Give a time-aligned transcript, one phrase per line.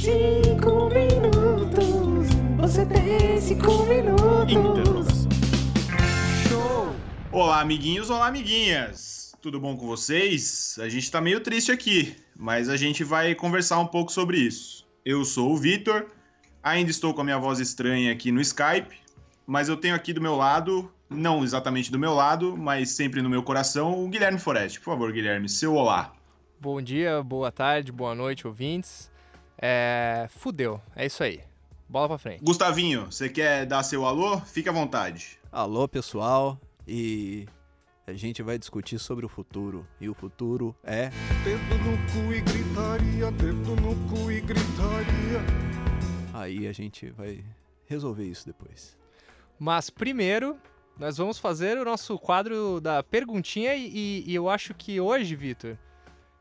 [0.00, 2.28] Cinco minutos.
[2.58, 5.26] Você tem cinco minutos.
[6.48, 6.94] Show.
[7.32, 9.32] Olá, amiguinhos, olá, amiguinhas.
[9.42, 10.78] Tudo bom com vocês?
[10.80, 14.86] A gente tá meio triste aqui, mas a gente vai conversar um pouco sobre isso.
[15.04, 16.06] Eu sou o Vitor,
[16.62, 18.96] ainda estou com a minha voz estranha aqui no Skype,
[19.48, 23.28] mas eu tenho aqui do meu lado, não exatamente do meu lado, mas sempre no
[23.28, 24.78] meu coração, o Guilherme Forest.
[24.78, 26.12] Por favor, Guilherme, seu olá.
[26.60, 29.10] Bom dia, boa tarde, boa noite, ouvintes.
[29.60, 30.26] É.
[30.30, 31.40] Fudeu, é isso aí.
[31.88, 32.44] Bola pra frente.
[32.44, 34.38] Gustavinho, você quer dar seu alô?
[34.40, 35.38] Fique à vontade.
[35.50, 37.46] Alô, pessoal, e
[38.06, 39.86] a gente vai discutir sobre o futuro.
[40.00, 41.10] E o futuro é.
[41.44, 45.40] Dedo no cu e gritaria, dedo no cu e gritaria.
[46.34, 47.42] Aí a gente vai
[47.86, 48.96] resolver isso depois.
[49.58, 50.56] Mas primeiro,
[50.98, 55.34] nós vamos fazer o nosso quadro da perguntinha e, e- e eu acho que hoje,
[55.34, 55.76] Vitor,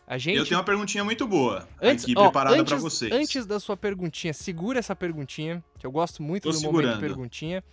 [0.08, 0.38] a gente.
[0.38, 3.12] Eu tenho uma perguntinha muito boa Antes, aqui ó, preparada antes, pra vocês.
[3.12, 7.00] Antes da sua perguntinha, segura essa perguntinha, que eu gosto muito Tô do momento segurando.
[7.00, 7.64] perguntinha.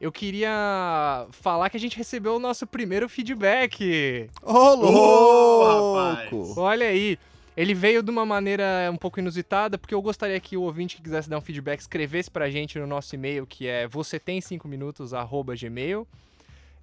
[0.00, 4.28] Eu queria falar que a gente recebeu o nosso primeiro feedback.
[4.42, 6.30] Ô, Ô, rapaz.
[6.32, 6.60] louco!
[6.60, 7.18] Olha aí.
[7.54, 11.02] Ele veio de uma maneira um pouco inusitada, porque eu gostaria que o ouvinte que
[11.02, 14.66] quisesse dar um feedback escrevesse pra gente no nosso e-mail, que é você tem 5
[14.66, 16.08] minutos, arroba gmail.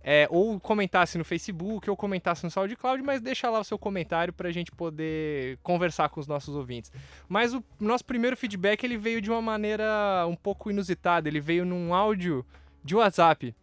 [0.01, 4.31] É, ou comentasse no Facebook, ou comentasse no SoundCloud, mas deixa lá o seu comentário
[4.31, 6.91] pra gente poder conversar com os nossos ouvintes.
[7.27, 11.65] Mas o nosso primeiro feedback ele veio de uma maneira um pouco inusitada, ele veio
[11.65, 12.45] num áudio
[12.81, 13.53] de WhatsApp,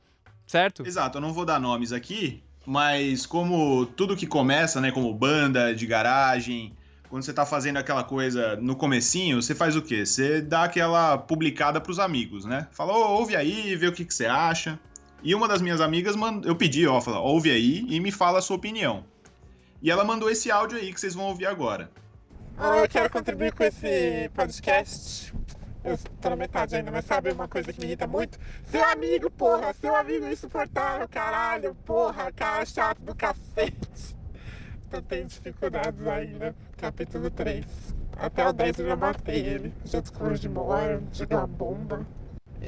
[0.46, 0.86] certo?
[0.86, 5.74] Exato, eu não vou dar nomes aqui, mas como tudo que começa, né, como banda
[5.74, 6.74] de garagem,
[7.08, 10.04] quando você tá fazendo aquela coisa no comecinho, você faz o quê?
[10.04, 12.66] Você dá aquela publicada pros amigos, né?
[12.72, 14.78] Fala, "Ô, ouve aí, vê o que, que você acha.
[15.26, 18.38] E uma das minhas amigas, mand- eu pedi, ó, fala, ouve aí e me fala
[18.38, 19.02] a sua opinião.
[19.82, 21.90] E ela mandou esse áudio aí que vocês vão ouvir agora.
[22.80, 25.34] Eu quero contribuir com esse podcast.
[25.82, 28.38] Eu tô na metade ainda, mas sabe uma coisa que me irrita muito?
[28.70, 29.72] Seu amigo, porra!
[29.72, 31.74] Seu amigo insuportável, caralho!
[31.84, 34.14] Porra, cara chato do cacete!
[34.92, 36.54] Eu tenho dificuldades ainda.
[36.76, 37.66] Capítulo 3.
[38.16, 39.74] Até o 10 eu já matei ele.
[39.84, 42.06] Já descobri de mora, joguei uma bomba.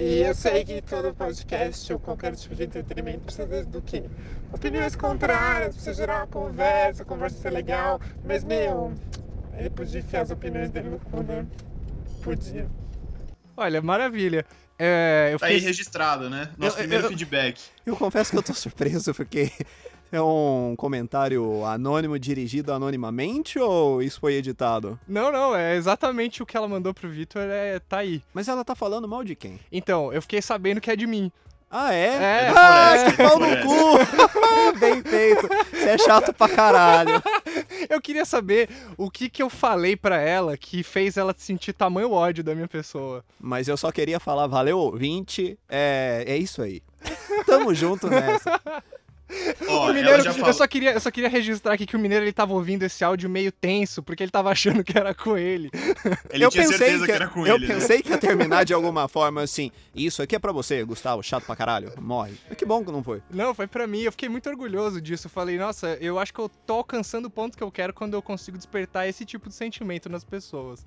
[0.01, 4.05] E eu sei que todo podcast ou qualquer tipo de entretenimento precisa do quê?
[4.53, 8.01] Opiniões contrárias, precisa gerar uma conversa, a conversa ser legal.
[8.25, 8.93] Mas, meu,
[9.57, 11.45] ele podia enfiar as opiniões dele no cu, né?
[12.23, 12.69] Podia.
[13.57, 14.47] Olha, maravilha.
[14.79, 15.67] É, eu Tá aí fiquei...
[15.67, 16.49] registrado, né?
[16.57, 17.61] Nosso Eu- primeiro eu- feedback.
[17.85, 19.51] Eu confesso que eu tô surpreso porque
[20.11, 24.99] é um comentário anônimo dirigido anonimamente ou isso foi editado?
[25.07, 28.23] Não, não, é exatamente o que ela mandou pro Vitor, é, tá aí.
[28.33, 29.59] Mas ela tá falando mal de quem?
[29.71, 31.31] Então, eu fiquei sabendo que é de mim.
[31.71, 32.07] Ah, é?
[32.07, 33.99] É, ah, é, que pau no cu!
[34.81, 35.47] Bem feito.
[35.71, 37.23] Você é chato pra caralho.
[37.91, 42.13] Eu queria saber o que que eu falei pra ela que fez ela sentir tamanho
[42.13, 43.25] ódio da minha pessoa.
[43.41, 45.59] Mas eu só queria falar, valeu, ouvinte.
[45.69, 46.83] É, é isso aí.
[47.47, 48.61] Tamo junto nessa.
[49.67, 52.25] Ó, o Mineiro, já eu, só queria, eu só queria registrar aqui que o Mineiro
[52.25, 55.71] ele tava ouvindo esse áudio meio tenso, porque ele tava achando que era com ele.
[56.31, 57.75] Ele eu tinha pensei certeza que, que, era com eu ele, né?
[57.75, 59.71] pensei que ia terminar de alguma forma assim.
[59.95, 61.93] Isso aqui é pra você, Gustavo, chato pra caralho.
[62.01, 62.35] Morre.
[62.49, 63.23] Mas que bom que não foi.
[63.31, 65.27] Não, foi pra mim, eu fiquei muito orgulhoso disso.
[65.27, 68.15] Eu falei, nossa, eu acho que eu tô alcançando o ponto que eu quero quando
[68.15, 70.87] eu consigo despertar esse tipo de sentimento nas pessoas.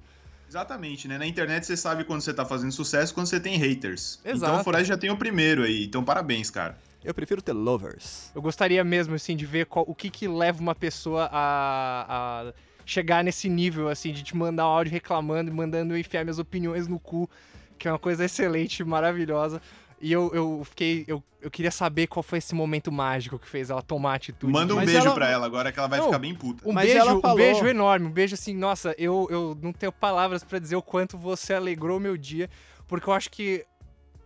[0.51, 1.17] Exatamente, né?
[1.17, 4.19] Na internet você sabe quando você tá fazendo sucesso quando você tem haters.
[4.19, 4.59] Então Exato.
[4.59, 5.85] o Forest já tem o primeiro aí.
[5.85, 6.77] Então parabéns, cara.
[7.03, 8.31] Eu prefiro ter lovers.
[8.35, 12.53] Eu gostaria mesmo, assim, de ver qual- o que que leva uma pessoa a, a
[12.85, 16.87] chegar nesse nível, assim, de te mandar um áudio reclamando, mandando eu enfiar minhas opiniões
[16.87, 17.29] no cu,
[17.77, 19.59] que é uma coisa excelente, maravilhosa.
[19.99, 21.03] E eu, eu fiquei.
[21.07, 24.51] Eu, eu queria saber qual foi esse momento mágico que fez ela tomar atitude.
[24.51, 26.67] Manda um Mas beijo ela- pra ela agora que ela vai Não, ficar bem puta.
[26.67, 29.71] Um Mas beijo, ela um falou- beijo enorme, um beijo assim, nossa, eu, eu não
[29.73, 32.47] tenho palavras pra dizer o quanto você alegrou o meu dia,
[32.87, 33.63] porque eu acho que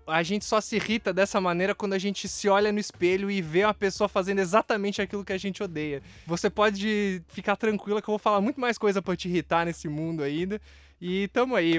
[0.07, 3.41] a gente só se irrita dessa maneira quando a gente se olha no espelho e
[3.41, 6.01] vê uma pessoa fazendo exatamente aquilo que a gente odeia.
[6.25, 9.87] Você pode ficar tranquila que eu vou falar muito mais coisa pra te irritar nesse
[9.87, 10.61] mundo ainda.
[11.01, 11.75] E tamo aí,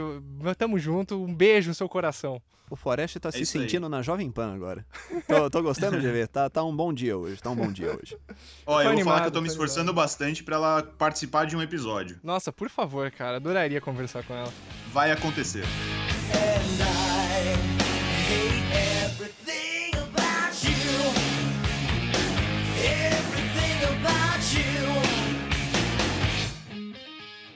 [0.59, 2.41] tamo junto, um beijo no seu coração.
[2.69, 3.63] O Forest tá se isso aí.
[3.63, 4.85] sentindo na Jovem Pan agora.
[5.29, 6.27] Tô, tô gostando de ver.
[6.27, 7.41] Tá, tá um bom dia hoje.
[7.41, 8.19] Tá um bom dia hoje.
[8.67, 11.57] Ó, eu vou falar animado, que eu tô me esforçando bastante pra ela participar de
[11.57, 12.19] um episódio.
[12.25, 14.53] Nossa, por favor, cara, adoraria conversar com ela.
[14.93, 15.65] Vai acontecer.
[16.35, 17.06] Everything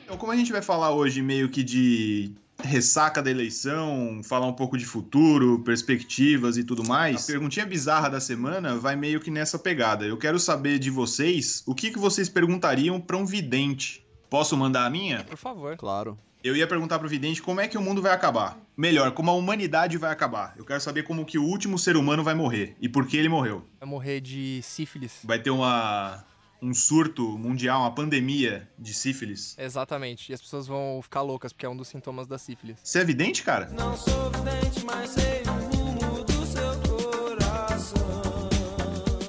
[0.05, 2.33] Então, como a gente vai falar hoje meio que de
[2.63, 8.09] ressaca da eleição, falar um pouco de futuro, perspectivas e tudo mais, a perguntinha bizarra
[8.09, 10.05] da semana vai meio que nessa pegada.
[10.05, 14.05] Eu quero saber de vocês o que, que vocês perguntariam pra um vidente.
[14.29, 15.25] Posso mandar a minha?
[15.25, 15.77] Por favor.
[15.77, 16.19] Claro.
[16.43, 18.59] Eu ia perguntar pro vidente como é que o mundo vai acabar.
[18.75, 20.55] Melhor, como a humanidade vai acabar.
[20.57, 23.29] Eu quero saber como que o último ser humano vai morrer e por que ele
[23.29, 23.63] morreu.
[23.79, 25.21] Vai morrer de sífilis.
[25.23, 26.25] Vai ter uma
[26.63, 29.55] um surto mundial, uma pandemia de sífilis.
[29.59, 30.31] Exatamente.
[30.31, 32.79] E as pessoas vão ficar loucas, porque é um dos sintomas da sífilis.
[32.83, 33.69] Você é vidente, cara?
[33.71, 38.49] Não sou vidente, mas sei o rumo do seu coração.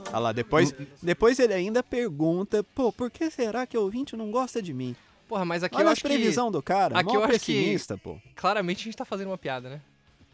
[0.08, 4.32] Olha lá, depois, depois ele ainda pergunta, pô, por que será que o ouvinte não
[4.32, 4.96] gosta de mim?
[5.32, 7.98] Porra, mas aqui Olha eu a acho previsão do cara, aqui eu acho que- pessimista,
[7.98, 8.16] pô.
[8.16, 9.76] que claramente a gente tá fazendo uma piada, né?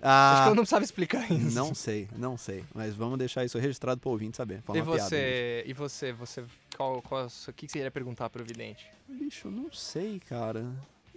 [0.02, 1.56] Acho que Ah, eu não sabe explicar isso.
[1.56, 2.64] não sei, não sei.
[2.74, 4.64] Mas vamos deixar isso registrado pro ouvinte saber.
[4.64, 6.44] Foi E você, e você, você,
[6.76, 8.88] qual, qual, o que que você iria perguntar pro vidente?
[9.08, 10.66] Bicho, não sei, cara.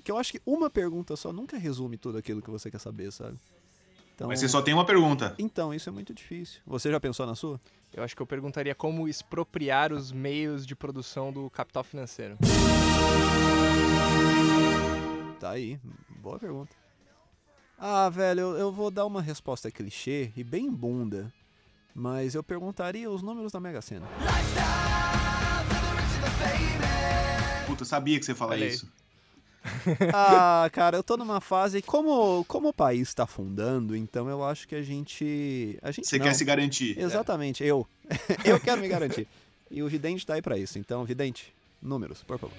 [0.04, 3.10] Que eu acho que uma pergunta só nunca resume tudo aquilo que você quer saber,
[3.10, 3.38] sabe?
[4.14, 5.34] Então, Mas você só tem uma pergunta.
[5.38, 6.60] então isso é muito difícil.
[6.66, 7.58] Você já pensou na sua?
[7.94, 12.36] Eu acho que eu perguntaria como expropriar os meios de produção do capital financeiro.
[15.40, 15.80] Tá aí,
[16.20, 16.76] boa pergunta.
[17.78, 21.32] Ah, velho, eu, eu vou dar uma resposta clichê e bem bunda.
[21.94, 24.06] Mas eu perguntaria os números da Mega Sena.
[27.66, 28.86] Puta, eu sabia que você ia falar isso.
[30.14, 31.82] Ah, cara, eu tô numa fase.
[31.82, 35.78] Como, como o país tá afundando, então eu acho que a gente.
[35.82, 36.24] A gente Você não.
[36.24, 36.98] quer se garantir.
[36.98, 37.86] Exatamente, eu.
[38.44, 39.28] eu quero me garantir.
[39.70, 40.78] E o Vidente tá aí pra isso.
[40.78, 42.56] Então, Vidente, números, por favor.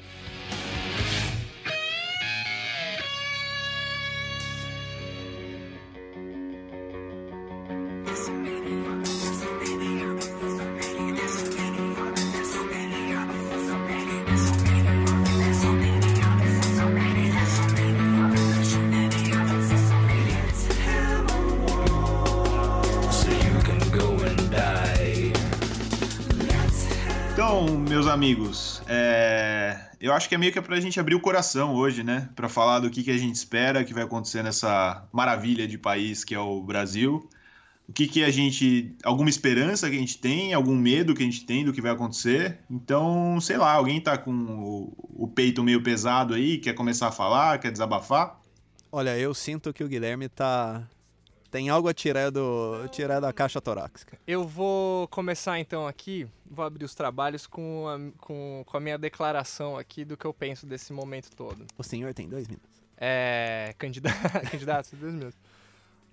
[30.01, 32.29] Eu acho que é meio que é pra gente abrir o coração hoje, né?
[32.35, 36.23] Pra falar do que, que a gente espera que vai acontecer nessa maravilha de país
[36.23, 37.29] que é o Brasil.
[37.87, 38.95] O que, que a gente.
[39.03, 41.91] Alguma esperança que a gente tem, algum medo que a gente tem do que vai
[41.91, 42.59] acontecer.
[42.69, 47.11] Então, sei lá, alguém tá com o, o peito meio pesado aí, quer começar a
[47.11, 48.39] falar, quer desabafar?
[48.91, 50.87] Olha, eu sinto que o Guilherme tá.
[51.51, 54.17] Tem algo a tirar, do, tirar da caixa torácica.
[54.25, 58.97] Eu vou começar então aqui, vou abrir os trabalhos com a, com, com a minha
[58.97, 61.67] declaração aqui do que eu penso desse momento todo.
[61.77, 62.81] O senhor tem dois minutos.
[62.97, 63.75] É.
[63.77, 65.37] Candidato, candidato, dois minutos.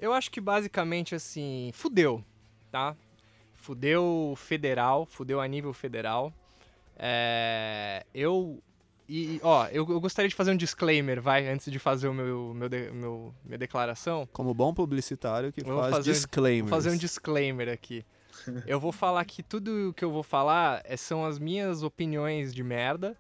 [0.01, 2.25] Eu acho que basicamente assim, fudeu,
[2.73, 2.97] tá?
[3.55, 6.33] Fudeu federal, fudeu a nível federal.
[6.97, 8.61] É, eu.
[9.09, 12.53] E, ó, eu, eu gostaria de fazer um disclaimer, vai, antes de fazer o meu,
[12.55, 14.29] meu, de- meu minha declaração.
[14.33, 16.69] Como bom publicitário que faz fazer um- disclaimers.
[16.71, 18.05] Vou fazer um disclaimer aqui.
[18.67, 22.63] Eu vou falar que tudo que eu vou falar é- são as minhas opiniões de
[22.63, 23.17] merda,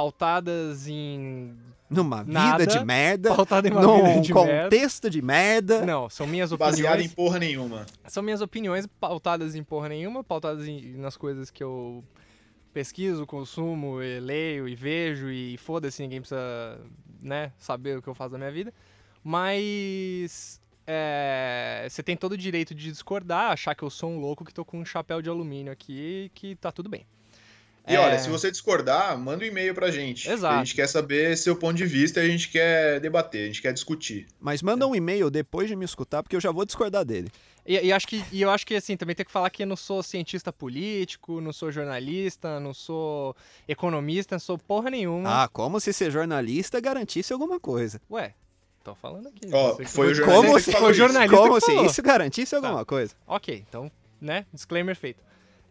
[0.00, 1.54] pautadas em.
[1.88, 2.58] Numa Nada.
[2.64, 4.62] vida de merda, Pautada em uma num vida de merda.
[4.64, 5.86] contexto de merda.
[5.86, 7.12] Não, são minhas Baseado opiniões.
[7.12, 7.86] em porra nenhuma.
[8.08, 12.02] São minhas opiniões pautadas em porra nenhuma, pautadas em- nas coisas que eu
[12.76, 16.78] pesquiso, consumo, e leio e vejo e foda-se, ninguém precisa,
[17.22, 18.70] né, saber o que eu faço da minha vida.
[19.24, 24.44] Mas é, você tem todo o direito de discordar, achar que eu sou um louco
[24.44, 27.06] que tô com um chapéu de alumínio aqui que tá tudo bem.
[27.88, 30.28] E É, olha, se você discordar, manda um e-mail pra gente.
[30.28, 30.54] Exato.
[30.56, 33.62] A gente quer saber seu ponto de vista e a gente quer debater, a gente
[33.62, 34.26] quer discutir.
[34.40, 37.30] Mas manda um e-mail depois de me escutar, porque eu já vou discordar dele.
[37.64, 39.66] E, e acho que, e eu acho que assim, também tem que falar que eu
[39.66, 43.36] não sou cientista político, não sou jornalista, não sou
[43.68, 45.44] economista, não sou porra nenhuma.
[45.44, 48.00] Ah, como se ser jornalista garantisse alguma coisa.
[48.10, 48.34] Ué,
[48.84, 49.48] tô falando aqui.
[49.52, 50.94] Ó, Você que foi o jornalista Como que se- isso.
[50.94, 53.14] jornalista Como se isso garantisse alguma coisa.
[53.26, 54.44] Ok, então, né?
[54.52, 55.24] Disclaimer feito.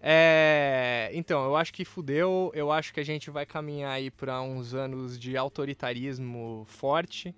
[0.07, 2.51] É, então, eu acho que fudeu.
[2.53, 7.33] Eu acho que a gente vai caminhar aí para uns anos de autoritarismo forte,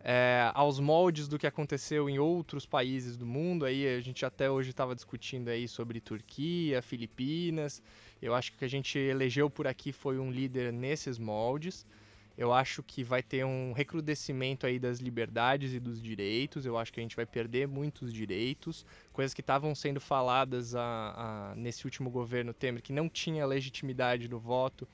[0.00, 3.66] é, aos moldes do que aconteceu em outros países do mundo.
[3.66, 7.82] Aí a gente até hoje estava discutindo aí sobre Turquia, Filipinas.
[8.22, 11.84] Eu acho que o que a gente elegeu por aqui foi um líder nesses moldes.
[12.36, 16.66] Eu acho que vai ter um recrudescimento aí das liberdades e dos direitos.
[16.66, 21.52] Eu acho que a gente vai perder muitos direitos coisas que estavam sendo faladas a-
[21.52, 24.86] a- nesse último governo Temer, que não tinha legitimidade no voto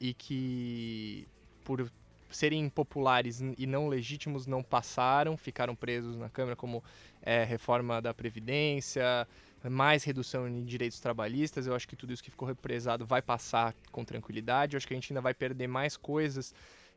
[0.00, 1.26] e que,
[1.64, 1.90] por
[2.30, 6.82] serem impopulares n- e não legítimos, não passaram, ficaram presos na Câmara, como
[7.22, 9.26] é, reforma da Previdência,
[9.68, 11.66] mais redução em direitos trabalhistas.
[11.66, 14.74] Eu acho que tudo isso que ficou represado vai passar com tranquilidade.
[14.74, 16.54] Eu acho que a gente ainda vai perder mais coisas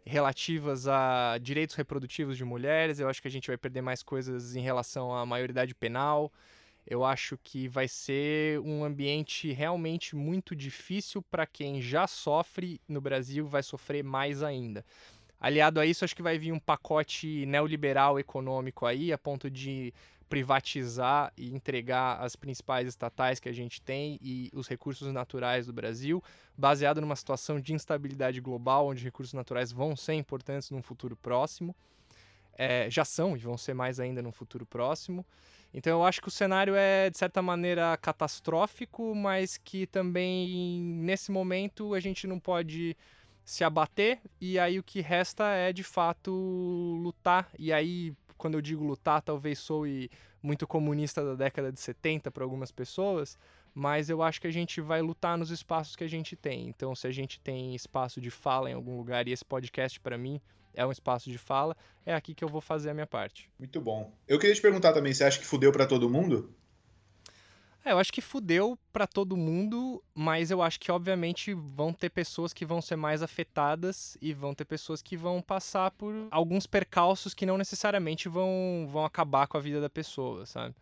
[0.07, 2.99] relativas a direitos reprodutivos de mulheres.
[2.99, 6.31] Eu acho que a gente vai perder mais coisas em relação à maioridade penal.
[6.85, 13.01] Eu acho que vai ser um ambiente realmente muito difícil para quem já sofre no
[13.01, 14.85] Brasil, vai sofrer mais ainda.
[15.39, 19.93] Aliado a isso, acho que vai vir um pacote neoliberal econômico aí, a ponto de
[20.29, 25.73] privatizar e entregar as principais estatais que a gente tem e os recursos naturais do
[25.73, 26.23] Brasil,
[26.57, 31.75] baseado numa situação de instabilidade global, onde recursos naturais vão ser importantes num futuro próximo.
[32.59, 35.25] É, já são e vão ser mais ainda no futuro próximo.
[35.73, 41.31] Então eu acho que o cenário é, de certa maneira, catastrófico, mas que também, nesse
[41.31, 42.97] momento, a gente não pode
[43.45, 46.31] se abater, e aí o que resta é, de fato,
[47.01, 47.49] lutar.
[47.57, 49.83] E aí, quando eu digo lutar, talvez sou
[50.41, 53.37] muito comunista da década de 70 para algumas pessoas,
[53.73, 56.67] mas eu acho que a gente vai lutar nos espaços que a gente tem.
[56.67, 60.17] Então, se a gente tem espaço de fala em algum lugar, e esse podcast, para
[60.17, 60.41] mim,
[60.73, 61.75] é um espaço de fala,
[62.05, 63.49] é aqui que eu vou fazer a minha parte.
[63.57, 64.13] Muito bom.
[64.27, 66.55] Eu queria te perguntar também, você acha que fudeu para todo mundo?
[67.87, 72.09] É, eu acho que fudeu para todo mundo, mas eu acho que obviamente vão ter
[72.09, 76.67] pessoas que vão ser mais afetadas e vão ter pessoas que vão passar por alguns
[76.67, 80.75] percalços que não necessariamente vão, vão acabar com a vida da pessoa, sabe?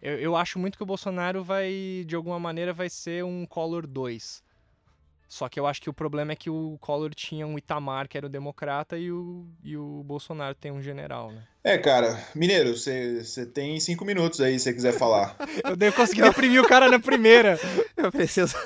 [0.00, 3.86] Eu, eu acho muito que o Bolsonaro vai, de alguma maneira, vai ser um Collor
[3.86, 4.42] 2
[5.30, 8.18] só que eu acho que o problema é que o Collor tinha um Itamar, que
[8.18, 11.44] era o democrata, e o, e o Bolsonaro tem um general, né?
[11.62, 15.36] É, cara, Mineiro, você tem cinco minutos aí se você quiser falar.
[15.62, 17.56] eu devo conseguir deprimir o cara na primeira.
[17.96, 18.56] Eu preciso.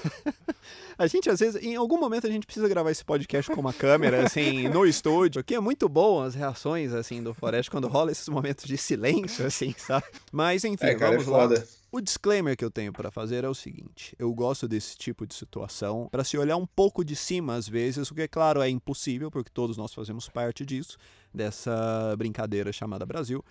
[0.97, 3.73] A gente, às vezes, em algum momento, a gente precisa gravar esse podcast com uma
[3.73, 8.13] câmera, assim, no estúdio, que é muito bom as reações, assim, do Floresta quando rola
[8.13, 10.07] esses momentos de silêncio, assim, sabe?
[10.33, 11.65] Mas, enfim, é, cara, vamos é lá.
[11.95, 15.33] O disclaimer que eu tenho para fazer é o seguinte: eu gosto desse tipo de
[15.33, 18.69] situação para se olhar um pouco de cima às vezes, o que é claro é
[18.69, 20.99] impossível, porque todos nós fazemos parte disso,
[21.33, 23.45] dessa brincadeira chamada Brasil.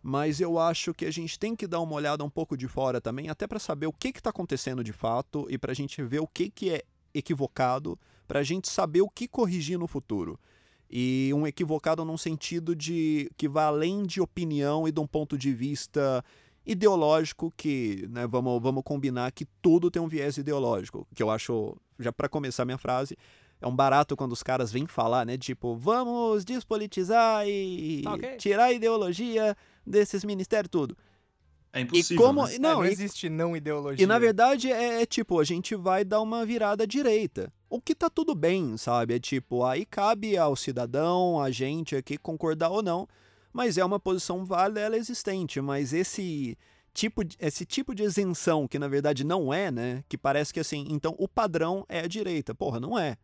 [0.00, 3.00] Mas eu acho que a gente tem que dar uma olhada um pouco de fora
[3.00, 6.20] também, até para saber o que está acontecendo de fato e para a gente ver
[6.20, 10.38] o que, que é equivocado, para a gente saber o que corrigir no futuro.
[10.88, 15.36] E um equivocado num sentido de que vai além de opinião e de um ponto
[15.36, 16.24] de vista
[16.68, 21.76] ideológico que, né, vamos, vamos combinar que tudo tem um viés ideológico, que eu acho,
[21.98, 23.16] já para começar minha frase,
[23.60, 28.36] é um barato quando os caras vêm falar, né, tipo, vamos despolitizar e Tá ok.
[28.36, 30.96] tirar a ideologia desses ministérios tudo.
[31.72, 32.16] É E impossível.
[32.24, 32.54] como, né?
[32.54, 34.02] É, não, não e- existe não ideologia.
[34.02, 37.52] e na verdade é, é tipo, a gente vai dar uma virada à direita.
[37.68, 39.14] O que tá tudo bem, sabe?
[39.14, 43.06] É tipo, aí cabe ao cidadão, a gente aqui concordar ou não,
[43.52, 46.56] mas é uma posição válida, ela é existente, mas esse
[46.92, 50.04] tipo de, esse tipo de isenção que na verdade não é, né?
[50.08, 52.54] Que parece que assim, então o padrão é a direita.
[52.54, 53.16] Porra, não é.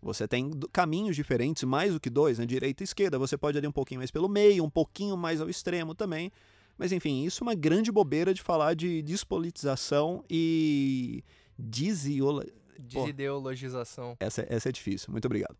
[0.00, 2.44] Você tem caminhos diferentes, mais do que dois, né?
[2.44, 3.18] Direita e esquerda.
[3.18, 6.30] Você pode ir um pouquinho mais pelo meio, um pouquinho mais ao extremo também.
[6.76, 11.22] Mas enfim, isso é uma grande bobeira de falar de despolitização e
[11.56, 12.44] desiola...
[12.78, 14.16] Desideologização.
[14.18, 15.56] Essa, essa é difícil, muito obrigado.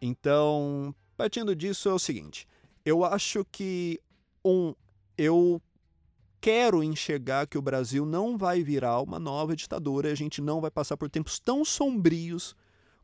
[0.00, 2.48] Então, partindo disso é o seguinte,
[2.84, 4.00] eu acho que
[4.44, 4.74] um,
[5.16, 5.60] eu
[6.40, 10.70] quero enxergar que o Brasil não vai virar uma nova ditadura, a gente não vai
[10.70, 12.56] passar por tempos tão sombrios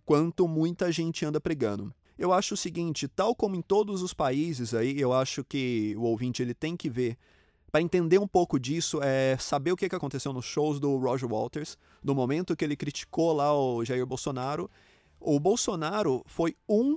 [0.04, 1.94] quanto muita gente anda pregando.
[2.18, 6.02] Eu acho o seguinte, tal como em todos os países aí, eu acho que o
[6.02, 7.16] ouvinte ele tem que ver
[7.70, 11.28] para entender um pouco disso, é saber o que que aconteceu nos shows do Roger
[11.28, 14.70] Waters, no momento que ele criticou lá o Jair Bolsonaro.
[15.20, 16.96] O Bolsonaro foi um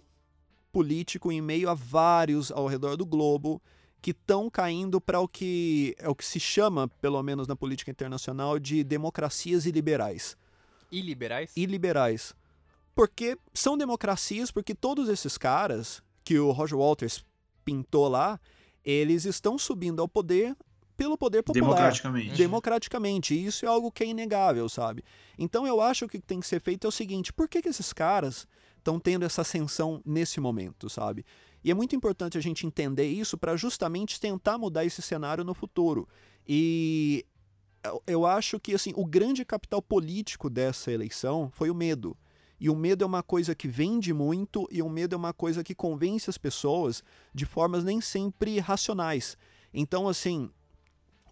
[0.71, 3.61] político em meio a vários ao redor do globo
[4.01, 7.91] que estão caindo para o que é o que se chama, pelo menos na política
[7.91, 10.35] internacional, de democracias iliberais
[10.91, 11.51] E liberais?
[11.55, 12.33] e liberais.
[12.95, 17.23] Porque são democracias, porque todos esses caras que o Roger Waters
[17.63, 18.39] pintou lá,
[18.83, 20.55] eles estão subindo ao poder
[20.97, 21.65] pelo poder popular.
[21.67, 22.35] Democraticamente.
[22.37, 23.33] Democraticamente.
[23.33, 25.03] E isso é algo que é inegável, sabe?
[25.37, 27.61] Então eu acho que o que tem que ser feito é o seguinte: por que,
[27.61, 28.47] que esses caras
[28.81, 31.23] estão tendo essa ascensão nesse momento, sabe?
[31.63, 35.53] E é muito importante a gente entender isso para justamente tentar mudar esse cenário no
[35.53, 36.07] futuro.
[36.47, 37.23] E
[38.07, 42.17] eu- acho que assim, o grande capital político dessa eleição foi o medo.
[42.59, 45.63] E o medo é uma coisa que vende muito e o medo é uma coisa
[45.63, 49.37] que convence as pessoas de formas nem sempre racionais.
[49.73, 50.49] Então, assim,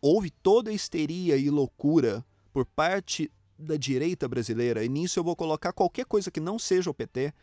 [0.02, 5.36] houve toda a histeria e loucura por parte da direita brasileira, e nisso eu vou
[5.36, 7.34] colocar qualquer coisa que não seja o PT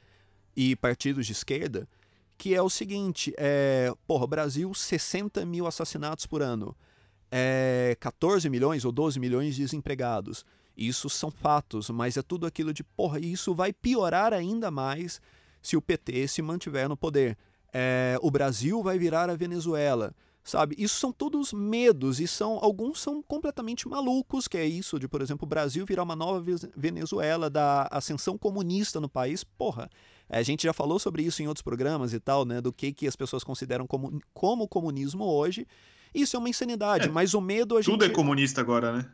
[0.56, 1.86] e partidos de esquerda,
[2.38, 6.74] que é o seguinte, é, porra, Brasil, 60 mil assassinatos por ano,
[7.30, 10.44] é, 14 milhões ou 12 milhões de desempregados.
[10.76, 15.20] Isso são fatos, mas é tudo aquilo de, porra, isso vai piorar ainda mais
[15.62, 17.36] se o PT se mantiver no poder.
[17.72, 20.14] É, o Brasil vai virar a Venezuela.
[20.46, 20.74] Sabe?
[20.78, 25.20] Isso são todos medos e são alguns são completamente malucos, que é isso de, por
[25.20, 29.42] exemplo, o Brasil virar uma nova Ve- Venezuela da ascensão comunista no país.
[29.44, 29.90] Porra,
[30.30, 32.60] a gente já falou sobre isso em outros programas e tal, né?
[32.60, 35.66] Do que, que as pessoas consideram como, como comunismo hoje.
[36.14, 37.90] Isso é uma insanidade, É, mas o medo a gente.
[37.90, 39.10] Tudo é comunista agora, né?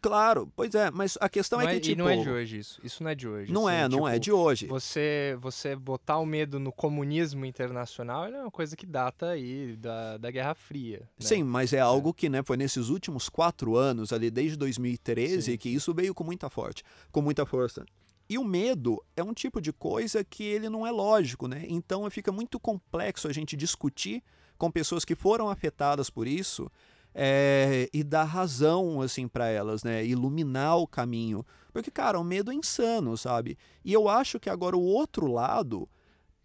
[0.00, 1.92] Claro, pois é, mas a questão Não é é- que, tipo.
[2.00, 2.80] E não é de hoje isso.
[2.84, 3.52] Isso não é de hoje.
[3.52, 4.66] Não assim, é, não é tipo, de hoje.
[4.66, 10.18] Você, você botar o medo no comunismo internacional é uma coisa que data aí da,
[10.18, 11.00] da Guerra Fria.
[11.00, 11.06] né?
[11.18, 15.56] Sim, mas é algo que né, foi nesses últimos quatro anos, ali desde 2013, Sim,
[15.56, 17.84] que isso veio com muita forte, com muita força.
[18.28, 21.64] E o medo é um tipo de coisa que ele não é lógico, né?
[21.68, 24.22] Então fica muito complexo a gente discutir
[24.56, 26.70] com pessoas que foram afetadas por isso
[27.14, 30.04] é, e dar razão assim para elas, né?
[30.04, 33.56] Iluminar o caminho, porque cara, o medo é insano, sabe?
[33.84, 35.88] E eu acho que agora o outro lado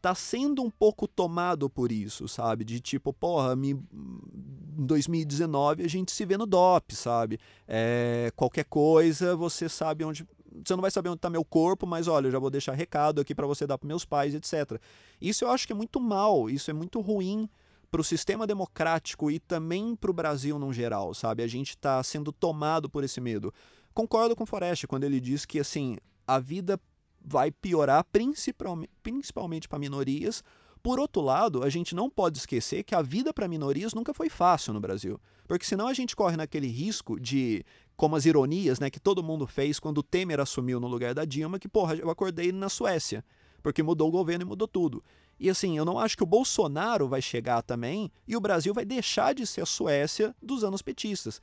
[0.02, 2.64] tá sendo um pouco tomado por isso, sabe?
[2.64, 3.72] De tipo, porra, me...
[3.72, 7.40] em 2019 a gente se vê no DOP, sabe?
[7.68, 10.26] É, qualquer coisa, você sabe onde.
[10.66, 13.22] Você não vai saber onde tá meu corpo, mas olha, eu já vou deixar recado
[13.22, 14.80] aqui para você dar para meus pais, etc.
[15.22, 17.50] Isso eu acho que é muito mal, isso é muito ruim
[17.90, 21.44] para o sistema democrático e também para o Brasil no geral, sabe?
[21.44, 23.54] A gente está sendo tomado por esse medo.
[23.94, 26.80] Concordo com o Forest quando ele diz que assim a vida
[27.24, 30.44] vai piorar principalmente, principalmente para minorias.
[30.82, 34.30] Por outro lado, a gente não pode esquecer que a vida para minorias nunca foi
[34.30, 35.20] fácil no Brasil.
[35.48, 37.66] Porque senão a gente corre naquele risco de,
[37.98, 41.26] como as ironias né, que todo mundo fez quando o Temer assumiu no lugar da
[41.26, 43.26] Dilma, que, porra, eu acordei na Suécia,
[43.62, 45.04] porque mudou o governo e mudou tudo.
[45.40, 48.84] E assim, eu não acho que o Bolsonaro vai chegar também e o Brasil vai
[48.84, 51.42] deixar de ser a Suécia dos anos petistas.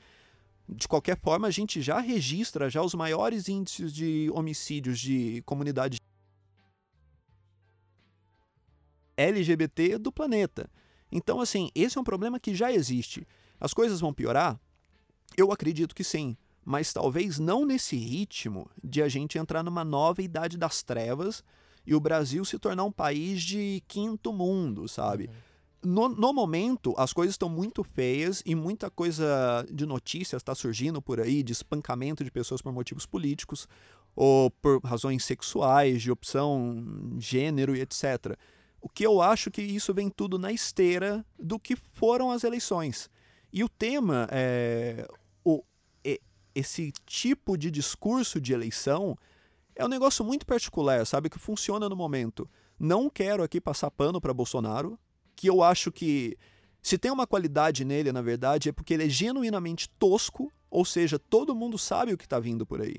[0.68, 5.98] De qualquer forma, a gente já registra já os maiores índices de homicídios de comunidade
[9.16, 10.68] LGBT do planeta.
[11.10, 13.26] Então, assim, esse é um problema que já existe.
[13.58, 14.60] As coisas vão piorar?
[15.36, 20.20] Eu acredito que sim, mas talvez não nesse ritmo de a gente entrar numa nova
[20.20, 21.42] idade das trevas
[21.86, 25.30] e o Brasil se tornar um país de quinto mundo, sabe?
[25.82, 31.00] No, no momento, as coisas estão muito feias e muita coisa de notícias está surgindo
[31.00, 33.68] por aí, de espancamento de pessoas por motivos políticos
[34.16, 36.84] ou por razões sexuais, de opção,
[37.18, 38.36] gênero e etc.
[38.80, 43.08] O que eu acho que isso vem tudo na esteira do que foram as eleições.
[43.52, 45.06] E o tema é
[45.44, 45.62] o,
[46.56, 49.16] esse tipo de discurso de eleição
[49.76, 52.48] é um negócio muito particular, sabe, que funciona no momento.
[52.78, 54.98] Não quero aqui passar pano para Bolsonaro,
[55.36, 56.36] que eu acho que
[56.82, 61.18] se tem uma qualidade nele, na verdade, é porque ele é genuinamente tosco, ou seja,
[61.18, 62.96] todo mundo sabe o que está vindo por aí.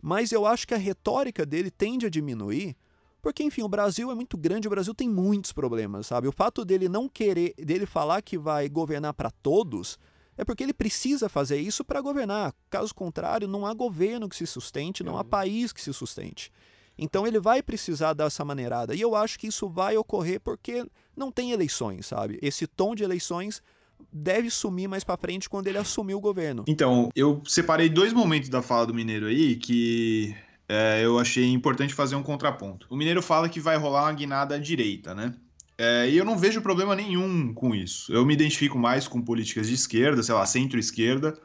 [0.00, 2.76] Mas eu acho que a retórica dele tende a diminuir,
[3.20, 6.28] porque enfim, o Brasil é muito grande, o Brasil tem muitos problemas, sabe?
[6.28, 9.98] O fato dele não querer, dele falar que vai governar para todos,
[10.36, 12.54] é porque ele precisa fazer isso para governar.
[12.70, 16.52] Caso contrário, não há governo que se sustente, não há país que se sustente.
[16.98, 18.94] Então ele vai precisar dessa maneirada.
[18.94, 22.38] E eu acho que isso vai ocorrer porque não tem eleições, sabe?
[22.42, 23.62] Esse tom de eleições
[24.12, 26.64] deve sumir mais para frente quando ele assumir o governo.
[26.66, 30.34] Então, eu separei dois momentos da fala do Mineiro aí que
[30.68, 32.86] é, eu achei importante fazer um contraponto.
[32.90, 35.34] O Mineiro fala que vai rolar uma guinada à direita, né?
[35.78, 38.12] É, e eu não vejo problema nenhum com isso.
[38.12, 41.38] Eu me identifico mais com políticas de esquerda, sei lá, centro-esquerda,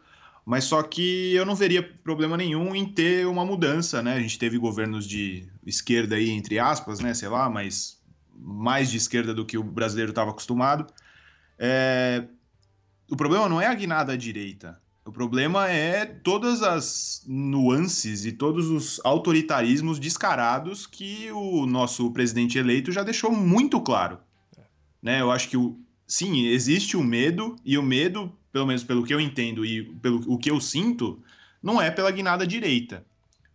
[0.45, 4.13] mas só que eu não veria problema nenhum em ter uma mudança, né?
[4.13, 7.13] A gente teve governos de esquerda aí, entre aspas, né?
[7.13, 8.01] Sei lá, mas
[8.33, 10.87] mais de esquerda do que o brasileiro estava acostumado.
[11.59, 12.25] É,
[13.09, 14.81] o problema não é a guinada à direita.
[15.03, 22.59] O problema é todas as nuances e todos os autoritarismos descarados que o nosso presidente
[22.59, 24.19] eleito já deixou muito claro.
[25.01, 25.19] Né?
[25.19, 29.13] Eu acho que, o, sim, existe o medo, e o medo, pelo menos pelo que
[29.13, 31.19] eu entendo e pelo o que eu sinto,
[31.63, 33.03] não é pela guinada direita.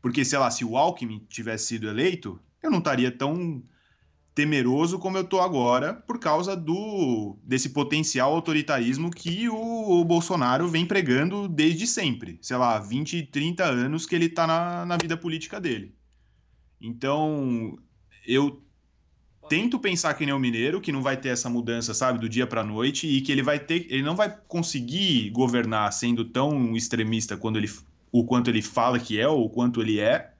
[0.02, 3.62] Porque, sei lá, se o Alckmin tivesse sido eleito, eu não estaria tão
[4.36, 10.68] temeroso como eu tô agora por causa do desse potencial autoritarismo que o, o Bolsonaro
[10.68, 12.38] vem pregando desde sempre.
[12.42, 15.94] Sei lá, 20, 30 anos que ele tá na, na vida política dele.
[16.78, 17.78] Então,
[18.26, 18.62] eu
[19.48, 22.46] tento pensar que nem o mineiro, que não vai ter essa mudança, sabe, do dia
[22.46, 27.38] para noite e que ele vai ter, ele não vai conseguir governar sendo tão extremista
[27.38, 27.70] quando ele,
[28.12, 30.35] o quanto ele fala que é ou o quanto ele é.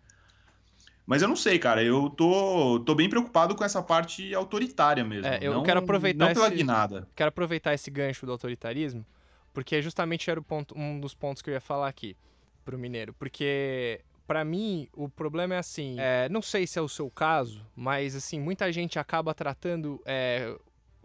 [1.06, 1.82] Mas eu não sei, cara.
[1.82, 5.26] Eu tô, tô bem preocupado com essa parte autoritária mesmo.
[5.26, 7.08] É, eu não, quero aproveitar Não pela esse- guinada.
[7.14, 9.06] Quero aproveitar esse gancho do autoritarismo,
[9.54, 12.16] porque justamente era o ponto, um dos pontos que eu ia falar aqui
[12.64, 13.14] pro Mineiro.
[13.14, 17.64] Porque, pra mim, o problema é assim: é, não sei se é o seu caso,
[17.76, 20.52] mas assim, muita gente acaba tratando é,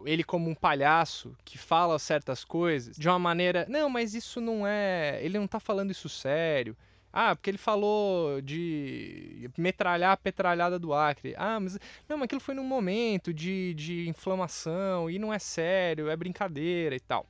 [0.04, 4.66] ele como um palhaço que fala certas coisas de uma maneira, não, mas isso não
[4.66, 6.76] é, ele não tá falando isso sério.
[7.12, 11.34] Ah, porque ele falou de metralhar a petralhada do Acre.
[11.36, 16.08] Ah, mas não, mas aquilo foi num momento de, de inflamação e não é sério,
[16.08, 17.26] é brincadeira e tal.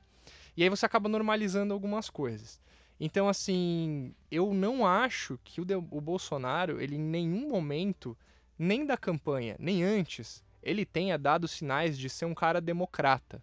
[0.55, 2.61] E aí você acaba normalizando algumas coisas.
[2.99, 8.17] Então, assim, eu não acho que o, de- o Bolsonaro, ele em nenhum momento,
[8.57, 13.41] nem da campanha, nem antes, ele tenha dado sinais de ser um cara democrata.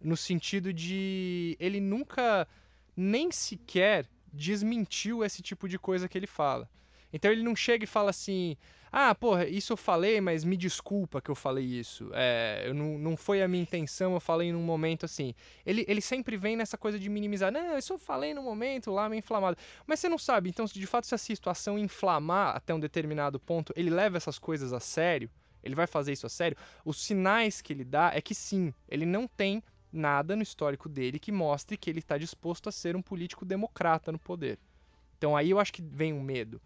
[0.00, 2.46] No sentido de ele nunca
[2.96, 6.68] nem sequer desmentiu esse tipo de coisa que ele fala.
[7.12, 8.56] Então ele não chega e fala assim:
[8.90, 12.10] ah, porra, isso eu falei, mas me desculpa que eu falei isso.
[12.14, 15.34] É, eu não, não foi a minha intenção, eu falei num momento assim.
[15.64, 17.52] Ele, ele sempre vem nessa coisa de minimizar.
[17.52, 19.56] Não, isso eu falei num momento lá meio inflamado.
[19.86, 23.72] Mas você não sabe, então, de fato se a situação inflamar até um determinado ponto,
[23.76, 25.30] ele leva essas coisas a sério,
[25.62, 26.56] ele vai fazer isso a sério.
[26.84, 31.18] Os sinais que ele dá é que sim, ele não tem nada no histórico dele
[31.18, 34.58] que mostre que ele está disposto a ser um político democrata no poder.
[35.16, 36.60] Então aí eu acho que vem um medo.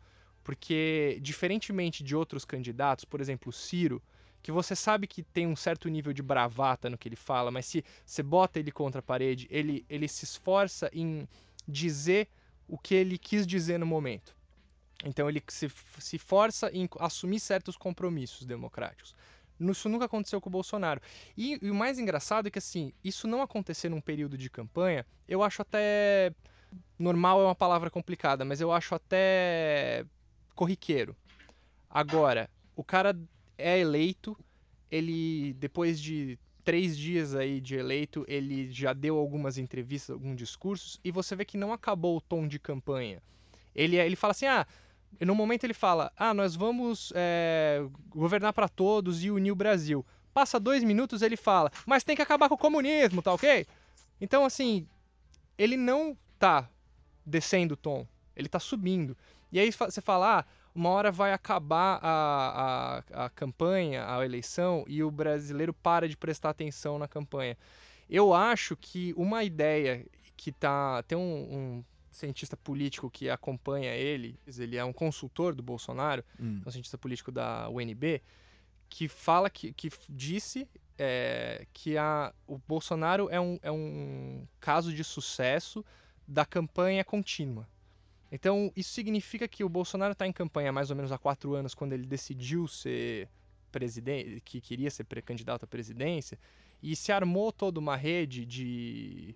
[0.44, 4.02] Porque, diferentemente de outros candidatos, por exemplo, o Ciro,
[4.42, 7.66] que você sabe que tem um certo nível de bravata no que ele fala, mas
[7.66, 11.28] se você bota ele contra a parede, ele, ele se esforça em
[11.66, 12.28] dizer
[12.66, 14.35] o que ele quis dizer no momento.
[15.04, 19.14] Então ele se, se força em assumir certos compromissos democráticos.
[19.70, 21.01] Isso nunca aconteceu com o Bolsonaro.
[21.37, 25.07] E, e o mais engraçado é que, assim, isso não acontecer num período de campanha,
[25.29, 26.33] eu acho até.
[26.98, 30.07] Normal é uma palavra complicada, mas eu acho até
[30.55, 31.14] corriqueiro.
[31.90, 33.14] Agora, o cara
[33.59, 34.37] é eleito,
[34.90, 40.98] ele, depois de três dias aí de eleito, ele já deu algumas entrevistas, alguns discursos,
[41.05, 43.22] e você vê que não acabou o tom de campanha.
[43.75, 44.66] Ele, ele fala assim, ah,
[45.20, 50.05] no momento ele fala, ah, nós vamos é, governar para todos e unir o Brasil.
[50.33, 53.66] Passa dois minutos ele fala, mas tem que acabar com o comunismo, tá ok?
[54.20, 54.87] Então, assim,
[55.59, 56.68] ele não tá
[57.25, 59.16] descendo o tom, ele tá subindo.
[59.51, 60.44] E aí você fala, ah,
[60.75, 66.16] uma hora vai acabar a, a, a campanha, a eleição, e o brasileiro para de
[66.16, 67.57] prestar atenção na campanha.
[68.09, 71.03] Eu acho que uma ideia que tá.
[71.05, 76.62] Tem um, um cientista político que acompanha ele, ele é um consultor do Bolsonaro, Hum.
[76.64, 78.22] um cientista político da UNB,
[78.88, 84.92] que fala que, que disse é, que a, o Bolsonaro é um, é um caso
[84.92, 85.85] de sucesso
[86.29, 87.66] da campanha contínua.
[88.31, 91.55] Então, isso significa que o Bolsonaro está em campanha há mais ou menos há quatro
[91.55, 93.29] anos, quando ele decidiu ser
[93.70, 96.38] presidente, que queria ser pré-candidato à presidência,
[96.83, 99.35] e se armou toda uma rede de,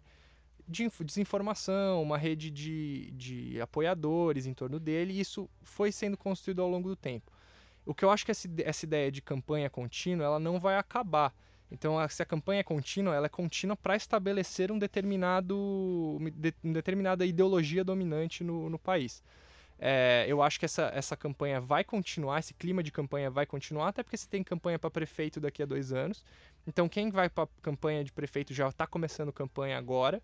[0.68, 6.16] de inf- desinformação, uma rede de, de apoiadores em torno dele, e isso foi sendo
[6.16, 7.33] construído ao longo do tempo.
[7.85, 11.33] O que eu acho que essa, essa ideia de campanha contínua, ela não vai acabar.
[11.70, 15.57] Então, se a campanha é contínua, ela é contínua para estabelecer um determinado,
[16.18, 19.22] uma de- uma determinada ideologia dominante no, no país.
[19.79, 23.88] É, eu acho que essa, essa campanha vai continuar, esse clima de campanha vai continuar,
[23.88, 26.24] até porque você tem campanha para prefeito daqui a dois anos.
[26.66, 30.22] Então, quem vai para campanha de prefeito já está começando campanha agora.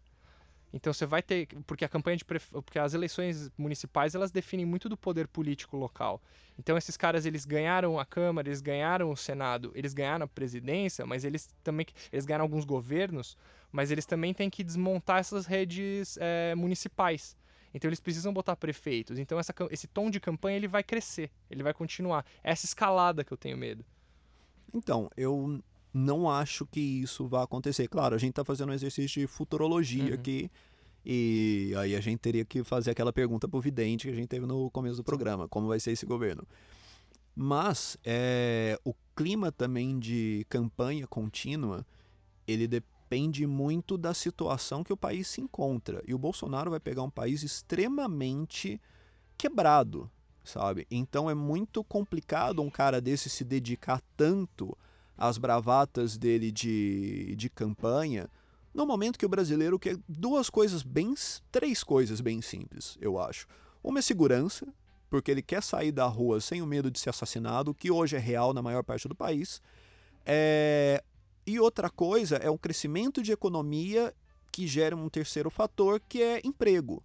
[0.73, 4.89] Então você vai ter, porque a campanha de porque as eleições municipais elas definem muito
[4.89, 6.23] do poder político local.
[6.59, 11.05] Então esses caras eles ganharam a Câmara, eles ganharam o Senado, eles ganharam a presidência,
[11.05, 13.37] mas eles também eles ganharam alguns governos,
[13.71, 17.37] mas eles também têm que desmontar essas redes eh, municipais.
[17.75, 19.19] Então eles precisam botar prefeitos.
[19.19, 22.25] Então essa, esse tom de campanha ele vai crescer, ele vai continuar.
[22.43, 23.85] É essa escalada que eu tenho medo.
[24.75, 27.89] Então, eu não acho que isso vai acontecer.
[27.89, 30.15] Claro, a gente tá fazendo um exercício de futurologia Uhum.
[30.15, 30.51] aqui.
[31.05, 34.47] E aí a gente teria que fazer aquela pergunta pro vidente que a gente teve
[34.47, 36.47] no começo do programa, como vai ser esse governo.
[37.35, 41.85] Mas é, o clima também de campanha contínua,
[42.47, 46.03] ele depende muito da situação que o país se encontra.
[46.07, 48.81] E o Bolsonaro vai pegar um país extremamente
[49.37, 50.11] quebrado,
[50.45, 50.87] sabe?
[50.91, 54.77] Então é muito complicado um cara desse se dedicar tanto
[55.17, 58.29] às bravatas dele de, de campanha,
[58.75, 61.15] no momento que o brasileiro quer duas coisas bem,
[61.51, 63.47] três coisas bem simples, eu acho.
[63.83, 64.67] Uma é segurança,
[65.11, 68.19] porque ele quer sair da rua sem o medo de ser assassinado, que hoje é
[68.19, 69.61] real na maior parte do país.
[70.25, 71.03] É,
[71.47, 74.15] E outra coisa é um crescimento de economia
[74.51, 77.03] que gera um terceiro fator, que é emprego.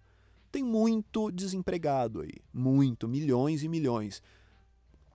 [0.50, 4.22] Tem muito desempregado aí, muito, milhões e milhões.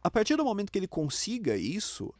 [0.04, 2.14] A partir do momento que ele consiga isso,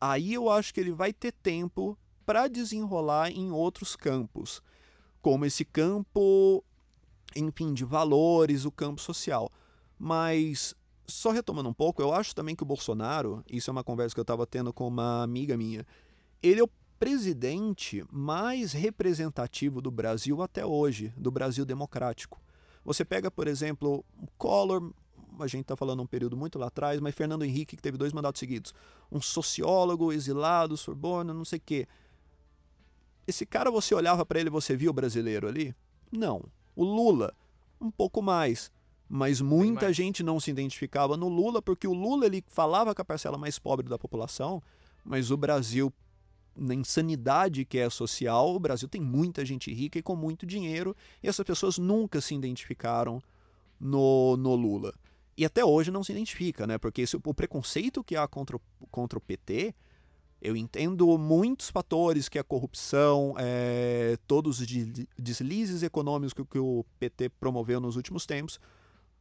[0.00, 4.62] aí eu acho que ele vai ter tempo para desenrolar em outros campos,
[5.20, 6.64] como esse campo,
[7.34, 9.50] enfim, de valores, o campo social.
[9.98, 10.74] Mas
[11.06, 14.20] só retomando um pouco, eu acho também que o Bolsonaro, isso é uma conversa que
[14.20, 15.84] eu estava tendo com uma amiga minha,
[16.42, 22.40] ele é o presidente mais representativo do Brasil até hoje, do Brasil democrático.
[22.84, 24.04] Você pega, por exemplo,
[24.38, 24.92] Collor,
[25.42, 28.12] a gente está falando um período muito lá atrás, mas Fernando Henrique, que teve dois
[28.12, 28.74] mandatos seguidos.
[29.10, 31.88] Um sociólogo exilado, Sorbonne, não sei o quê.
[33.26, 35.74] Esse cara, você olhava para ele e você via o brasileiro ali?
[36.10, 36.44] Não.
[36.74, 37.34] O Lula,
[37.80, 38.70] um pouco mais.
[39.08, 39.96] Mas muita mais.
[39.96, 43.58] gente não se identificava no Lula, porque o Lula ele falava com a parcela mais
[43.58, 44.62] pobre da população,
[45.04, 45.92] mas o Brasil,
[46.56, 50.96] na insanidade que é social, o Brasil tem muita gente rica e com muito dinheiro,
[51.22, 53.20] e essas pessoas nunca se identificaram
[53.80, 54.94] no, no Lula.
[55.40, 56.76] E até hoje não se identifica, né?
[56.76, 59.74] Porque esse, o preconceito que há contra o, contra o PT,
[60.38, 66.44] eu entendo muitos fatores, que é a corrupção, é, todos os de- deslizes econômicos que,
[66.44, 68.60] que o PT promoveu nos últimos tempos,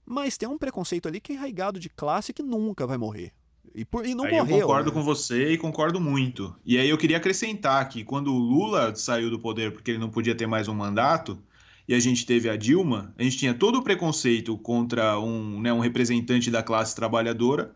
[0.06, 3.32] mas tem um preconceito ali que é enraigado de classe que nunca vai morrer.
[3.74, 4.58] E, por, e não aí morreu.
[4.58, 4.94] eu concordo né?
[4.94, 6.54] com você e concordo muito.
[6.66, 10.10] E aí eu queria acrescentar que quando o Lula saiu do poder porque ele não
[10.10, 11.42] podia ter mais um mandato,
[11.90, 15.74] e a gente teve a Dilma, a gente tinha todo o preconceito contra um, né,
[15.74, 17.74] um representante da classe trabalhadora,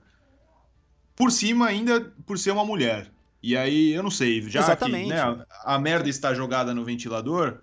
[1.15, 3.11] por cima ainda por ser uma mulher.
[3.41, 5.05] E aí, eu não sei, já Exatamente.
[5.05, 7.57] que né, a, a merda está jogada no ventilador,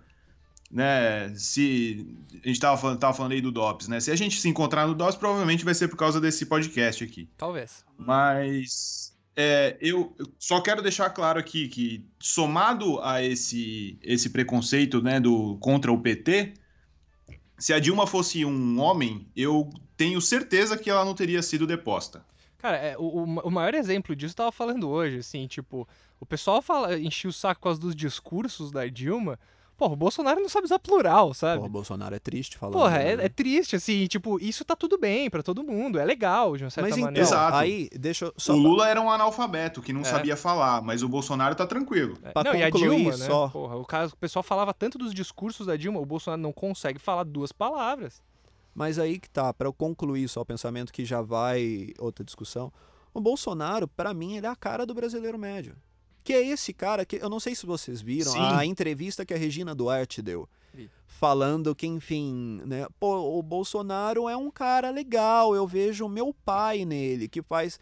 [0.69, 1.33] né?
[1.37, 2.05] Se
[2.45, 4.01] a gente tava falando, tava falando aí do DOPS, né?
[4.01, 7.29] Se a gente se encontrar no DOPS, provavelmente vai ser por causa desse podcast aqui.
[7.39, 7.85] Talvez.
[7.97, 9.10] Mas
[9.41, 15.57] é, eu só quero deixar claro aqui que, somado a esse, esse preconceito né, do,
[15.61, 16.53] contra o PT,
[17.59, 22.25] se a Dilma fosse um homem, eu tenho certeza que ela não teria sido deposta.
[22.59, 25.89] Cara, é, o, o ma- o maior exemplo disso eu tava falando hoje, assim, tipo,
[26.19, 29.39] o pessoal fala, enchia o saco por causa dos discursos da Dilma.
[29.81, 31.59] Porra, o Bolsonaro não sabe usar plural, sabe?
[31.61, 32.75] Pô, o Bolsonaro é triste falando.
[32.75, 33.25] Porra, é, né?
[33.25, 36.69] é triste, assim, tipo, isso tá tudo bem pra todo mundo, é legal, de uma
[36.71, 37.27] certa Mas então, maneira.
[37.27, 37.57] Exato.
[37.57, 40.05] aí, deixa eu só o Lula era um analfabeto que não É.
[40.05, 42.19] sabia falar, mas o Bolsonaro tá tranquilo.
[42.23, 43.17] É, pra não, e a Dilma, né?
[43.27, 46.53] só- Porra, o, caso, o pessoal falava tanto dos discursos da Dilma, o Bolsonaro não
[46.53, 48.21] consegue falar duas palavras.
[48.75, 52.71] Mas aí que tá, para eu concluir só o pensamento que já vai outra discussão.
[53.15, 55.75] O Bolsonaro, pra mim, ele é a cara do brasileiro médio.
[56.23, 58.39] Que é esse cara que eu não sei se vocês viram Sim.
[58.41, 60.49] a entrevista que a Regina Duarte deu.
[60.73, 60.91] Vi.
[61.07, 66.85] Falando que, enfim, né, pô, o Bolsonaro é um cara legal, eu vejo meu pai
[66.85, 67.79] nele, que faz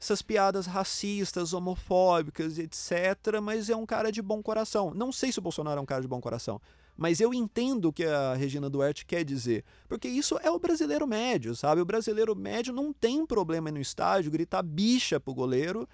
[0.00, 4.92] essas piadas racistas, homofóbicas, etc, mas é um cara de bom coração.
[4.92, 6.60] Não sei se o Bolsonaro é um cara de bom coração,
[6.96, 9.64] mas eu entendo o que a Regina Duarte quer dizer.
[9.88, 11.80] Porque isso é o brasileiro médio, sabe?
[11.80, 15.88] O brasileiro médio não tem problema no estádio, gritar bicha pro goleiro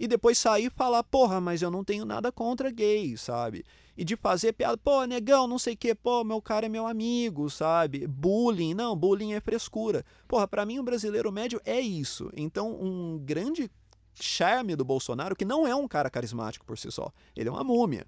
[0.00, 3.62] e depois sair e falar, porra, mas eu não tenho nada contra gay, sabe?
[3.94, 6.86] E de fazer piada, pô, negão, não sei o que, pô, meu cara é meu
[6.86, 8.06] amigo, sabe?
[8.06, 10.02] Bullying, não, bullying é frescura.
[10.26, 12.30] Porra, pra mim o brasileiro médio é isso.
[12.34, 13.70] Então, um grande
[14.14, 17.62] charme do Bolsonaro, que não é um cara carismático por si só, ele é uma
[17.62, 18.06] múmia.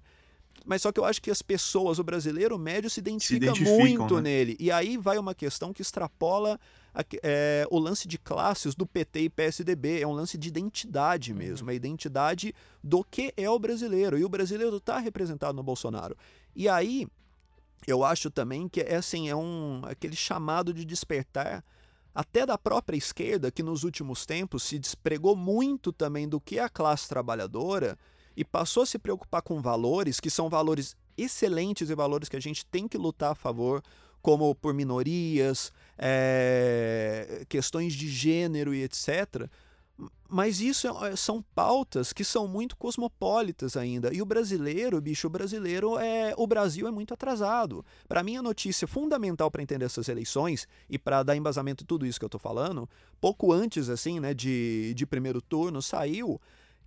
[0.65, 4.15] Mas só que eu acho que as pessoas, o brasileiro médio, se identifica identificam, muito
[4.15, 4.21] né?
[4.21, 4.57] nele.
[4.59, 6.59] E aí vai uma questão que extrapola
[7.21, 10.01] é, o lance de classes do PT e PSDB.
[10.01, 11.69] É um lance de identidade mesmo.
[11.69, 12.53] É a identidade
[12.83, 14.17] do que é o brasileiro.
[14.17, 16.15] E o brasileiro está representado no Bolsonaro.
[16.55, 17.07] E aí,
[17.87, 21.63] eu acho também que é assim, é um aquele chamado de despertar
[22.13, 26.63] até da própria esquerda, que nos últimos tempos se despregou muito também do que é
[26.63, 27.97] a classe trabalhadora
[28.37, 32.41] e passou a se preocupar com valores que são valores excelentes e valores que a
[32.41, 33.81] gente tem que lutar a favor,
[34.23, 39.47] como por minorias, é, questões de gênero e etc.
[40.27, 44.11] Mas isso é- são pautas que são muito cosmopolitas ainda.
[44.11, 46.33] E o brasileiro, bicho, o brasileiro é.
[46.37, 47.85] O Brasil é muito atrasado.
[48.07, 52.05] Para mim, a notícia fundamental para entender essas eleições e para dar embasamento em tudo
[52.05, 52.89] isso que eu tô falando,
[53.21, 56.41] pouco antes, assim, né, de, de primeiro turno, saiu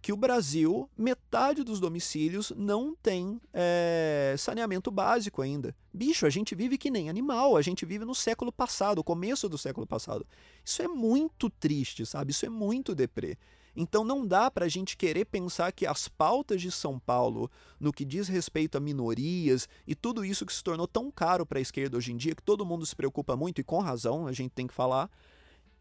[0.06, 5.74] que o Brasil, metade dos domicílios não tem é, saneamento básico ainda.
[5.92, 9.58] Bicho, a gente vive que nem animal, a gente vive no século passado, começo do
[9.58, 10.24] século passado.
[10.64, 12.30] Isso é muito triste, sabe?
[12.30, 13.36] Isso é muito deprê.
[13.74, 17.92] Então não dá para a gente querer pensar que as pautas de São Paulo, no
[17.92, 21.62] que diz respeito a minorias e tudo isso que se tornou tão caro para a
[21.62, 24.52] esquerda hoje em dia, que todo mundo se preocupa muito e com razão, a gente
[24.52, 25.10] tem que falar,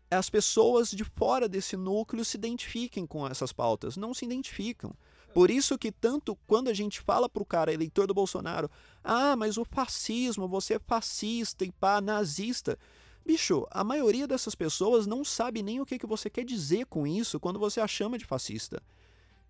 [0.10, 3.98] as pessoas de fora desse núcleo se identifiquem com essas pautas.
[3.98, 4.94] Não se identificam.
[5.34, 8.72] Por isso que tanto quando a gente fala pro cara, eleitor do Bolsonaro,
[9.04, 12.80] ah, mas o fascismo, você é fascista e pá, nazista.
[13.26, 17.06] Bicho, a maioria dessas pessoas não sabe nem o que, que você quer dizer com
[17.06, 18.82] isso quando você a chama de fascista.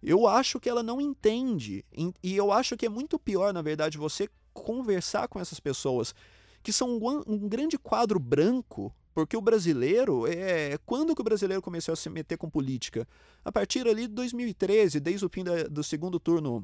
[0.02, 1.86] Eu acho que ela não entende.
[2.24, 6.16] E eu acho que é muito pior, na verdade, você conversar com essas pessoas
[6.64, 11.62] que são um, um grande quadro branco, porque o brasileiro é quando que o brasileiro
[11.62, 13.08] começou a se meter com política?
[13.44, 16.64] A partir ali de 2013, desde o fim da- do segundo turno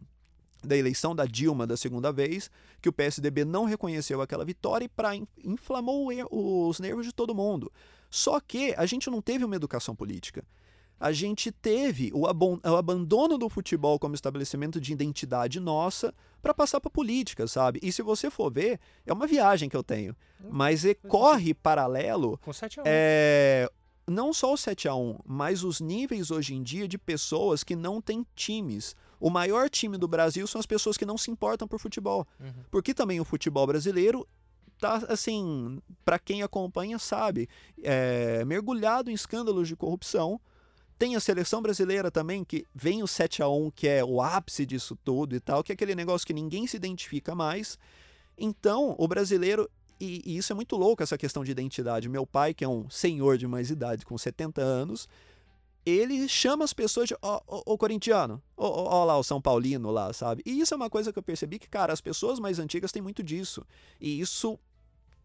[0.63, 4.89] da eleição da Dilma da segunda vez, que o PSDB não reconheceu aquela vitória e
[4.89, 7.71] pra, inflamou er- os nervos de todo mundo.
[8.09, 10.43] Só que a gente não teve uma educação política.
[11.01, 16.79] A gente teve o, o abandono do futebol como estabelecimento de identidade nossa para passar
[16.79, 17.79] para política, sabe?
[17.81, 20.15] E se você for ver, é uma viagem que eu tenho.
[20.49, 22.85] Mas é, corre paralelo Com 7 a 1.
[22.85, 23.69] é,
[24.07, 27.75] não só o 7 a 1 mas os níveis hoje em dia de pessoas que
[27.75, 28.95] não têm times.
[29.19, 32.27] O maior time do Brasil são as pessoas que não se importam por futebol.
[32.39, 32.53] Uhum.
[32.69, 34.27] Porque também o futebol brasileiro
[34.79, 37.47] tá assim, para quem acompanha sabe,
[37.83, 40.39] é, mergulhado em escândalos de corrupção.
[41.01, 44.67] Tem a seleção brasileira também, que vem o 7 a 1 que é o ápice
[44.67, 47.75] disso tudo e tal, que é aquele negócio que ninguém se identifica mais.
[48.37, 49.67] Então, o brasileiro
[49.99, 52.07] e, e isso é muito louco, essa questão de identidade.
[52.07, 55.09] Meu pai, que é um senhor de mais idade, com 70 anos,
[55.83, 59.89] ele chama as pessoas de ó, ó, ó corintiano, ó, ó lá o São Paulino
[59.89, 60.43] lá, sabe?
[60.45, 63.01] E isso é uma coisa que eu percebi que, cara, as pessoas mais antigas têm
[63.01, 63.65] muito disso.
[63.99, 64.59] E isso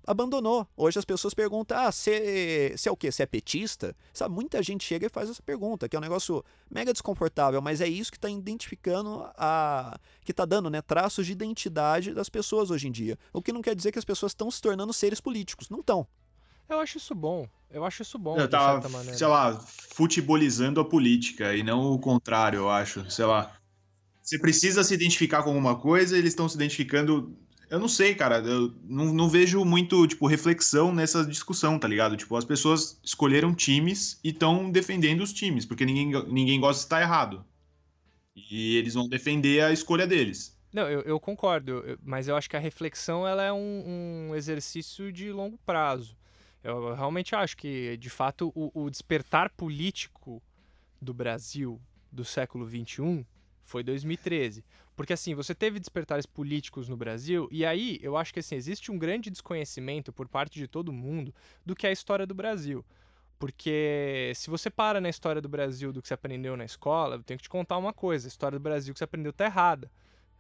[0.07, 0.67] abandonou.
[0.77, 3.11] Hoje as pessoas perguntam: ah, você é o quê?
[3.11, 3.95] Você é petista?
[4.15, 7.81] Sabe, muita gente chega e faz essa pergunta, que é um negócio mega desconfortável, mas
[7.81, 9.99] é isso que está identificando a.
[10.25, 13.19] que está dando, né, traços de identidade das pessoas hoje em dia.
[13.33, 15.69] O que não quer dizer que as pessoas estão se tornando seres políticos.
[15.69, 16.07] Não estão.
[16.69, 17.49] Eu acho isso bom.
[17.71, 19.19] Eu acho isso bom, Eu de tava, certa maneira.
[19.19, 23.09] sei lá, futebolizando a política e não o contrário, eu acho.
[23.11, 23.53] Sei lá.
[24.23, 27.37] Você precisa se identificar com alguma coisa, eles estão se identificando.
[27.69, 28.39] Eu não sei, cara.
[28.39, 32.17] Eu não, não vejo muito, tipo, reflexão nessa discussão, tá ligado?
[32.17, 36.87] Tipo, as pessoas escolheram times e estão defendendo os times, porque ninguém, ninguém gosta de
[36.87, 37.45] estar errado.
[38.35, 40.57] E eles vão defender a escolha deles.
[40.73, 45.11] Não, eu, eu concordo, mas eu acho que a reflexão ela é um, um exercício
[45.11, 46.17] de longo prazo.
[46.63, 50.43] Eu realmente acho que, de fato, o, o despertar político
[51.01, 51.81] do Brasil
[52.13, 53.25] do século XXI
[53.63, 54.65] foi 2013.
[54.97, 58.91] Porque, assim, você teve despertares políticos no Brasil, e aí eu acho que, assim, existe
[58.91, 62.83] um grande desconhecimento por parte de todo mundo do que é a história do Brasil.
[63.39, 67.23] Porque se você para na história do Brasil do que você aprendeu na escola, eu
[67.23, 69.91] tenho que te contar uma coisa: a história do Brasil que você aprendeu tá errada.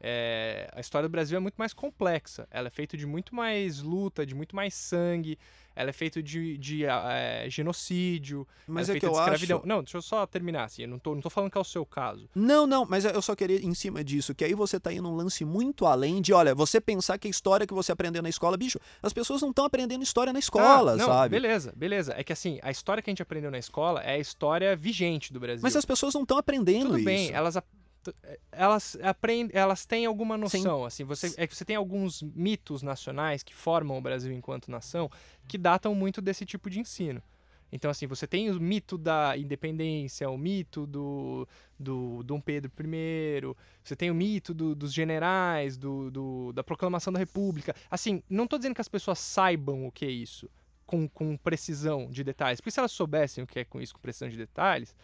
[0.00, 2.46] É, a história do Brasil é muito mais complexa.
[2.50, 5.38] Ela é feita de muito mais luta, de muito mais sangue.
[5.74, 8.48] Ela é feita de, de ah, é, genocídio.
[8.66, 9.59] Mas ela é que eu escravidão.
[9.59, 9.66] acho.
[9.66, 10.82] Não, deixa eu só terminar assim.
[10.82, 12.28] Eu não tô, não tô falando que é o seu caso.
[12.35, 15.14] Não, não, mas eu só queria em cima disso, que aí você tá indo num
[15.14, 18.56] lance muito além de, olha, você pensar que a história que você aprendeu na escola,
[18.56, 21.38] bicho, as pessoas não estão aprendendo história na escola, Ah, não, sabe?
[21.38, 22.14] Beleza, beleza.
[22.16, 25.30] É que assim, a história que a gente aprendeu na escola é a história vigente
[25.30, 25.61] do Brasil.
[25.62, 27.04] Mas as pessoas não estão aprendendo Tudo isso.
[27.04, 27.56] bem, elas
[28.52, 33.42] elas aprendem, elas têm alguma noção, assim, você é que você tem alguns mitos nacionais
[33.42, 35.10] que formam o Brasil enquanto nação
[35.48, 37.22] que datam muito desse tipo de ensino.
[37.72, 43.54] Então, assim, você tem o mito da independência, o mito do, do Dom Pedro I,
[43.82, 47.74] você tem o mito do- dos generais, do, do- da proclamação da República.
[47.90, 50.48] Assim, não estou dizendo que as pessoas saibam o que é isso
[50.86, 54.00] com, com precisão de detalhes, porque se elas soubessem o que é com isso com
[54.00, 54.94] precisão de detalhes,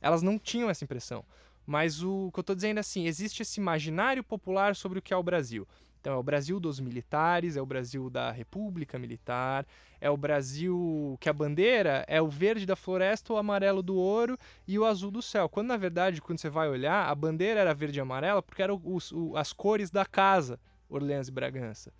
[0.00, 1.24] elas não tinham essa impressão.
[1.72, 5.14] Mas o que eu estou dizendo é assim, existe esse imaginário popular sobre o que
[5.14, 5.66] é o Brasil.
[5.98, 9.64] Então é o Brasil dos militares, é o Brasil da República Militar,
[9.98, 14.36] é o Brasil que a bandeira é o verde da floresta, o amarelo do ouro
[14.68, 15.48] e o azul do céu.
[15.48, 18.78] Quando na verdade, quando você vai olhar, a bandeira era verde e amarela porque eram
[18.84, 21.90] os- o- as cores da casa Orleans e Bragança.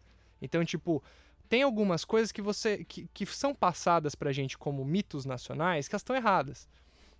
[0.42, 1.02] Então, tipo,
[1.48, 5.94] tem algumas coisas que você que, que são passadas pra gente como mitos nacionais que
[5.94, 6.68] elas estão erradas.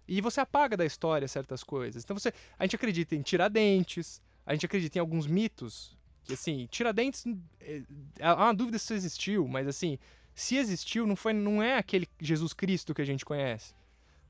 [0.07, 2.03] E você apaga da história certas coisas.
[2.05, 6.67] Então você, a gente acredita em Tiradentes, a gente acredita em alguns mitos que assim,
[6.71, 7.25] Tiradentes
[7.61, 7.83] é,
[8.21, 9.99] há uma dúvida se existiu, mas assim,
[10.35, 13.75] se existiu, não foi não é aquele Jesus Cristo que a gente conhece.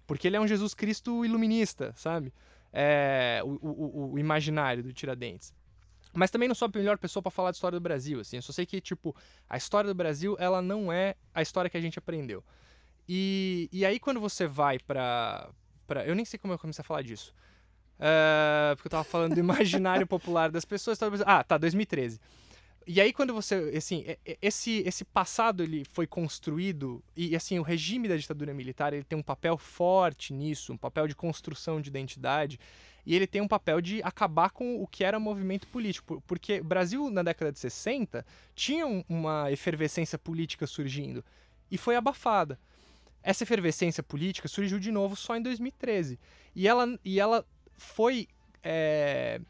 [0.07, 2.33] Porque ele é um Jesus Cristo iluminista, sabe?
[2.73, 5.55] É, o, o, o- imaginário do Tiradentes.
[6.15, 8.37] Mas também não sou a melhor pessoa pra falar de história do Brasil, assim.
[8.37, 9.15] Eu só sei que, tipo,
[9.49, 12.45] a história do Brasil, ela não é a história que a gente aprendeu.
[13.09, 15.51] E, e aí, quando você vai pra,
[15.87, 16.05] pra.
[16.07, 17.35] Eu nem sei como eu comecei a falar disso.
[17.99, 20.99] É, porque eu tava falando do imaginário popular das pessoas.
[20.99, 22.19] tava Ah, tá, 2013.
[22.85, 23.73] E aí, quando você.
[23.77, 24.05] Assim,
[24.41, 27.03] esse, esse passado ele foi construído.
[27.17, 31.07] E, assim, o regime da ditadura militar ele tem um papel forte nisso, um papel
[31.07, 32.59] de construção de identidade.
[33.07, 36.07] E ele tem um papel de acabar com o que era movimento político.
[36.07, 41.25] por- Porque o Brasil, na década de 60, tinha um- uma efervescência política surgindo.
[41.71, 42.59] E foi abafada.
[43.23, 46.19] Essa efervescência política surgiu de novo só em 2013.
[46.55, 47.45] E ela, e ela
[47.77, 48.29] foi
[48.63, 49.41] é,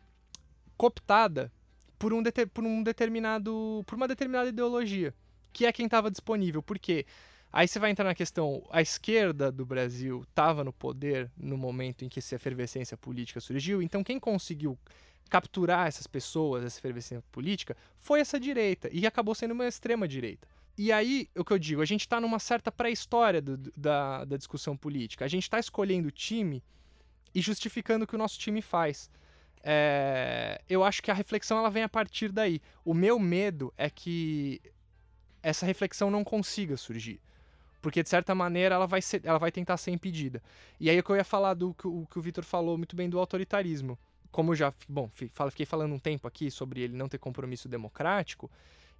[0.76, 1.50] cooptada
[1.98, 3.82] por um, por um determinado.
[3.86, 5.14] por uma determinada ideologia,
[5.52, 6.62] que é quem estava disponível.
[6.62, 7.06] Por quê?
[7.52, 12.02] Aí você vai entrar na questão, a esquerda do Brasil estava no poder no momento
[12.02, 14.78] em que essa efervescência política surgiu, então quem conseguiu
[15.28, 20.48] capturar essas pessoas, essa efervescência política, foi essa direita e acabou sendo uma extrema direita.
[20.76, 23.42] E aí, o que eu digo, a gente está numa certa pré-história
[23.76, 25.24] da, da discussão política.
[25.24, 26.62] A gente está escolhendo o time
[27.34, 29.10] e justificando o que o nosso time faz.
[29.62, 32.60] É, eu acho que a reflexão ela vem a partir daí.
[32.84, 34.60] O meu medo é que
[35.42, 37.20] essa reflexão não consiga surgir.
[37.80, 40.42] Porque, de certa maneira, ela vai, ser, ela vai tentar ser impedida.
[40.78, 42.94] E aí é que eu ia falar do que o, que o Vitor falou muito
[42.94, 43.98] bem do autoritarismo.
[44.30, 48.50] Como eu já, bom, fiquei falando um tempo aqui sobre ele não ter compromisso democrático,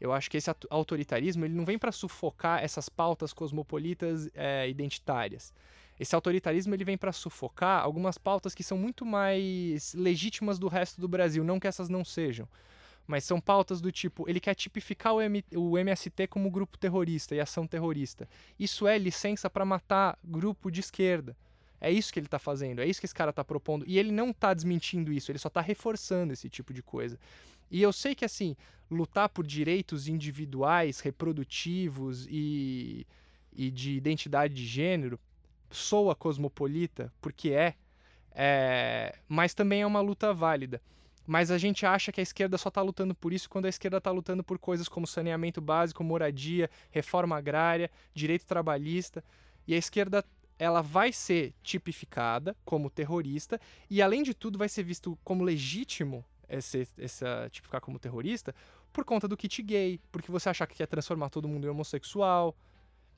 [0.02, 5.54] eu acho que esse autoritarismo ele não vem para sufocar essas pautas cosmopolitas é, identitárias.
[6.00, 11.00] Esse autoritarismo ele vem para sufocar algumas pautas que são muito mais legítimas do resto
[11.00, 12.48] do Brasil, não que essas não sejam.
[13.06, 17.36] Mas são pautas do tipo, ele quer tipificar o, M- o MST como grupo terrorista
[17.36, 18.28] e ação terrorista.
[18.58, 21.36] Isso é licença para matar grupo de esquerda.
[21.80, 23.84] É isso que ele tá fazendo, é isso que esse cara tá propondo.
[23.86, 27.18] E ele não tá desmentindo isso, ele só tá reforçando esse tipo de coisa.
[27.72, 28.54] E eu sei que, assim,
[28.90, 33.06] lutar por direitos individuais, reprodutivos e,
[33.50, 35.18] e de identidade de gênero
[35.70, 37.74] soa cosmopolita, porque é,
[38.32, 40.82] é, mas também é uma luta válida.
[41.26, 43.96] Mas a gente acha que a esquerda só está lutando por isso quando a esquerda
[43.96, 49.24] está lutando por coisas como saneamento básico, moradia, reforma agrária, direito trabalhista.
[49.66, 50.22] E a esquerda
[50.58, 53.58] ela vai ser tipificada como terrorista
[53.88, 58.54] e, além de tudo, vai ser visto como legítimo esse, essa tipificar como terrorista
[58.92, 62.54] por conta do kit gay, porque você acha que quer transformar todo mundo em homossexual.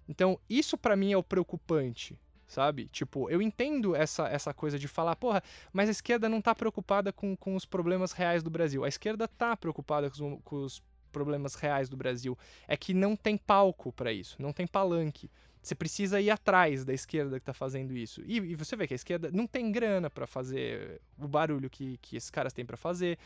[0.09, 2.17] Então, isso pra mim é o preocupante,
[2.47, 2.89] sabe?
[2.89, 7.13] Tipo, eu entendo essa, essa coisa de falar, porra, mas a esquerda não tá preocupada
[7.13, 8.85] com, com os problemas reais do Brasil.
[8.85, 12.39] A esquerda tá preocupada com os, com os problemas reais do Brasil.
[12.69, 15.31] É que não tem palco pra isso, não tem palanque.
[15.65, 18.23] Você precisa ir atrás da esquerda que tá fazendo isso.
[18.27, 21.97] E, e você vê que a esquerda não tem grana pra fazer o barulho que,
[22.03, 23.19] que esses caras têm pra fazer.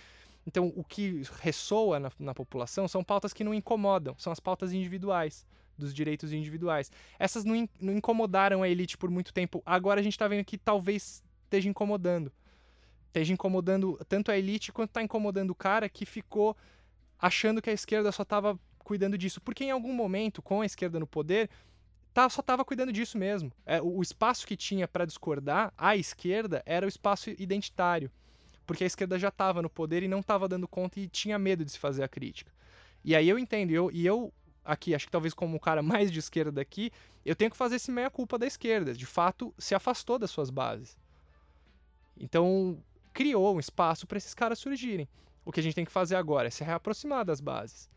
[0.47, 4.73] Então, o que ressoa na, na população são pautas que não incomodam, são as pautas
[4.73, 5.45] individuais,
[5.77, 6.93] dos direitos individuais.
[7.19, 9.61] Essas não, in- não incomodaram a elite por muito tempo.
[9.67, 12.33] Agora a gente tá vendo que talvez esteja incomodando.
[13.09, 16.57] Esteja incomodando tanto a elite quanto tá incomodando o cara que ficou
[17.19, 19.41] achando que a esquerda só tava cuidando disso.
[19.41, 21.51] Porque em algum momento, com a esquerda no poder,
[22.13, 23.53] tá, só tava cuidando disso mesmo.
[23.65, 28.11] É, o, o espaço que tinha para discordar à esquerda era o espaço identitário.
[28.67, 31.65] Porque a esquerda já estava no poder e não estava dando conta e tinha medo
[31.65, 32.53] de se fazer a crítica.
[33.05, 34.33] E aí eu entendo, eu, e eu
[34.65, 36.91] aqui, acho que talvez como o cara mais de esquerda daqui,
[37.25, 38.93] eu tenho que fazer esse meia-culpa da esquerda.
[38.93, 40.97] De fato, se afastou das suas bases.
[42.19, 42.83] Então,
[43.13, 45.09] criou um espaço para esses caras surgirem.
[45.49, 47.89] O que a gente tem que fazer agora é se reaproximar das bases.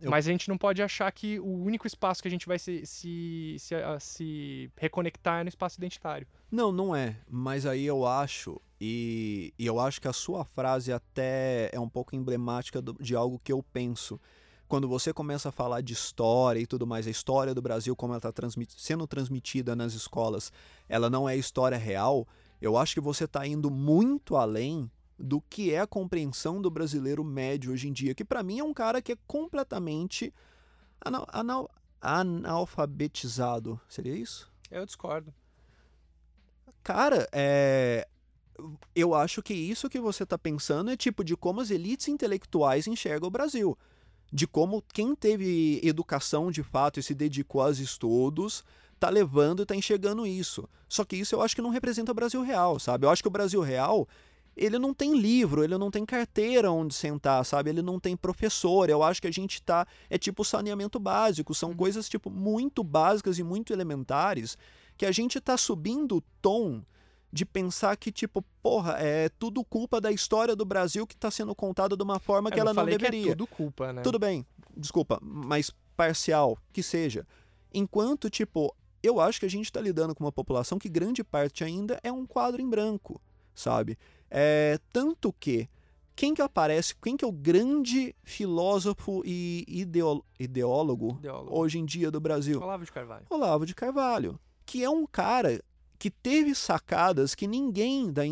[0.00, 2.56] Eu- Mas a gente não pode achar que o único espaço que a gente vai
[2.56, 6.24] se, se, se, a- se reconectar é no espaço identitário.
[6.48, 7.16] Não, não é.
[7.28, 11.88] Mas aí eu acho, e, e eu acho que a sua frase até é um
[11.88, 14.20] pouco emblemática do- de algo que eu penso.
[14.68, 18.12] Quando você começa a falar de história e tudo mais, a história do Brasil, como
[18.12, 18.32] ela está
[18.76, 20.52] sendo transmitida nas escolas,
[20.88, 22.24] ela não é história real,
[22.62, 24.88] eu acho que você está indo muito além
[25.20, 28.64] do que é a compreensão do brasileiro médio hoje em dia, que para mim é
[28.64, 30.32] um cara que é completamente
[31.00, 33.78] anal- anal- analfabetizado.
[33.88, 34.50] Seria isso?
[34.70, 35.32] Eu discordo.
[36.82, 38.08] Cara, é.
[38.94, 42.86] Eu acho que isso que você tá pensando é tipo de como as elites intelectuais
[42.86, 43.76] enxergam o Brasil.
[44.32, 48.64] De como quem teve educação de fato e se dedicou aos estudos
[48.98, 50.68] tá levando e tá enxergando isso.
[50.86, 53.06] Só que isso eu acho que não representa o Brasil real, sabe?
[53.06, 54.06] Eu acho que o Brasil real,
[54.56, 57.70] ele não tem livro, ele não tem carteira onde sentar, sabe?
[57.70, 58.90] Ele não tem professor.
[58.90, 59.86] Eu acho que a gente tá.
[60.08, 64.56] É tipo saneamento básico, são coisas tipo muito básicas e muito elementares
[64.96, 66.82] que a gente tá subindo o tom
[67.32, 71.54] de pensar que, tipo, porra, é tudo culpa da história do Brasil que tá sendo
[71.54, 73.22] contada de uma forma que Eu ela não deveria.
[73.22, 74.02] Que é tudo culpa, né?
[74.02, 74.44] Tudo bem,
[74.76, 77.26] desculpa, mas parcial, que seja.
[77.72, 81.62] Enquanto, tipo, eu acho que a gente tá lidando com uma população que grande parte
[81.64, 83.20] ainda é um quadro em branco,
[83.54, 83.96] sabe?
[84.30, 85.68] É, tanto que
[86.14, 89.64] quem que aparece, quem que é o grande filósofo e
[90.38, 91.58] ideólogo Ideólogo.
[91.58, 92.60] hoje em dia do Brasil?
[92.60, 93.26] Olavo de Carvalho.
[93.30, 95.62] Olavo de Carvalho, que é um cara
[95.98, 98.22] que teve sacadas que ninguém da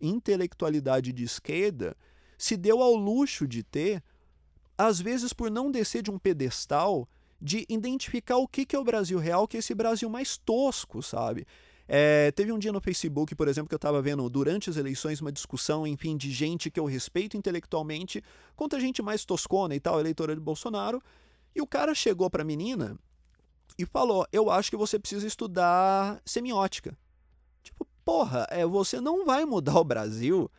[0.00, 1.96] intelectualidade de esquerda
[2.38, 4.02] se deu ao luxo de ter,
[4.76, 7.08] às vezes por não descer de um pedestal,
[7.40, 11.02] de identificar o que, que é o Brasil real, que é esse Brasil mais tosco,
[11.02, 11.46] sabe?
[11.88, 15.20] É, teve um dia no Facebook, por exemplo, que eu estava vendo durante as eleições
[15.20, 18.22] uma discussão, enfim, de gente que eu respeito intelectualmente
[18.54, 21.02] contra gente mais toscona e tal, eleitora de Bolsonaro.
[21.54, 22.96] E o cara chegou pra menina
[23.78, 26.96] e falou: Eu acho que você precisa estudar semiótica.
[27.62, 30.50] Tipo, porra, é, você não vai mudar o Brasil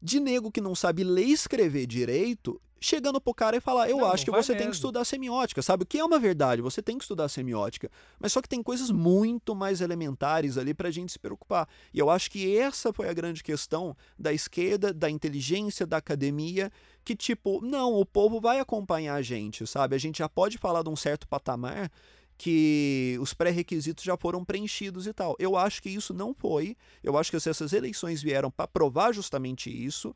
[0.00, 3.98] de nego que não sabe ler e escrever direito, chegando pro cara e falar, eu
[3.98, 4.74] Não, acho não que você tem que mesmo.
[4.74, 5.82] estudar semiótica, sabe?
[5.82, 7.90] O que é uma verdade, você tem que estudar semiótica.
[8.20, 11.68] Mas só que tem coisas muito mais elementares ali pra gente se preocupar.
[11.92, 16.70] E eu acho que essa foi a grande questão da esquerda, da inteligência, da academia,
[17.04, 19.94] que tipo, não, o povo vai acompanhar a gente, sabe?
[19.94, 21.90] A gente já pode falar de um certo patamar
[22.38, 25.34] que os pré-requisitos já foram preenchidos e tal.
[25.38, 26.76] Eu acho que isso não foi.
[27.02, 30.14] Eu acho que essas eleições vieram para provar justamente isso.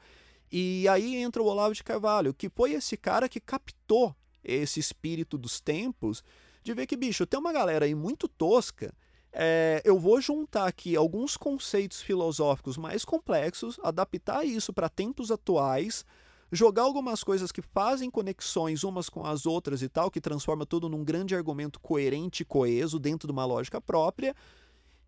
[0.50, 5.38] E aí entra o Olavo de Carvalho, que foi esse cara que captou esse espírito
[5.38, 6.24] dos tempos
[6.62, 8.92] de ver que, bicho, tem uma galera aí muito tosca.
[9.32, 16.04] É, eu vou juntar aqui alguns conceitos filosóficos mais complexos, adaptar isso para tempos atuais,
[16.50, 20.88] jogar algumas coisas que fazem conexões umas com as outras e tal, que transforma tudo
[20.88, 24.34] num grande argumento coerente e coeso dentro de uma lógica própria,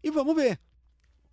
[0.02, 0.60] e vamos ver.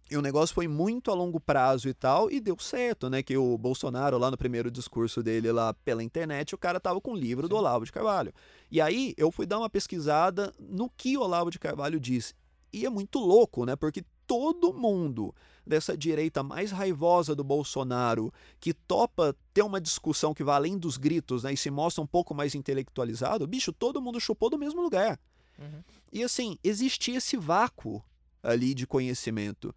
[0.09, 3.21] E o negócio foi muito a longo prazo e tal, e deu certo, né?
[3.21, 7.11] Que o Bolsonaro, lá no primeiro discurso dele lá pela internet, o cara tava com
[7.11, 8.33] o livro do Olavo de Carvalho.
[8.71, 12.33] E aí eu fui dar uma pesquisada no que o Olavo de Carvalho diz.
[12.73, 13.75] E é muito louco, né?
[13.75, 15.33] Porque todo mundo
[15.65, 20.97] dessa direita mais raivosa do Bolsonaro, que topa ter uma discussão que vai além dos
[20.97, 21.53] gritos, né?
[21.53, 25.19] E se mostra um pouco mais intelectualizado, bicho, todo mundo chupou do mesmo lugar.
[25.59, 25.83] Uhum.
[26.11, 28.03] E assim, existia esse vácuo
[28.41, 29.73] ali de conhecimento.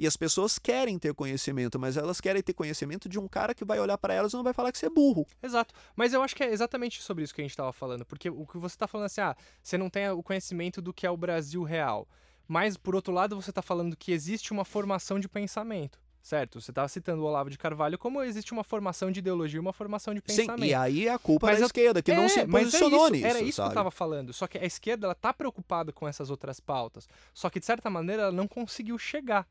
[0.00, 3.66] E as pessoas querem ter conhecimento, mas elas querem ter conhecimento de um cara que
[3.66, 5.26] vai olhar para elas e não vai falar que você é burro.
[5.42, 5.74] Exato.
[5.94, 8.06] Mas eu acho que é exatamente sobre isso que a gente tava falando.
[8.06, 11.06] Porque o que você tá falando assim, ah, você não tem o conhecimento do que
[11.06, 12.08] é o Brasil real.
[12.48, 16.00] Mas, por outro lado, você tá falando que existe uma formação de pensamento.
[16.22, 16.60] Certo?
[16.60, 19.72] Você tava citando o Olavo de Carvalho como existe uma formação de ideologia e uma
[19.72, 20.64] formação de Sim, pensamento.
[20.66, 22.64] e aí é a culpa Mas da eu- esquerda, que não É, se mas é
[22.78, 23.26] posicionou isso, nisso.
[23.26, 23.68] Era isso sabe?
[23.68, 24.32] que eu tava falando.
[24.34, 27.08] Só que a esquerda, ela tá preocupada com essas outras pautas.
[27.32, 29.48] Só que, de certa maneira, ela não conseguiu chegar.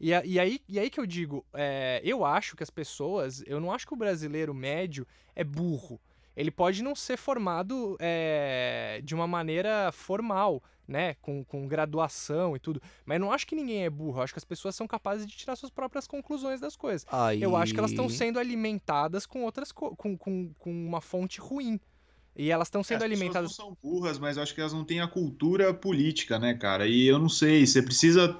[0.00, 3.60] E, e aí, e aí que eu digo, é, eu acho que as pessoas, eu
[3.60, 6.00] não acho que o brasileiro médio é burro.
[6.36, 11.14] Ele pode não ser formado é, de uma maneira formal, né?
[11.22, 12.80] Com, com graduação e tudo.
[13.04, 14.18] Mas eu não acho que ninguém é burro.
[14.18, 17.06] Eu acho que as pessoas são capazes de tirar suas próprias conclusões das coisas.
[17.10, 17.42] Aí...
[17.42, 21.40] Eu acho que elas estão sendo alimentadas com outras co- com, com, com uma fonte
[21.40, 21.80] ruim.
[22.36, 23.50] E elas estão sendo É, as pessoas alimentadas.
[23.58, 26.86] não são burras, mas eu acho que elas não têm a cultura política, né, cara?
[26.86, 28.36] E eu não sei, você precisa.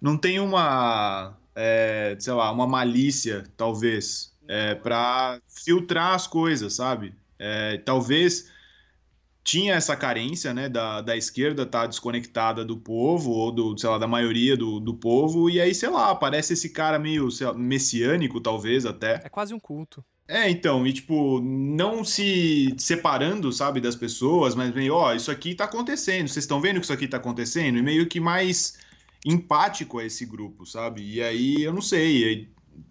[0.00, 1.36] Não tem uma.
[1.54, 7.14] é, sei lá, uma malícia, talvez, é, para filtrar as coisas, sabe?
[7.38, 8.50] É, talvez
[9.48, 13.96] tinha essa carência, né, da, da esquerda estar desconectada do povo, ou do, sei lá,
[13.96, 18.42] da maioria do, do povo, e aí, sei lá, aparece esse cara meio lá, messiânico,
[18.42, 19.22] talvez, até.
[19.24, 20.04] É quase um culto.
[20.28, 25.54] É, então, e tipo, não se separando, sabe, das pessoas, mas meio, ó, isso aqui
[25.54, 27.78] tá acontecendo, vocês estão vendo que isso aqui tá acontecendo?
[27.78, 28.76] E meio que mais
[29.24, 31.00] empático a esse grupo, sabe?
[31.00, 32.50] E aí, eu não sei,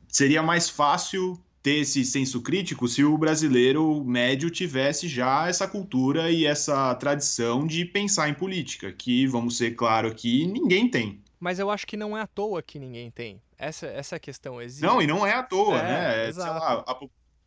[0.09, 6.31] seria mais fácil ter esse senso crítico se o brasileiro médio tivesse já essa cultura
[6.31, 11.21] e essa tradição de pensar em política, que, vamos ser claro aqui, ninguém tem.
[11.37, 13.41] Mas eu acho que não é à toa que ninguém tem.
[13.57, 14.61] Essa, essa é questão.
[14.61, 14.81] Existe...
[14.81, 16.29] Não, e não é à toa, É, né?
[16.29, 16.99] É, sei, lá, a,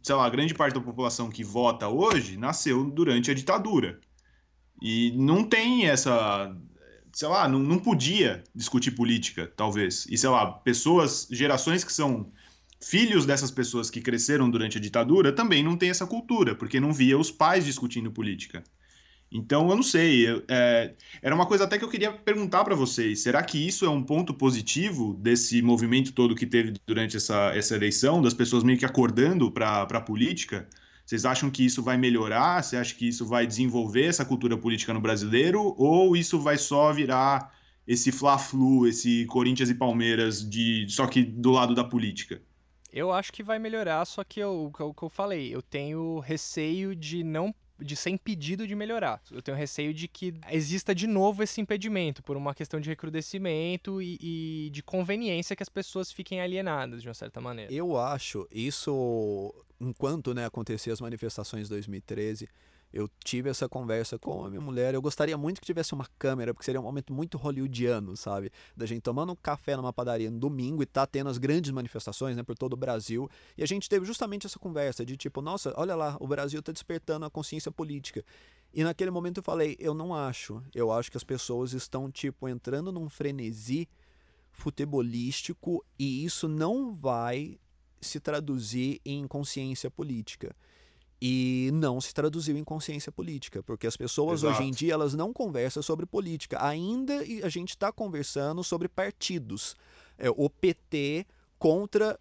[0.03, 4.01] sei lá, a grande parte da população que vota hoje nasceu durante a ditadura.
[4.83, 6.55] E não tem essa.
[7.11, 10.05] Sei lá, não, não podia discutir política, talvez.
[10.11, 12.31] E sei lá, pessoas, gerações que são
[12.83, 16.93] filhos dessas pessoas que cresceram durante a ditadura também não têm essa cultura, porque não
[16.93, 18.63] via os pais discutindo política.
[19.33, 20.29] Então, eu não sei.
[20.29, 23.21] eu- é, era uma coisa até que eu queria perguntar para vocês.
[23.23, 27.77] Será que isso é um ponto positivo desse movimento todo que teve durante essa, essa
[27.77, 30.69] eleição, das pessoas meio que acordando para a política?
[31.07, 32.63] Vocês acham que isso vai melhorar?
[32.63, 35.75] Você acha que isso vai desenvolver essa cultura política no brasileiro?
[35.79, 37.53] Ou isso vai só virar
[37.87, 42.43] esse fla-flu, esse Corinthians e Palmeiras, de só que do lado da política?
[42.93, 47.23] Eu acho que vai melhorar, só que o que eu, falei, eu tenho receio de
[47.23, 49.23] não de ser impedido de melhorar.
[49.31, 54.03] Eu tenho receio de que exista de novo esse impedimento por uma questão de recrudescimento
[54.03, 57.73] e, e de conveniência que as pessoas fiquem alienadas de uma certa maneira.
[57.73, 60.47] Eu acho isso, enquanto né,
[60.93, 62.49] as manifestações de 2013,
[62.93, 64.95] eu tive essa conversa com a minha mulher.
[64.95, 68.51] Eu gostaria muito que tivesse uma câmera, porque seria um momento muito hollywoodiano, sabe?
[68.77, 72.37] Da gente tomando um café numa padaria no domingo e tá tendo as grandes manifestações
[72.37, 73.29] né, por todo o Brasil.
[73.57, 76.73] E a gente teve justamente essa conversa de tipo, nossa, olha lá, o Brasil tá
[76.73, 78.25] despertando a consciência política.
[78.73, 80.63] E naquele momento eu falei, eu não acho.
[80.75, 83.89] Eu acho que as pessoas estão, tipo, entrando num frenesi
[84.51, 87.59] futebolístico e isso não vai
[88.01, 90.55] se traduzir em consciência política.
[91.23, 94.55] E não se traduziu em consciência política, porque as pessoas Exato.
[94.59, 96.65] hoje em dia elas não conversam sobre política.
[96.65, 99.77] Ainda a gente está conversando sobre partidos.
[100.17, 101.27] É, o PT
[101.59, 102.19] contra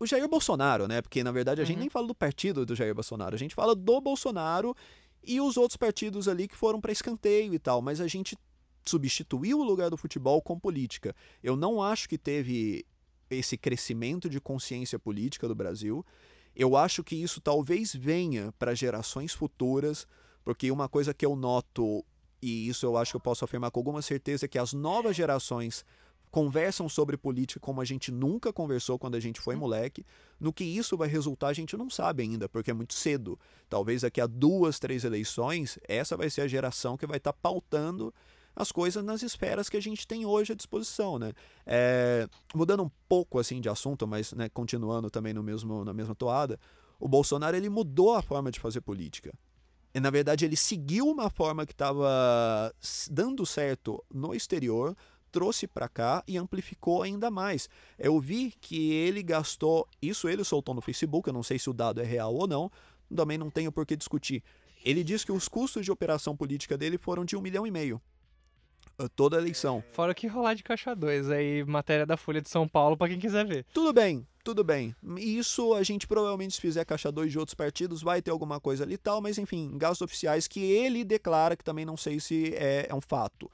[0.00, 1.02] o Jair Bolsonaro, né?
[1.02, 1.80] Porque na verdade a gente Uhum.
[1.82, 4.74] nem fala do partido do Jair Bolsonaro, a gente fala do Bolsonaro
[5.22, 8.34] e os outros partidos ali que foram para escanteio e tal, mas a gente
[8.86, 11.14] substituiu o lugar do futebol com política.
[11.42, 12.86] Eu não acho que teve
[13.28, 16.04] esse crescimento de consciência política do Brasil.
[16.58, 20.08] Eu acho que isso talvez venha para gerações futuras,
[20.44, 22.04] porque uma coisa que eu noto,
[22.42, 25.14] e isso eu acho que eu posso afirmar com alguma certeza, é que as novas
[25.14, 25.84] gerações
[26.32, 30.04] conversam sobre política como a gente nunca conversou quando a gente foi moleque.
[30.40, 33.38] No que isso vai resultar, a gente não sabe ainda, porque é muito cedo.
[33.68, 38.12] Talvez daqui a duas, três eleições, essa vai ser a geração que vai estar pautando
[38.58, 41.32] as coisas nas esferas que a gente tem hoje à disposição, né?
[41.64, 46.12] É, mudando um pouco assim de assunto, mas né, continuando também no mesmo, na mesma
[46.12, 46.58] toada,
[46.98, 49.32] o Bolsonaro ele mudou a forma de fazer política.
[49.94, 52.74] E, na verdade, ele seguiu uma forma que estava
[53.08, 54.96] dando certo no exterior,
[55.30, 57.68] trouxe para cá e amplificou ainda mais.
[57.96, 61.72] Eu vi que ele gastou, isso ele soltou no Facebook, eu não sei se o
[61.72, 62.72] dado é real ou não,
[63.14, 64.42] também não tenho por que discutir.
[64.84, 68.02] Ele diz que os custos de operação política dele foram de um milhão e meio.
[69.14, 69.82] Toda a eleição.
[69.92, 73.18] Fora que rolar de caixa 2 aí, matéria da Folha de São Paulo pra quem
[73.18, 73.64] quiser ver.
[73.72, 74.92] Tudo bem, tudo bem.
[75.18, 78.82] Isso a gente provavelmente, se fizer caixa 2 de outros partidos, vai ter alguma coisa
[78.82, 82.52] ali e tal, mas enfim, gastos oficiais que ele declara, que também não sei se
[82.56, 83.48] é, é um fato.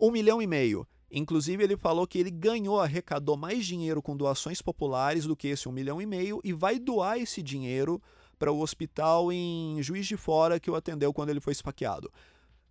[0.00, 0.86] Um milhão e meio.
[1.12, 5.68] Inclusive, ele falou que ele ganhou, arrecadou mais dinheiro com doações populares do que esse
[5.68, 8.00] um milhão e meio e vai doar esse dinheiro
[8.38, 12.10] para o hospital em Juiz de Fora que o atendeu quando ele foi esfaqueado.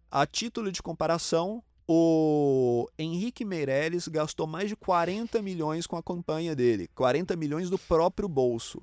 [0.10, 6.56] A título de comparação, o Henrique Meirelles gastou mais de 40 milhões com a campanha
[6.56, 6.88] dele.
[6.94, 8.80] 40 milhões do próprio bolso.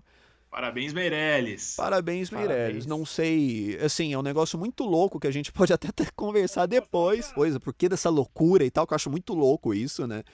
[0.50, 1.76] Parabéns, Meirelles.
[1.76, 2.48] Parabéns, Parabéns.
[2.48, 2.86] Meirelles.
[2.86, 7.30] Não sei, assim, é um negócio muito louco que a gente pode até conversar depois.
[7.30, 10.24] Coisa, por que dessa loucura e tal, que eu acho muito louco isso, né?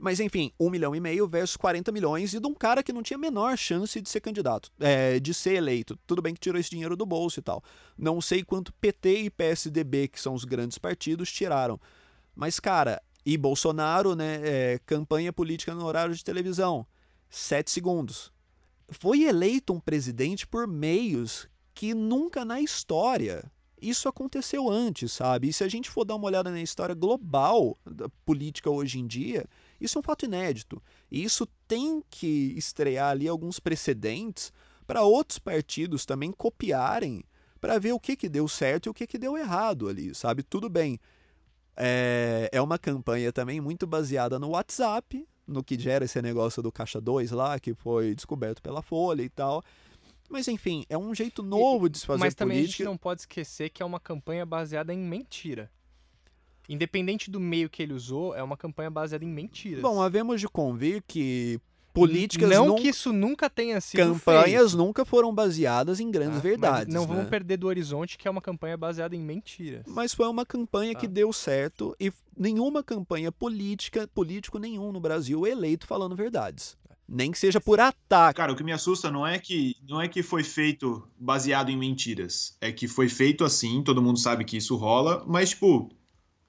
[0.00, 3.02] Mas enfim, um milhão e meio versus 40 milhões e de um cara que não
[3.02, 5.98] tinha a menor chance de ser candidato, é, de ser eleito.
[6.06, 7.62] Tudo bem que tirou esse dinheiro do bolso e tal.
[7.98, 11.78] Não sei quanto PT e PSDB, que são os grandes partidos, tiraram.
[12.34, 14.40] Mas, cara, e Bolsonaro, né?
[14.42, 16.86] é, campanha política no horário de televisão.
[17.30, 18.32] Sete segundos.
[18.88, 25.48] Foi eleito um presidente por meios que nunca na história isso aconteceu antes, sabe?
[25.48, 29.06] E se a gente for dar uma olhada na história global da política hoje em
[29.06, 29.44] dia,
[29.80, 30.82] isso é um fato inédito.
[31.10, 34.52] E isso tem que estrear ali alguns precedentes
[34.86, 37.22] para outros partidos também copiarem
[37.60, 40.42] para ver o que, que deu certo e o que, que deu errado ali, sabe?
[40.42, 40.98] Tudo bem.
[41.76, 46.72] É, é uma campanha também muito baseada no WhatsApp, no que gera esse negócio do
[46.72, 49.62] Caixa 2 lá, que foi descoberto pela Folha e tal.
[50.28, 52.78] Mas enfim, é um jeito novo de se fazer Mas também a política.
[52.78, 55.70] gente não pode esquecer que é uma campanha baseada em mentira.
[56.68, 59.82] Independente do meio que ele usou, é uma campanha baseada em mentiras.
[59.82, 61.60] Bom, havemos de convir que
[61.94, 66.36] políticas não nun- que isso nunca tenha sido campanhas feito, nunca foram baseadas em grandes
[66.36, 66.40] tá?
[66.42, 66.92] verdades.
[66.94, 67.06] Não né?
[67.06, 69.82] vamos perder do horizonte que é uma campanha baseada em mentiras.
[69.86, 71.12] Mas foi uma campanha que Tá.
[71.14, 76.76] deu certo e nenhuma campanha política, político nenhum no Brasil é eleito falando verdades.
[77.06, 78.38] Nem que seja por ataque.
[78.38, 81.76] Cara, o que me assusta não é que não é que foi feito baseado em
[81.76, 82.56] mentiras.
[82.62, 85.90] É que foi feito assim, todo mundo sabe que isso rola, mas tipo,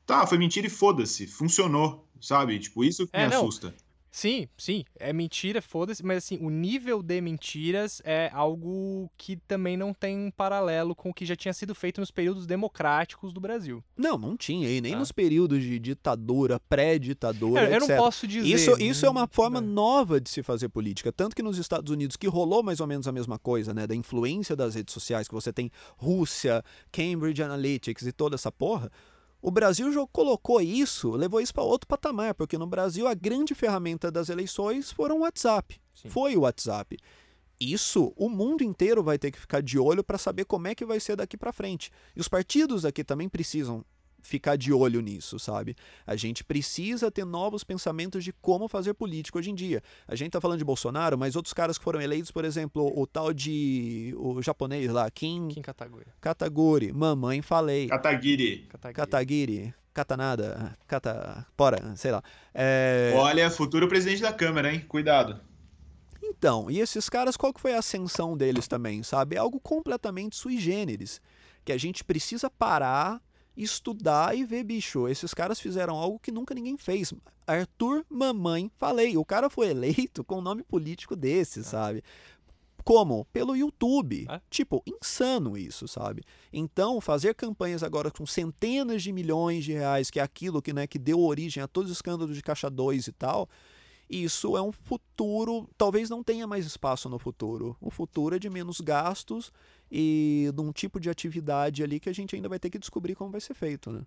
[0.06, 2.58] tá, foi mentira e foda-se, funcionou, sabe?
[2.58, 3.42] Tipo, isso que É, me não.
[3.42, 3.76] assusta.
[4.16, 9.76] Sim, sim, é mentira, foda-se, mas assim, o nível de mentiras é algo que também
[9.76, 13.42] não tem um paralelo com o que já tinha sido feito nos períodos democráticos do
[13.42, 13.84] Brasil.
[13.98, 14.70] Não, não tinha.
[14.70, 15.00] E nem Tá.
[15.00, 18.48] nos períodos de ditadura, pré-ditadura, Eu, eu não posso dizer.
[18.48, 19.68] Isso, isso é uma hum, forma né?
[19.68, 21.12] nova de se fazer política.
[21.12, 23.86] Tanto que nos Estados Unidos, que rolou mais ou menos a mesma coisa, né?
[23.86, 28.90] Da influência das redes sociais, que você tem Rússia, Cambridge Analytics e toda essa porra.
[29.46, 33.54] O Brasil já colocou isso, levou isso para outro patamar, porque no Brasil a grande
[33.54, 35.80] ferramenta das eleições foram o WhatsApp.
[35.94, 36.10] Sim.
[36.10, 36.98] Foi o WhatsApp.
[37.60, 40.84] Isso o mundo inteiro vai ter que ficar de olho para saber como é que
[40.84, 41.92] vai ser daqui para frente.
[42.16, 43.86] E os partidos aqui também precisam
[44.26, 45.76] ficar de olho nisso, sabe?
[46.06, 49.82] A gente precisa ter novos pensamentos de como fazer política hoje em dia.
[50.08, 53.06] A gente tá falando de Bolsonaro, mas outros caras que foram eleitos, por exemplo, o
[53.06, 56.08] tal de o japonês lá, Kim Kim Kataguiri.
[56.20, 58.68] Kataguri, mamãe falei, Kataguiri.
[58.70, 58.96] Kataguiri.
[58.96, 62.24] Katagiri, Katanada, Kata, Pora, sei lá.
[62.54, 64.84] É, Olha, futuro presidente da Câmara, hein?
[64.88, 65.40] Cuidado.
[66.22, 69.36] Então, e esses caras, qual que foi a ascensão deles também, sabe?
[69.36, 71.22] É algo completamente sui generis,
[71.64, 73.22] que a gente precisa parar,
[73.56, 77.14] estudar e ver, bicho, esses caras fizeram algo que nunca ninguém fez.
[77.48, 82.04] Arthur Mamãe, falei, o cara foi eleito com um nome político desse, sabe?
[82.84, 83.26] Como?
[83.26, 84.28] Pelo YouTube.
[84.30, 84.40] É.
[84.50, 86.24] Tipo, insano isso, sabe?
[86.54, 90.86] Então, fazer campanhas agora com centenas de milhões de reais, que é aquilo que, né,
[90.86, 93.50] que deu origem a todos os escândalos de Caixa 2 e tal,
[94.08, 97.76] isso é um futuro, talvez não tenha mais espaço no futuro.
[97.82, 99.52] O futuro é de menos gastos
[99.92, 103.16] e de um tipo de atividade ali que a gente ainda vai ter que descobrir
[103.16, 104.06] como vai ser feito, né?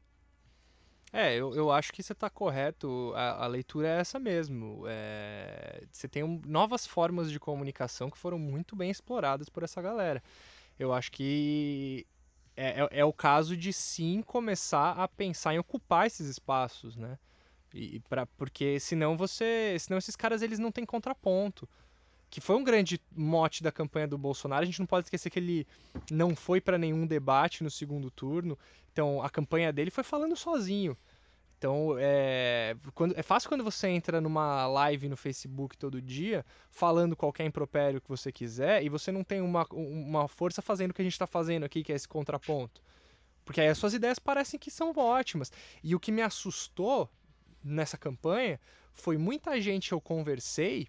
[1.12, 3.12] É, eu, eu acho que você está correto.
[3.16, 4.84] A, a leitura é essa mesmo.
[4.86, 9.80] É, você tem um- novas formas de comunicação que foram muito bem exploradas por essa
[9.80, 10.22] galera.
[10.78, 12.06] Eu acho que
[12.56, 17.18] é, é, é o caso de sim começar a pensar em ocupar esses espaços, né?
[17.74, 19.76] E, e pra, porque senão você.
[19.80, 21.68] Senão esses caras eles não têm contraponto.
[22.30, 24.62] Que foi um grande mote da campanha do Bolsonaro.
[24.62, 25.66] A gente não pode esquecer que ele
[26.10, 28.58] não foi para nenhum debate no segundo turno.
[28.92, 30.96] Então a campanha dele foi falando sozinho.
[31.58, 37.16] Então é, quando, é fácil quando você entra numa live no Facebook todo dia, falando
[37.16, 41.02] qualquer impropério que você quiser, e você não tem uma, uma força fazendo o que
[41.02, 42.80] a gente está fazendo aqui, que é esse contraponto.
[43.44, 45.50] Porque aí as suas ideias parecem que são ótimas.
[45.82, 47.10] E o que me assustou
[47.64, 48.60] nessa campanha
[48.92, 50.86] foi muita gente que eu conversei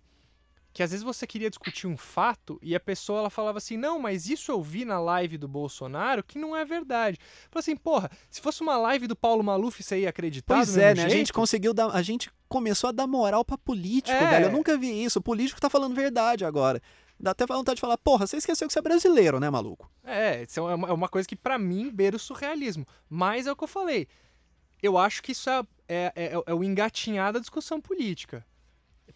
[0.71, 3.99] que às vezes você queria discutir um fato e a pessoa ela falava assim: "Não,
[3.99, 7.17] mas isso eu vi na live do Bolsonaro que não é verdade".
[7.49, 10.93] Falei assim: "Porra, se fosse uma live do Paulo Maluf, você ia acreditar?" Pois é,
[10.93, 11.03] né?
[11.05, 11.89] A gente conseguiu dar.
[11.89, 14.29] A gente começou a dar moral pra político, É.
[14.31, 14.45] velho.
[14.45, 15.19] Eu nunca vi isso.
[15.19, 16.81] O político tá falando verdade agora.
[17.19, 19.91] Dá até vontade de falar, porra, você esqueceu que você é brasileiro, né, maluco?
[20.05, 22.85] É, isso é uma, é coisa que pra mim beira o surrealismo.
[23.09, 24.07] Mas é o que eu falei.
[24.81, 25.59] Eu acho que isso é,
[25.89, 28.45] é, é- é o engatinhar da discussão política.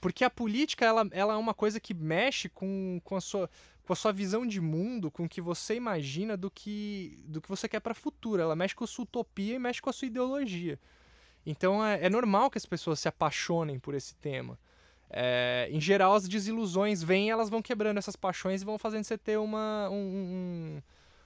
[0.03, 3.49] Porque a política, ela, ela é uma coisa que mexe com, com, a sua,
[3.85, 7.47] com a sua visão de mundo, com o que você imagina do que, do que
[7.47, 8.41] você quer para futuro.
[8.41, 10.77] Ela mexe com a sua utopia e mexe com a sua ideologia.
[11.45, 14.59] Então é, é normal que as pessoas se apaixonem por esse tema.
[15.09, 19.17] É, em geral, as desilusões vêm elas vão quebrando essas paixões e vão fazendo você
[19.17, 20.81] ter uma, um- um-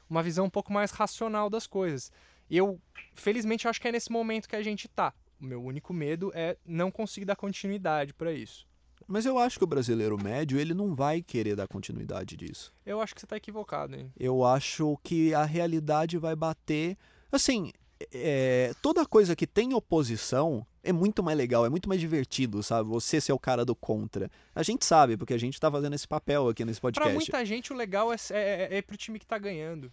[0.07, 2.11] uma visão um pouco mais racional das coisas.
[2.47, 2.80] E eu,
[3.15, 5.15] felizmente, acho que é nesse momento que a gente tá.
[5.41, 8.66] O meu único medo é não conseguir dar continuidade para isso.
[9.07, 12.73] Mas eu acho que o brasileiro médio, ele não vai querer dar continuidade disso.
[12.85, 14.11] Eu acho que você tá equivocado, hein?
[14.19, 16.97] Eu acho que a realidade vai bater.
[17.31, 17.71] Assim,
[18.11, 22.89] é, toda coisa que tem oposição é muito mais legal, é muito mais divertido, sabe?
[22.89, 24.29] Você ser o cara do contra.
[24.53, 27.13] A gente sabe, porque a gente tá fazendo esse papel aqui nesse Pra podcast.
[27.13, 29.91] muita gente, o legal é, é, é, é pro time que tá ganhando.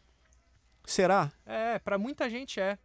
[0.84, 1.32] Será?
[1.46, 2.78] É, pra muita gente é.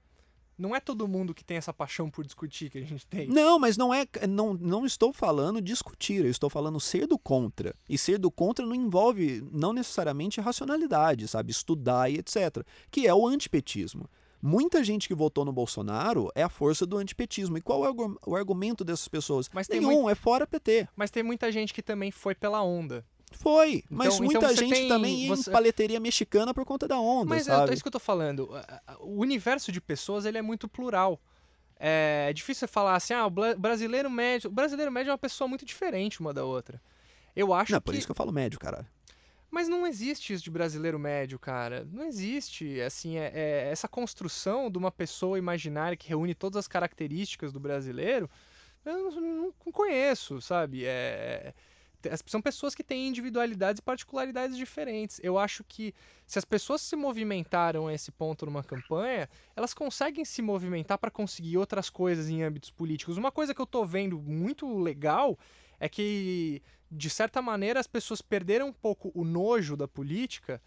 [0.59, 3.27] Não é todo mundo que tem essa paixão por discutir que a gente tem.
[3.27, 4.05] Não, mas não é.
[4.27, 7.73] Não, não estou falando discutir, eu estou falando ser do contra.
[7.87, 11.51] E ser do contra não envolve, não necessariamente racionalidade, sabe?
[11.51, 12.63] Estudar e etc.
[12.91, 14.09] Que é o antipetismo.
[14.41, 17.57] Muita gente que votou no Bolsonaro é a força do antipetismo.
[17.57, 19.49] E qual é o, argu- o argumento dessas pessoas?
[19.53, 20.87] Mas tem Nenhum, é fora PT.
[20.95, 23.05] Mas tem muita gente que também foi pela onda.
[23.31, 23.83] Foi.
[23.89, 26.99] Mas Então- muita então gente tem- também ia você- em paleteria mexicana por conta da
[26.99, 27.71] onda, Mas é, sabe?
[27.71, 28.49] é isso que eu tô falando.
[28.99, 31.19] O universo de pessoas ele é muito plural.
[31.79, 34.49] É difícil você falar assim, ah, o brasileiro médio.
[34.49, 36.81] O brasileiro médio é uma pessoa muito diferente uma da outra.
[37.35, 37.85] Eu acho Não, que.
[37.85, 38.87] por isso que eu falo médio, caralho.
[39.51, 41.87] Mas não existe isso de brasileiro médio, cara.
[41.91, 42.79] Não existe.
[42.81, 47.59] Assim, é, é- essa construção de uma pessoa imaginária que reúne todas as características do
[47.59, 48.29] brasileiro,
[48.85, 50.83] eu não, não conheço, sabe?
[50.85, 51.53] É,
[52.25, 55.19] são pessoas que têm individualidades e particularidades diferentes.
[55.23, 55.93] Eu acho que
[56.25, 61.11] se as pessoas se movimentaram a esse ponto numa campanha, elas conseguem se movimentar para
[61.11, 63.17] conseguir outras coisas em âmbitos políticos.
[63.17, 65.37] Uma coisa que eu tô vendo muito legal
[65.79, 70.61] é que de certa maneira, as pessoas perderam um pouco o nojo da política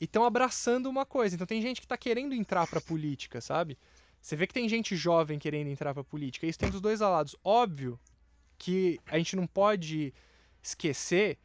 [0.00, 1.34] e estão abraçando uma coisa.
[1.34, 3.76] Então tem gente que está querendo entrar pra política, sabe?
[4.20, 6.46] Você vê que tem gente jovem querendo entrar pra política.
[6.46, 7.36] Isso tem dos dois lados.
[7.44, 8.00] Óbvio
[8.56, 10.12] que a gente não pode
[10.62, 11.38] esquecer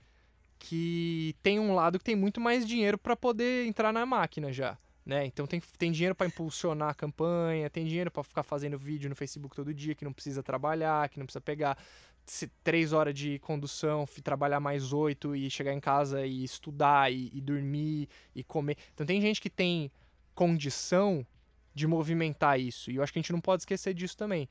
[0.60, 4.78] que tem um lado que tem muito mais dinheiro para poder entrar na máquina já.
[5.06, 5.26] Né?
[5.26, 9.16] Então tem, tem dinheiro para impulsionar a campanha, tem dinheiro para ficar fazendo vídeo no
[9.16, 11.78] Facebook todo dia, que não precisa trabalhar, que não precisa pegar
[12.64, 17.42] três horas de condução, trabalhar mais oito e chegar em casa e estudar e, e
[17.42, 18.78] dormir e comer.
[18.94, 19.92] Então tem gente que tem
[20.34, 21.26] condição
[21.74, 22.92] de movimentar isso.
[22.92, 24.48] E eu acho que a gente não pode esquecer disso também.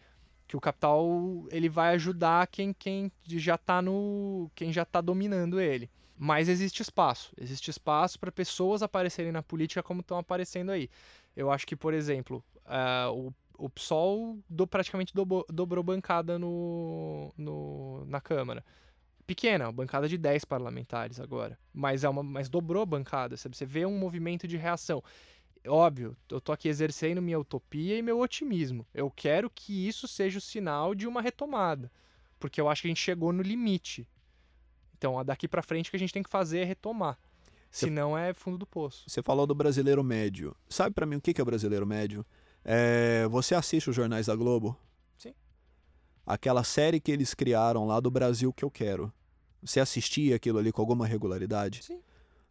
[0.53, 4.51] Que o capital ele vai ajudar quem, quem já tá no.
[4.55, 5.91] quem já tá dominando ele.
[6.15, 7.33] Mas existe espaço.
[7.41, 10.91] Existe espaço para pessoas aparecerem na política como estão aparecendo aí.
[11.35, 17.33] Eu acho que, por exemplo, ah, o, o PSOL do, praticamente dobro, dobrou bancada no,
[17.35, 18.63] no, na Câmara.
[19.27, 21.59] Pequena, bancada de 10 parlamentares agora.
[21.73, 23.57] Mas, é uma, mas dobrou bancada, sabe?
[23.57, 25.03] Você vê um movimento de reação.
[25.67, 28.87] Óbvio, eu tô aqui exercendo minha utopia e meu otimismo.
[28.93, 31.91] Eu quero que isso seja o sinal de uma retomada.
[32.41, 34.07] Porque eu acho que a gente chegou no limite.
[34.99, 37.17] Então, daqui pra frente o que a gente tem que fazer é retomar.
[37.71, 39.05] Cê- Senão é fundo do poço.
[39.09, 40.55] Você falou do brasileiro médio.
[40.69, 42.27] Sabe pra mim o que é o brasileiro médio?
[42.65, 44.77] É, você assiste os jornais da Globo?
[45.17, 45.33] Sim.
[46.27, 49.13] aquela série que eles criaram lá do Brasil que eu quero,
[49.63, 51.83] você assistia aquilo ali com alguma regularidade?
[51.85, 52.01] Sim.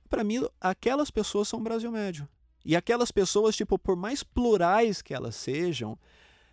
[0.09, 2.27] Pra mim, aquelas pessoas são Brasil médio.
[2.63, 5.97] E aquelas pessoas, tipo, por mais plurais que elas sejam,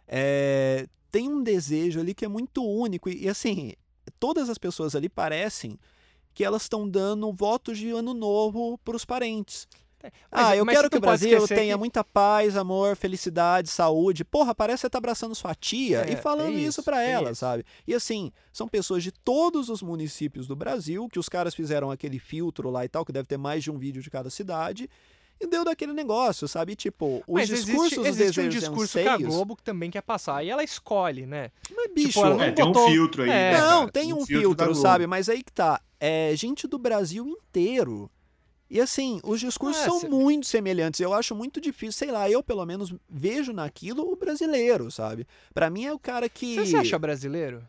[0.06, 3.08] é, tem um desejo ali que é muito único.
[3.08, 3.72] E, e, assim,
[4.18, 5.78] todas as pessoas ali parecem
[6.34, 9.66] que elas estão dando votos de ano novo para os parentes.
[10.00, 14.24] Mas- ah, eu quero que o Brasil tenha que- muita paz, amor, felicidade, saúde.
[14.24, 17.08] Porra, parece que você tá abraçando sua tia É, e falando isso isso, pra tem
[17.10, 17.40] ela, isso.
[17.40, 17.64] sabe?
[17.84, 22.20] E assim, são pessoas de todos os municípios do Brasil, que os caras fizeram aquele
[22.20, 24.88] filtro lá e tal, que deve ter mais de um vídeo de cada cidade,
[25.40, 26.74] e deu daquele negócio, sabe?
[26.74, 29.34] Tipo, os Mas discursos existe, existe um desejos discurso que a anseios...
[29.34, 30.44] Globo que também quer passar.
[30.44, 31.50] E ela escolhe, né?
[31.74, 33.28] Mas, bicho, ela não É, tem um botou- filtro aí.
[33.30, 33.52] É.
[33.52, 33.92] né, não, cara?
[33.92, 34.80] tem um da filtro, Globo.
[34.80, 35.06] sabe?
[35.06, 35.80] Mas aí que tá.
[36.00, 38.10] É gente do Brasil inteiro.
[38.70, 41.00] E assim, os discursos É, são cê- muito semelhantes.
[41.00, 45.26] Eu acho muito difícil, sei lá, eu pelo menos vejo naquilo o brasileiro, sabe?
[45.54, 46.54] Pra mim é o cara que.
[46.56, 47.62] Você se acha brasileiro?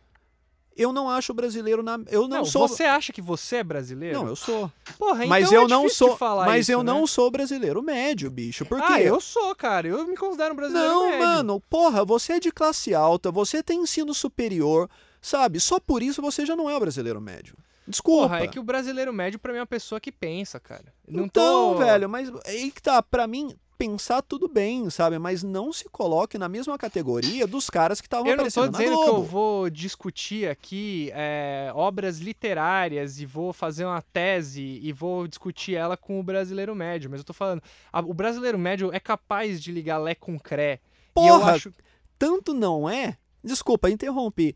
[0.80, 2.00] Eu não acho brasileiro na.
[2.08, 2.66] Eu não, Não, sou.
[2.66, 4.18] você acha que você é brasileiro?
[4.18, 4.72] Não, eu sou.
[4.98, 6.18] Porra, mas então eu é não sou.
[6.46, 6.94] mas isso, eu né?
[6.94, 8.66] não sou brasileiro médio, bicho.
[8.66, 8.94] Por quê?
[8.94, 9.90] Ah, eu sou, cara.
[9.90, 11.20] Eu me considero um brasileiro Não, médio.
[11.20, 14.90] mano, porra, você é de classe alta, você tem ensino superior,
[15.22, 15.60] sabe?
[15.60, 17.58] Só por isso você já não é o brasileiro médio.
[17.86, 18.30] Desculpa.
[18.30, 20.94] Porra, é que o brasileiro médio pra mim é uma pessoa que pensa, cara.
[21.06, 21.80] Não então, tô...
[21.80, 25.18] velho, mas aí que tá, pra mim, pensar tudo bem, sabe?
[25.18, 28.78] Mas não se coloque na mesma categoria dos caras que estavam Eu não tô aparecendo
[28.78, 34.92] dizendo que eu vou discutir aqui é, obras literárias e vou fazer uma tese e
[34.92, 38.92] vou discutir ela com o brasileiro médio, mas eu tô falando, a- o brasileiro médio
[38.94, 40.82] é capaz de ligar Lé com Cré.
[41.14, 41.74] Porra, acho
[42.20, 44.54] tanto não é, desculpa, interrompi,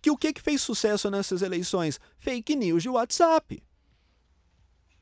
[0.00, 2.00] que o que que fez sucesso nessas eleições?
[2.16, 3.62] Fake news de WhatsApp.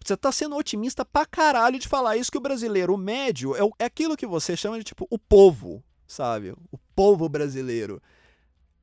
[0.05, 3.73] Você tá sendo otimista pra caralho de falar isso que o brasileiro médio é, o-
[3.79, 6.53] é aquilo que você chama de tipo o povo, sabe?
[6.73, 8.03] O povo brasileiro.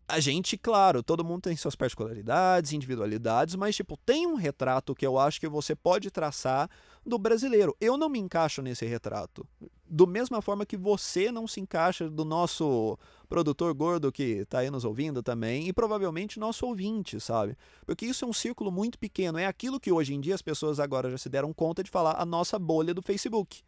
[0.08, 5.06] A gente, claro, todo mundo tem suas particularidades, individualidades, mas tipo, tem um retrato que
[5.06, 6.70] eu acho que você pode traçar
[7.06, 7.76] do brasileiro.
[7.82, 9.46] Eu não me encaixo nesse retrato.
[9.90, 12.98] Do mesma forma que você não se encaixa do nosso
[13.30, 17.58] produtor gordo que tá aí nos ouvindo também, e provavelmente nosso ouvinte, sabe?
[17.86, 19.38] Porque isso é um círculo muito pequeno.
[19.38, 22.20] É aquilo que hoje em dia as pessoas agora já se deram conta de falar
[22.20, 23.64] a nossa bolha do Facebook.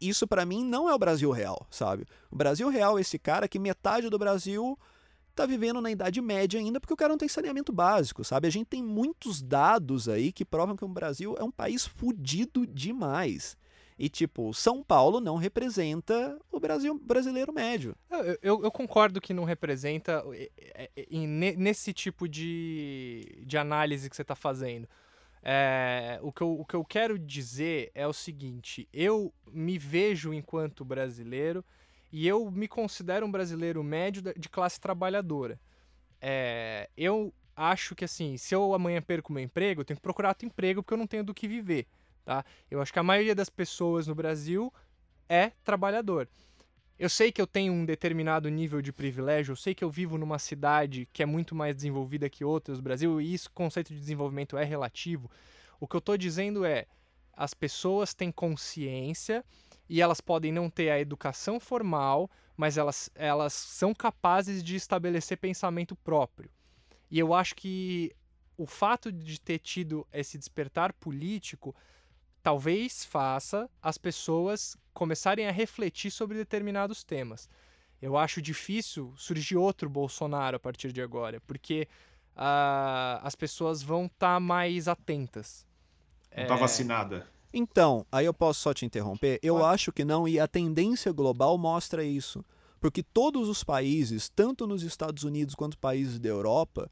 [0.00, 2.04] Isso pra mim não é o Brasil real, sabe?
[2.30, 4.78] O Brasil real é esse cara que metade do Brasil
[5.34, 8.46] tá vivendo na Idade Média ainda porque o cara não tem saneamento básico, sabe?
[8.46, 12.66] A gente tem muitos dados aí que provam que o Brasil é um país fudido
[12.66, 13.56] demais.
[13.96, 17.94] E, tipo, São Paulo não representa o Brasil brasileiro médio.
[18.10, 21.06] Eu, eu- eu concordo que não representa é, é, é,
[21.56, 24.88] nesse tipo de, de análise que você está fazendo.
[25.42, 30.32] É, o, que eu, o que eu quero dizer é o seguinte: eu me vejo
[30.34, 31.64] enquanto brasileiro
[32.10, 35.60] e eu me considero um brasileiro médio de classe trabalhadora.
[36.20, 40.30] É, eu acho que assim, se eu amanhã perco meu emprego, eu tenho que procurar
[40.30, 41.86] outro emprego porque eu não tenho do que viver.
[42.24, 42.44] Tá?
[42.70, 44.72] Eu acho que a maioria das pessoas no Brasil
[45.28, 46.28] é trabalhador.
[46.98, 50.16] Eu sei que eu tenho um determinado nível de privilégio, eu sei que eu vivo
[50.16, 53.98] numa cidade que é muito mais desenvolvida que outras do Brasil, e isso, conceito de
[53.98, 55.30] desenvolvimento é relativo.
[55.80, 56.86] O que eu estou dizendo é,
[57.32, 59.44] as pessoas têm consciência
[59.88, 65.36] e elas podem não ter a educação formal, mas elas, elas são capazes de estabelecer
[65.36, 66.48] pensamento próprio.
[67.10, 68.14] E eu acho que
[68.56, 71.74] o fato de ter tido esse despertar político
[72.44, 77.48] talvez faça as pessoas começarem a refletir sobre determinados temas.
[78.02, 81.88] Eu acho difícil surgir outro Bolsonaro a partir de agora, porque
[82.36, 85.66] ah, as pessoas vão estar mais atentas.
[86.36, 87.26] Não tá vacinada.
[87.50, 89.38] Então, aí eu posso só te interromper?
[89.42, 89.74] Eu Pode.
[89.74, 92.44] acho que não, e a tendência global mostra isso.
[92.78, 96.90] Porque todos os países, tanto nos Estados Unidos quanto países da Europa,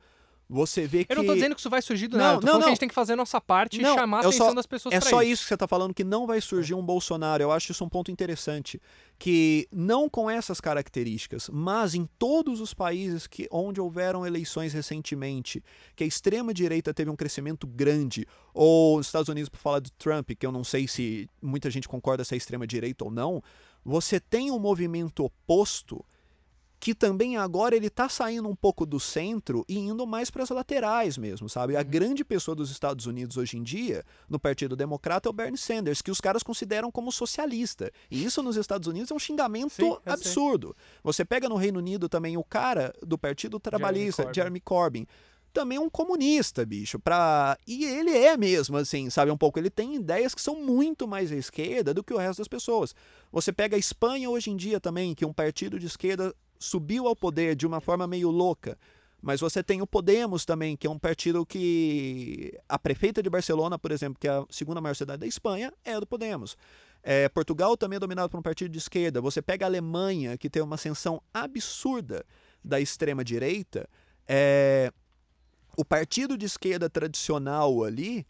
[0.52, 1.12] você vê que.
[1.12, 2.68] Eu não tô dizendo que isso vai surgir do Não, nada, não, que a não.
[2.68, 4.94] gente tem que fazer a nossa parte Não, e chamar a atenção só- das pessoas
[4.94, 7.42] É só isso que você tá falando, que não vai surgir um Bolsonaro.
[7.42, 8.80] Eu acho isso um ponto interessante.
[9.18, 15.62] Que não com essas características, mas em todos os países que, onde houveram eleições recentemente,
[15.94, 20.30] que a extrema-direita teve um crescimento grande, ou nos Estados Unidos, por falar do Trump,
[20.38, 23.42] que eu não sei se muita gente concorda se é extrema-direita ou não,
[23.84, 26.04] você tem um movimento oposto
[26.82, 30.50] que também agora ele tá saindo um pouco do centro e indo mais para as
[30.50, 31.76] laterais mesmo, sabe?
[31.76, 31.84] A Uhum.
[31.86, 36.02] grande pessoa dos Estados Unidos hoje em dia, no Partido Democrata, é o Bernie Sanders,
[36.02, 37.92] que os caras consideram como socialista.
[38.10, 40.12] E isso nos Estados Unidos é um xingamento Sim, eu sei.
[40.12, 40.74] absurdo.
[41.04, 44.34] Você pega no Reino Unido também o cara do Partido Trabalhista, Corbyn.
[44.34, 45.06] Jeremy Corbyn.
[45.52, 46.98] Também um comunista, bicho.
[46.98, 47.56] Pra...
[47.64, 49.30] E ele é mesmo, assim, sabe?
[49.30, 49.56] Um pouco.
[49.56, 52.92] Ele tem ideias que são muito mais à esquerda do que o resto das pessoas.
[53.30, 57.06] Você pega a Espanha hoje em dia também, que é um partido de esquerda subiu
[57.06, 58.78] ao poder de uma forma meio louca.
[59.20, 62.58] Mas você tem o Podemos também, que é um partido que.
[62.68, 65.98] A prefeita de Barcelona, por exemplo, que é a segunda maior cidade da Espanha, é
[65.98, 66.56] do Podemos.
[67.04, 69.20] É, Portugal também é dominado por um partido de esquerda.
[69.20, 72.24] Você pega a Alemanha, que tem uma ascensão absurda
[72.64, 73.88] da extrema-direita.
[74.26, 74.92] É,
[75.76, 78.26] o partido de esquerda tradicional ali,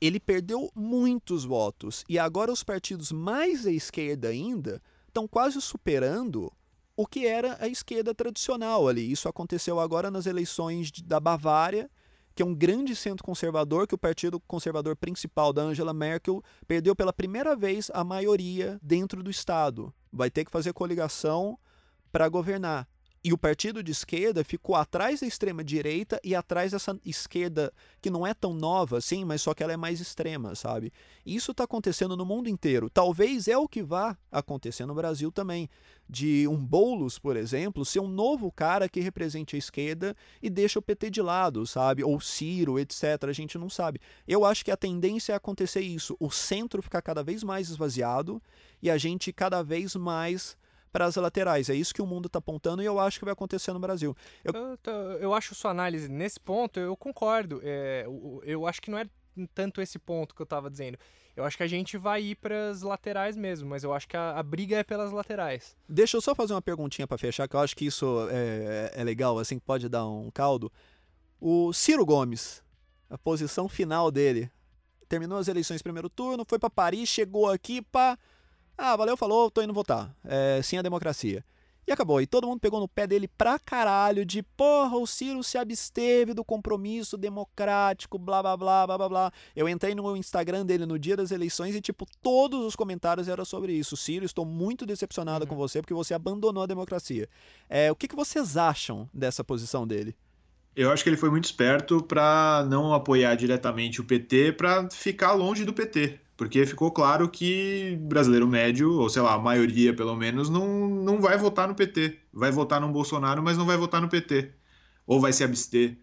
[0.00, 2.04] ele perdeu muitos votos.
[2.08, 6.50] E agora os partidos mais à esquerda ainda estão quase superando
[6.96, 9.10] o que era a esquerda tradicional ali.
[9.10, 11.90] Isso aconteceu agora nas eleições de, da Bavária,
[12.34, 16.96] que é um grande centro conservador, que o partido conservador principal da Angela Merkel perdeu
[16.96, 19.92] pela primeira vez a maioria dentro do Estado.
[20.12, 21.58] Vai ter que fazer coligação
[22.10, 22.88] para governar.
[23.24, 28.10] E o partido de esquerda ficou atrás da extrema direita e atrás dessa esquerda que
[28.10, 30.92] não é tão nova assim, mas só que ela é mais extrema, sabe?
[31.24, 32.90] Isso está acontecendo no mundo inteiro.
[32.90, 35.70] Talvez é o que vá acontecer no Brasil também.
[36.10, 40.80] De um Boulos, por exemplo, ser um novo cara que represente a esquerda e deixa
[40.80, 42.02] o PT de lado, sabe?
[42.02, 43.04] Ou Ciro, etc.
[43.28, 44.00] A gente não sabe.
[44.26, 46.16] Eu acho que a tendência é acontecer isso.
[46.18, 48.42] O centro ficar cada vez mais esvaziado
[48.82, 50.56] e a gente cada vez mais
[50.92, 51.70] para as laterais.
[51.70, 54.14] É isso que o mundo está apontando e eu acho que vai acontecer no Brasil.
[54.44, 54.52] Eu...
[54.84, 57.60] Eu, eu acho sua análise nesse ponto, eu concordo.
[57.64, 59.06] É, o- eu acho que não é
[59.54, 60.98] tanto esse ponto que eu tava dizendo.
[61.34, 64.16] Eu acho que a gente vai ir para as laterais mesmo, mas eu acho que
[64.16, 65.74] a, a briga é pelas laterais.
[65.88, 69.02] Deixa eu só fazer uma perguntinha para fechar, que eu acho que isso é, é
[69.02, 70.70] legal, assim, pode dar um caldo.
[71.40, 72.62] O Ciro Gomes,
[73.08, 74.50] a posição final dele,
[75.08, 78.18] terminou as eleições primeiro turno, foi para Paris, chegou aqui, pá.
[78.76, 80.14] Ah, valeu, falou, tô indo votar.
[80.24, 81.44] É, sim a democracia.
[81.86, 82.20] E acabou.
[82.20, 86.32] E todo mundo pegou no pé dele pra caralho de porra, o Ciro se absteve
[86.32, 89.32] do compromisso democrático, blá blá blá blá blá blá.
[89.54, 93.44] Eu entrei no Instagram dele no dia das eleições e, tipo, todos os comentários eram
[93.44, 93.96] sobre isso.
[93.96, 97.28] Ciro, estou muito decepcionado com você porque você abandonou a democracia.
[97.68, 100.14] É, o que, que vocês acham dessa posição dele?
[100.74, 105.32] Eu acho que ele foi muito esperto para não apoiar diretamente o PT, para ficar
[105.32, 106.18] longe do PT.
[106.42, 111.20] Porque ficou claro que brasileiro médio, ou sei lá, a maioria pelo menos, não, não
[111.20, 112.18] vai votar no PT.
[112.32, 114.50] Vai votar no Bolsonaro, mas não vai votar no PT.
[115.06, 115.96] Ou vai se abster.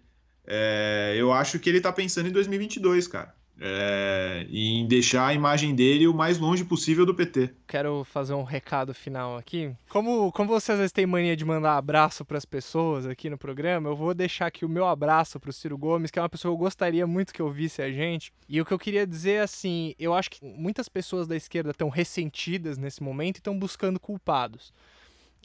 [0.48, 3.36] É, eu acho que ele tá pensando em 2022, cara.
[3.62, 7.54] É, em deixar a imagem dele o mais longe possível do PT.
[7.68, 9.76] Quero fazer um recado final aqui.
[9.90, 13.38] Como, como você às vezes tem mania de mandar abraço para as pessoas aqui no
[13.38, 16.54] programa, eu vou deixar aqui o meu abraço pro Ciro Gomes, que é uma pessoa
[16.54, 18.32] que eu gostaria muito que ouvisse a gente.
[18.48, 21.72] E o que eu queria dizer é assim, eu acho que muitas pessoas da esquerda
[21.72, 24.74] estão ressentidas nesse momento e estão buscando culpados.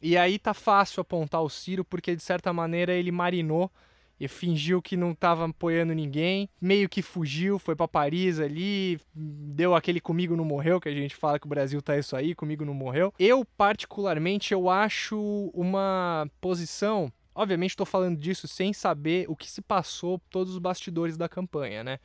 [0.03, 3.71] E aí tá fácil apontar o Ciro porque de certa maneira ele marinou
[4.25, 9.75] e fingiu que não estava apoiando ninguém, meio que fugiu, foi para Paris ali, deu
[9.75, 12.65] aquele comigo não morreu, que a gente fala que o Brasil tá isso aí, comigo
[12.65, 13.13] não morreu.
[13.19, 19.61] Eu particularmente eu acho uma posição, obviamente estou falando disso sem saber o que se
[19.61, 21.99] passou todos os bastidores da campanha, né?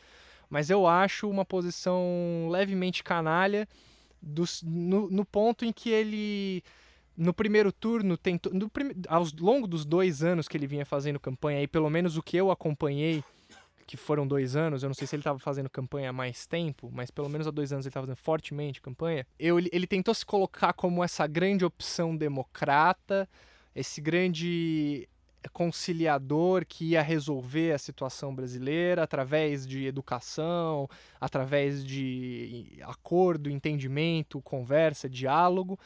[0.50, 3.68] Mas eu acho uma posição levemente canalha
[4.22, 6.64] dos- no, no ponto em que ele
[7.20, 11.20] no primeiro turno, tentou, no prim- ao longo dos dois anos que ele vinha fazendo
[11.20, 13.22] campanha, e pelo menos o que eu acompanhei,
[13.86, 16.90] que foram dois anos, eu não sei se ele estava fazendo campanha há mais tempo,
[16.94, 20.14] mas pelo menos há dois anos ele estava fazendo fortemente campanha, eu, ele, ele tentou
[20.14, 23.28] se colocar como essa grande opção democrata,
[23.76, 25.10] esse grande
[25.52, 30.88] conciliador que ia resolver a situação brasileira através de educação,
[31.20, 35.80] através de acordo, entendimento, conversa, diálogo.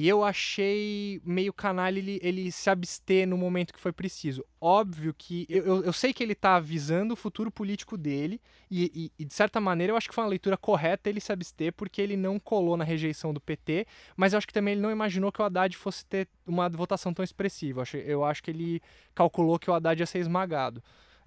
[0.00, 4.44] E eu achei meio canalha ele, ele se abster no momento que foi preciso.
[4.60, 5.44] Óbvio que.
[5.48, 8.40] Eu, eu, sei que ele tá avisando o futuro político dele,
[8.70, 11.32] e, e- e, de certa maneira eu acho que foi uma leitura correta ele se
[11.32, 14.80] abster, porque ele não colou na rejeição do PT, mas eu acho que também ele
[14.80, 17.80] não imaginou que o Haddad fosse ter uma votação tão expressiva.
[17.80, 18.80] Eu acho, eu acho que ele
[19.16, 20.80] calculou que o Haddad ia ser esmagado.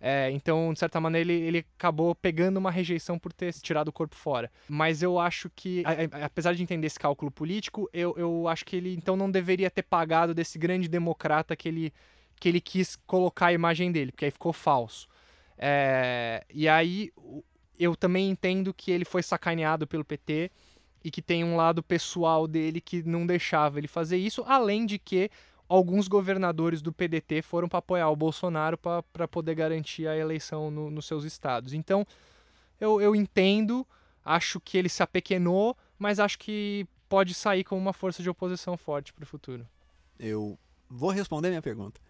[0.03, 3.93] É, então, de certa maneira, ele, ele acabou pegando uma rejeição por ter tirado o
[3.93, 4.51] corpo fora.
[4.67, 8.65] Mas eu acho que, a- a- apesar de entender esse cálculo político, eu, eu acho
[8.65, 11.93] que ele então não deveria ter pagado desse grande democrata que ele,
[12.39, 15.07] que ele quis colocar a imagem dele, porque aí ficou falso.
[15.55, 17.11] É, e aí
[17.77, 20.49] eu também entendo que ele foi sacaneado pelo PT
[21.03, 24.97] e que tem um lado pessoal dele que não deixava ele fazer isso, além de
[24.97, 25.29] que
[25.75, 30.91] alguns governadores do PDT foram para apoiar o Bolsonaro para poder garantir a eleição no-
[30.91, 31.73] nos seus estados.
[31.73, 32.05] Então,
[32.79, 33.87] eu, eu entendo,
[34.25, 38.75] acho que ele se apequenou, mas acho que pode sair com uma força de oposição
[38.75, 39.65] forte para o futuro.
[40.19, 40.57] Eu
[40.89, 42.01] vou responder minha pergunta.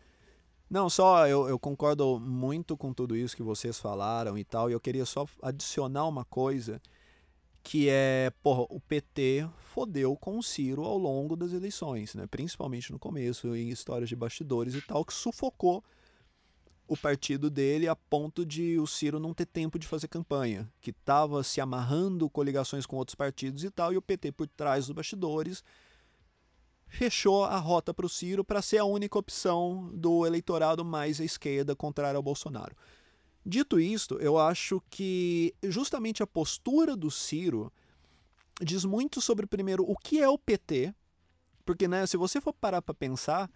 [0.70, 4.74] Não, só eu, eu concordo muito com tudo isso que vocês falaram e tal, e
[4.74, 6.82] eu queria só adicionar uma coisa
[7.64, 12.28] que é, porra, o PT fodeu com o Ciro ao longo das eleições, né?
[12.28, 15.84] Principalmente no começo, em histórias de bastidores e tal, que sufocou
[16.88, 20.90] o partido dele a ponto de o Ciro não ter tempo de fazer campanha, que
[20.90, 24.96] estava se amarrando coligações com outros partidos e tal, e o PT por trás dos
[24.96, 25.64] bastidores
[26.88, 31.24] fechou a rota para o Ciro para ser a única opção do eleitorado mais à
[31.24, 32.76] esquerda contrário ao Bolsonaro.
[33.46, 37.72] Dito isto, eu acho que justamente a postura do Ciro
[38.62, 40.94] diz muito sobre, primeiro, o que é o PT,
[41.66, 43.50] porque né, se você for parar para pensar,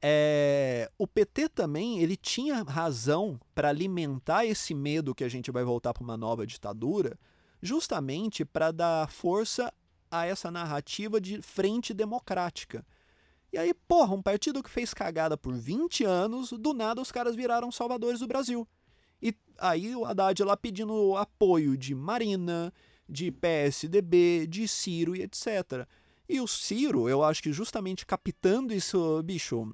[0.00, 5.64] é, o PT também ele tinha razão para alimentar esse medo que a gente vai
[5.64, 7.18] voltar para uma nova ditadura,
[7.60, 9.72] justamente para dar força
[10.10, 12.84] a essa narrativa de frente democrática.
[13.52, 17.36] E aí, porra, um partido que fez cagada por 20 anos, do nada os caras
[17.36, 18.66] viraram salvadores do Brasil.
[19.22, 22.72] E aí o Haddad lá pedindo apoio de Marina,
[23.08, 25.86] de PSDB, de Ciro e etc.
[26.28, 29.72] E o Ciro, eu acho que justamente captando isso, bicho,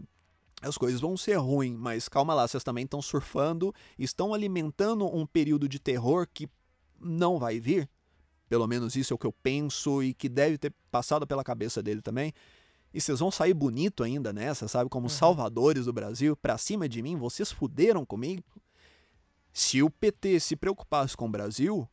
[0.60, 5.24] as coisas vão ser ruins, mas calma lá, vocês também estão surfando, estão alimentando um
[5.24, 6.48] período de terror que
[7.00, 7.88] não vai vir.
[8.48, 11.82] Pelo menos isso é o que eu penso e que deve ter passado pela cabeça
[11.82, 12.32] dele também.
[12.92, 14.88] E vocês vão sair bonito ainda nessa, sabe?
[14.88, 18.42] Como salvadores do Brasil, pra cima de mim, vocês fuderam comigo.
[19.58, 21.88] Se o PT se preocupasse com o Brasil,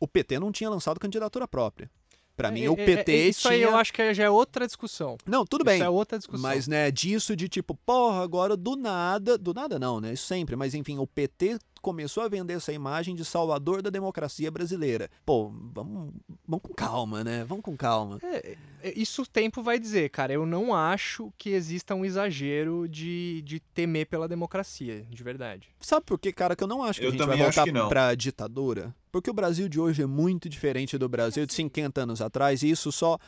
[0.00, 1.88] o PT não tinha lançado candidatura própria.
[2.36, 3.52] Pra mim, É, o é, PT é, Isso tinha.
[3.54, 5.16] aí eu acho que já é outra discussão.
[5.24, 5.76] Não, tudo bem.
[5.76, 6.42] Isso é outra discussão.
[6.42, 10.74] Mas, né, disso de tipo, porra, agora do nada, do nada não, né, sempre, mas
[10.74, 15.10] enfim, o PT começou a vender essa imagem de salvador da democracia brasileira.
[15.24, 16.12] Pô, vamos,
[16.46, 18.18] vamos com calma, né, vamos com calma.
[18.22, 20.32] É, é, isso o tempo vai dizer, cara.
[20.32, 25.68] Eu não acho que exista um exagero de, de temer pela democracia, de verdade.
[25.80, 28.14] Sabe por que, cara, que eu não acho que Eu a gente vai voltar pra
[28.14, 28.94] ditadura?
[29.10, 32.70] Porque o Brasil de hoje é muito diferente do Brasil de 50 anos atrás, e
[32.70, 33.18] isso só...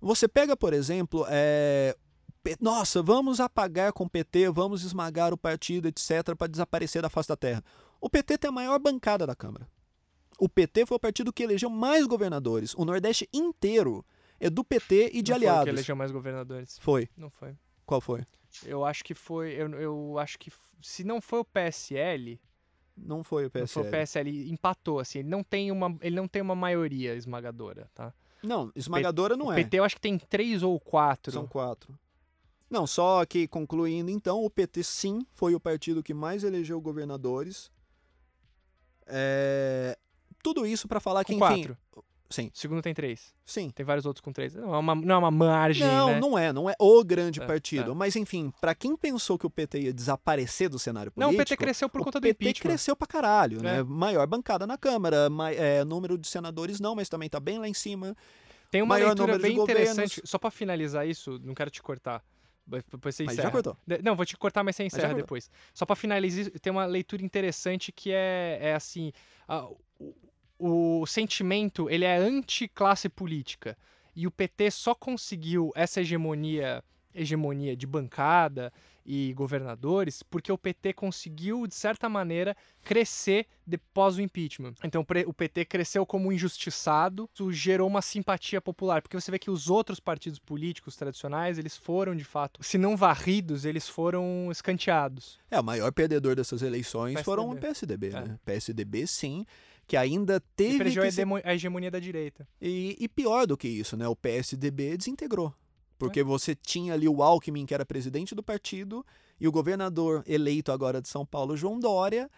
[0.00, 1.96] Você pega, por exemplo, é...
[2.42, 7.08] P- Nossa, vamos apagar com o PT, vamos esmagar o partido, etc., para desaparecer da
[7.08, 7.62] face da terra.
[8.00, 9.68] O PT tem a maior bancada da Câmara.
[10.38, 12.74] O PT foi o partido que elegeu mais governadores.
[12.74, 14.04] O Nordeste inteiro
[14.40, 15.64] é do PT e de não Foi o aliados.
[15.64, 16.78] que elegeu mais governadores.
[16.80, 17.08] Foi.
[17.16, 17.56] Não foi.
[17.86, 18.24] Qual foi?
[18.64, 19.52] Eu acho que foi.
[19.52, 20.50] Eu, eu acho que.
[20.80, 22.40] Se não foi o PSL,
[22.96, 23.68] Não foi o não PSL.
[23.68, 25.20] foi o PSL, empatou, assim.
[25.20, 28.12] Ele não tem uma, ele não tem uma maioria esmagadora, tá?
[28.42, 29.56] Não, esmagadora não o é.
[29.56, 31.32] PT eu acho que tem três ou quatro.
[31.32, 31.96] São quatro.
[32.72, 37.70] Não, só que concluindo então, o PT sim foi o partido que mais elegeu governadores.
[39.06, 39.96] É,
[40.42, 41.64] Tudo isso pra falar que, Com enfim.
[41.66, 41.76] quatro.
[42.30, 43.34] Sim, O segundo tem três.
[43.44, 43.68] sim.
[43.68, 44.54] Tem vários outros com três.
[44.54, 46.18] Não é uma, não é uma margem, Não, né?
[46.20, 47.90] não é, não é o grande É, partido.
[47.92, 47.94] é.
[47.94, 51.42] Mas enfim, pra quem pensou que o PT ia desaparecer do cenário Não, político.
[51.42, 52.62] o PT cresceu por o conta do PT impeachment.
[52.70, 53.80] cresceu pra caralho, né?
[53.80, 53.82] É.
[53.82, 57.68] Maior bancada na Câmara, mai- é, número de senadores não, mas também tá bem lá
[57.68, 58.16] em cima.
[58.70, 60.22] Tem uma maior leitura bem interessante.
[60.24, 62.24] Só pra finalizar isso, não quero te cortar.
[62.66, 63.48] Depois você Mas encerra.
[63.48, 63.76] já cortou.
[64.02, 65.22] Não, vou te cortar, mas você encerra cortou.
[65.22, 65.50] depois.
[65.74, 69.12] Só pra finalizar, tem uma leitura interessante que é, é assim:
[69.48, 69.66] a-
[70.58, 73.76] o, o sentimento ele é anti-classe política.
[74.14, 76.84] E o PT só conseguiu essa hegemonia,
[77.14, 78.72] hegemonia de bancada
[79.04, 84.74] e governadores porque o PT conseguiu, de certa maneira, crescer depois do impeachment.
[84.84, 89.38] Então o PT cresceu como um injustiçado, isso gerou uma simpatia popular, porque você vê
[89.38, 94.48] que os outros partidos políticos tradicionais, eles foram de fato, se não varridos, eles foram
[94.50, 95.38] escanteados.
[95.50, 97.24] É, o maior perdedor dessas eleições PSDB.
[97.24, 98.20] foram o PSDB, É.
[98.20, 98.38] né?
[98.44, 99.44] PSDB, sim,
[99.86, 102.46] que ainda E teve a, que se a hegemonia da direita.
[102.60, 104.06] E, e pior do que isso, né?
[104.08, 105.52] O PSDB desintegrou.
[106.02, 106.24] Porque É.
[106.24, 109.04] você tinha ali o Alckmin, que era presidente do partido,
[109.40, 112.30] e o governador eleito agora de São Paulo, João Dória,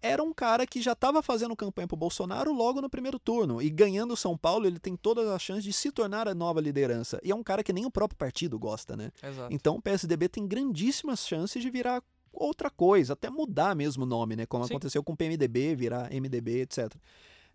[0.00, 3.60] era um cara que já estava fazendo campanha para Bolsonaro logo no primeiro turno.
[3.60, 7.20] E ganhando São Paulo, ele tem todas as chances de se tornar a nova liderança.
[7.24, 9.10] E é um cara que nem o próprio partido gosta, né?
[9.22, 9.52] Exato.
[9.52, 12.00] Então o PSDB tem grandíssimas chances de virar
[12.32, 14.46] outra coisa, até mudar mesmo o nome, né?
[14.46, 14.74] Como Sim.
[14.74, 16.94] aconteceu com o PMDB, virar MDB, etc.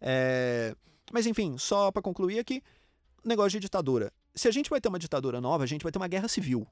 [0.02, 0.76] É,
[1.12, 2.62] Mas enfim, só para concluir aqui,
[3.24, 4.12] negócio de ditadura.
[4.36, 6.68] Se a gente vai ter uma ditadura nova, a gente vai ter uma guerra civil.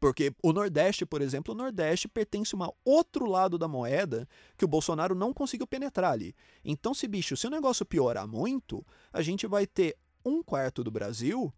[0.00, 4.64] Porque o Nordeste, por exemplo, o Nordeste pertence a um outro lado da moeda que
[4.64, 6.34] o Bolsonaro não conseguiu penetrar ali.
[6.64, 10.90] Então, se bicho, se o negócio piorar muito, a gente vai ter um quarto do
[10.90, 11.52] Brasil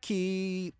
[0.00, 0.74] que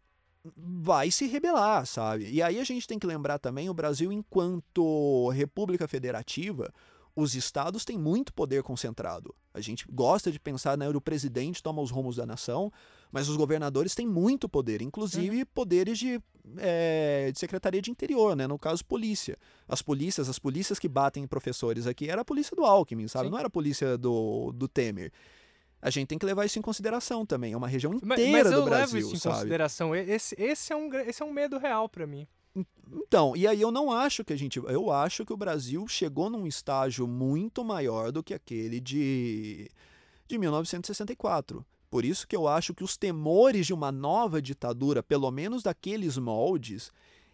[0.56, 2.30] vai se rebelar, sabe?
[2.30, 6.72] E aí a gente tem que lembrar também o Brasil enquanto república federativa,
[7.16, 9.34] os estados têm muito poder concentrado.
[9.52, 12.72] A gente gosta de pensar, né, o presidente toma os rumos da nação,
[13.10, 16.20] mas os governadores têm muito poder, inclusive poderes de,
[16.58, 18.46] é, de secretaria de interior, né?
[18.46, 19.38] No caso, polícia.
[19.68, 23.26] As polícias, as polícias que batem em professores aqui era a polícia do Alckmin, sabe?
[23.26, 23.30] Sim.
[23.30, 25.12] Não era a polícia do, do Temer.
[25.80, 27.52] A gente tem que levar isso em consideração também.
[27.52, 29.36] É uma região inteira Mas, eu do Brasil, levo isso em sabe?
[29.36, 29.94] consideração.
[29.94, 32.26] Esse, esse, é um, esse é um medo real pra mim.
[32.90, 34.58] Então, e aí eu não acho que a gente.
[34.58, 39.68] Eu acho que o Brasil chegou num estágio muito maior do que aquele de,
[40.26, 41.66] de 1964.
[41.94, 46.18] Por isso que eu acho que os temores de uma nova ditadura, pelo menos daqueles
[46.18, 46.90] moldes,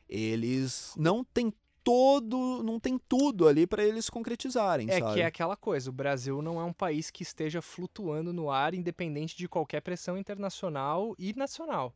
[0.06, 1.50] eles não têm
[1.82, 2.62] todo.
[2.62, 5.14] não tem tudo ali para eles concretizarem, É sabe?
[5.14, 8.74] que é aquela coisa, o Brasil não é um país que esteja flutuando no ar
[8.74, 11.94] independente de qualquer pressão internacional e nacional.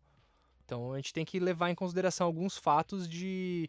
[0.65, 3.69] Então a gente tem que levar em consideração alguns fatos de,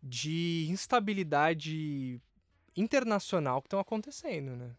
[0.00, 2.22] de instabilidade
[2.76, 4.70] internacional que estão acontecendo, né?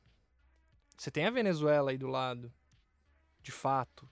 [0.97, 2.49] Você tem a Venezuela aí do lado,
[3.49, 4.07] de fato.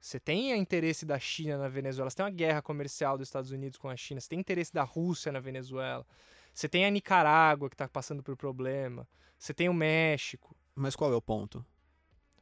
[0.00, 3.50] Você tem o interesse da China na Venezuela, você tem uma guerra comercial dos Estados
[3.50, 6.06] Unidos com a China, você tem interesse da Rússia na Venezuela.
[6.54, 9.06] Você tem a Nicarágua que está passando por problema.
[9.38, 10.56] Você tem o México.
[10.74, 11.64] Mas qual é o ponto?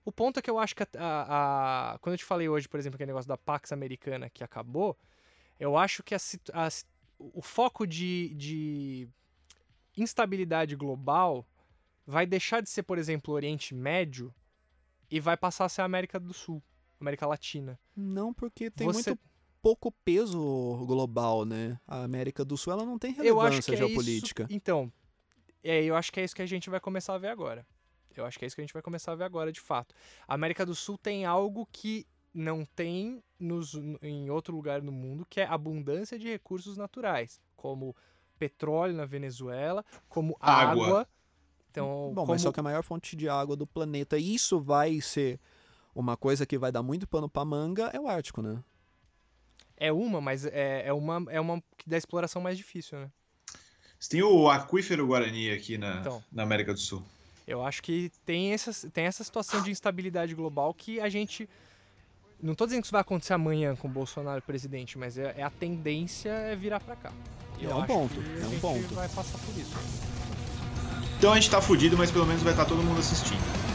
[0.04, 2.68] O ponto é que eu acho que a, a- a- quando eu te falei hoje,
[2.68, 4.96] por exemplo, aquele negócio da Pax Americana que acabou,
[5.58, 6.14] eu acho que
[7.18, 9.08] o foco de, de
[9.96, 11.44] instabilidade global
[12.06, 14.32] vai deixar de ser, por exemplo, o Oriente Médio
[15.10, 16.62] e vai passar a ser a América do Sul,
[17.00, 17.78] América Latina.
[17.94, 19.22] Não, porque tem Você- muito
[19.62, 21.78] pouco peso global, né?
[21.86, 24.42] A América do Sul ela não tem eu acho relevância que é geopolítica.
[24.44, 24.92] Isso, então,
[25.62, 27.66] é, eu acho que é isso que a gente vai começar a ver agora.
[28.16, 29.94] Eu acho que é isso que a gente vai começar a ver agora, de fato.
[30.26, 35.26] A América do Sul tem algo que não tem nos, em outro lugar no mundo,
[35.28, 37.94] que é abundância de recursos naturais, como
[38.38, 40.84] petróleo na Venezuela, como Água.
[40.86, 41.08] água.
[41.80, 42.32] Então, Bom, como...
[42.32, 45.38] mas só que a maior fonte de água do planeta, e isso vai ser
[45.94, 48.62] uma coisa que vai dar muito pano pra manga, é o Ártico, né?
[49.78, 53.10] é uma, mas é, é uma é uma da exploração mais difícil, né?
[53.98, 56.24] Você tem o aquífero Guarani aqui na, Então.
[56.32, 57.02] na América do Sul.
[57.46, 61.48] Eu acho que tem essa, tem essa situação de instabilidade global que a gente.
[62.42, 65.42] Não tô dizendo que isso vai acontecer amanhã com o Bolsonaro presidente, mas é, é
[65.42, 67.12] a tendência é virar pra cá.
[67.58, 68.94] E É eu um acho ponto, que a é um gente ponto.
[68.94, 69.76] vai passar por isso.
[71.18, 73.65] Então a gente tá fudido, mas pelo menos vai estar todo mundo assistindo.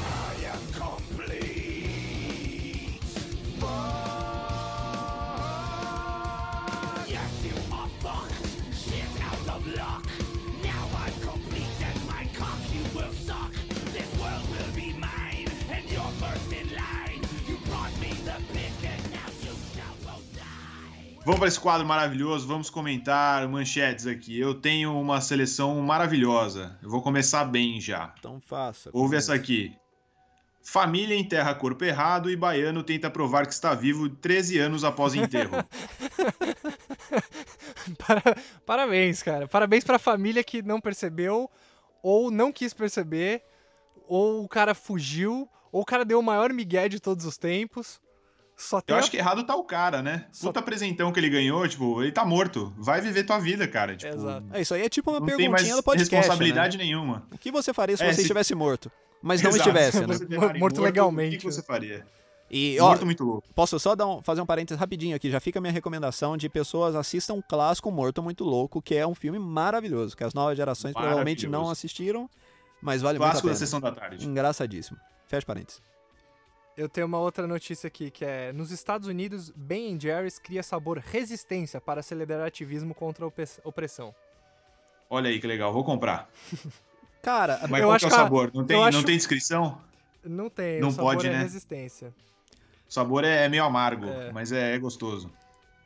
[21.24, 24.40] Vamos para esse quadro maravilhoso, vamos comentar manchetes aqui.
[24.40, 26.78] Eu tenho uma seleção maravilhosa.
[26.82, 28.14] Eu vou começar bem já.
[28.18, 28.90] Então faça.
[28.92, 29.76] Ouve essa aqui.
[30.64, 35.58] Família enterra corpo errado e baiano tenta provar que está vivo 13 anos após enterro.
[37.98, 38.36] Para-
[38.66, 39.48] Parabéns, cara.
[39.48, 41.50] Parabéns pra família que não percebeu,
[42.04, 43.44] ou não quis perceber,
[44.08, 48.00] ou o cara fugiu, ou o cara deu o maior migué de todos os tempos.
[48.62, 50.26] Só tem Eu a- acho que errado tá o cara, né?
[50.32, 52.72] Só- Puta presentão que ele ganhou, tipo, ele tá morto.
[52.78, 53.96] Vai viver tua vida, cara.
[53.96, 54.46] Tipo, Exato.
[54.54, 56.16] É, isso aí é tipo uma não tem perguntinha mais do podcast.
[56.16, 56.84] responsabilidade né?
[56.84, 57.26] nenhuma.
[57.32, 58.92] O que você faria se É, você se- estivesse morto?
[59.22, 59.70] Mas não Exato.
[59.70, 60.16] estivesse, Se né?
[60.22, 62.06] enterrar Morto legalmente, O que você faria?
[62.54, 63.48] E, ó, morto muito louco.
[63.56, 65.30] posso só dar um- fazer um parênteses rapidinho aqui?
[65.32, 69.08] Já fica a minha recomendação de pessoas assistam o clássico Morto Muito Louco, que é
[69.08, 72.30] um filme maravilhoso, que as novas gerações provavelmente não assistiram,
[72.82, 73.66] mas vale Clássico muito da a pena.
[73.66, 74.28] sessão da tarde.
[74.28, 74.98] Engraçadíssimo.
[75.28, 75.82] Fecha parênteses.
[76.78, 78.52] Eu tenho uma outra notícia aqui, que é...
[78.54, 83.32] Nos Estados Unidos, Ben Jerry's cria sabor resistência para celebrar ativismo contra a
[83.66, 84.16] opressão.
[85.10, 86.30] Olha aí que legal, vou comprar.
[87.22, 88.52] Cara, Mas qual é o sabor?
[88.54, 89.80] Não tem, não acho- tem descrição?
[90.24, 91.40] Não tem, Não pode, é né?
[91.40, 92.14] resistência.
[92.88, 94.32] O sabor é meio amargo, É.
[94.32, 95.32] mas é, é gostoso.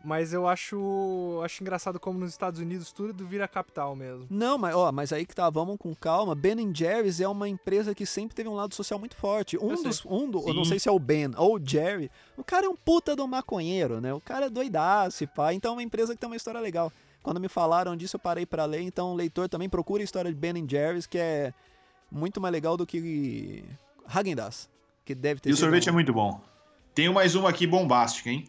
[0.06, 4.28] Mas eu acho, acho engraçado como nos Estados Unidos tudo vira capital mesmo.
[4.30, 6.36] Não, mas, ó, mas aí que tá, vamos com calma.
[6.36, 9.58] Ben Jerry's é uma empresa que sempre teve um lado social muito forte.
[9.58, 10.06] Um dos.
[10.06, 12.12] Um do, eu não sei se é o Ben ou o Jerry.
[12.38, 14.14] O cara é um puta do maconheiro, né?
[14.14, 15.54] O cara é doidaço, e pá.
[15.54, 16.92] Então é uma empresa que tem uma história legal.
[17.24, 18.82] Quando me falaram disso, eu parei pra ler.
[18.82, 21.52] Então, o leitor também procura a história de Ben Jerry's, que é
[22.12, 23.66] muito mais legal do que
[24.08, 24.70] Häagen-Dazs,
[25.04, 26.40] que deve ter E o sorvete um- é muito bom.
[26.94, 28.46] Tenho mais uma aqui bombástica, hein?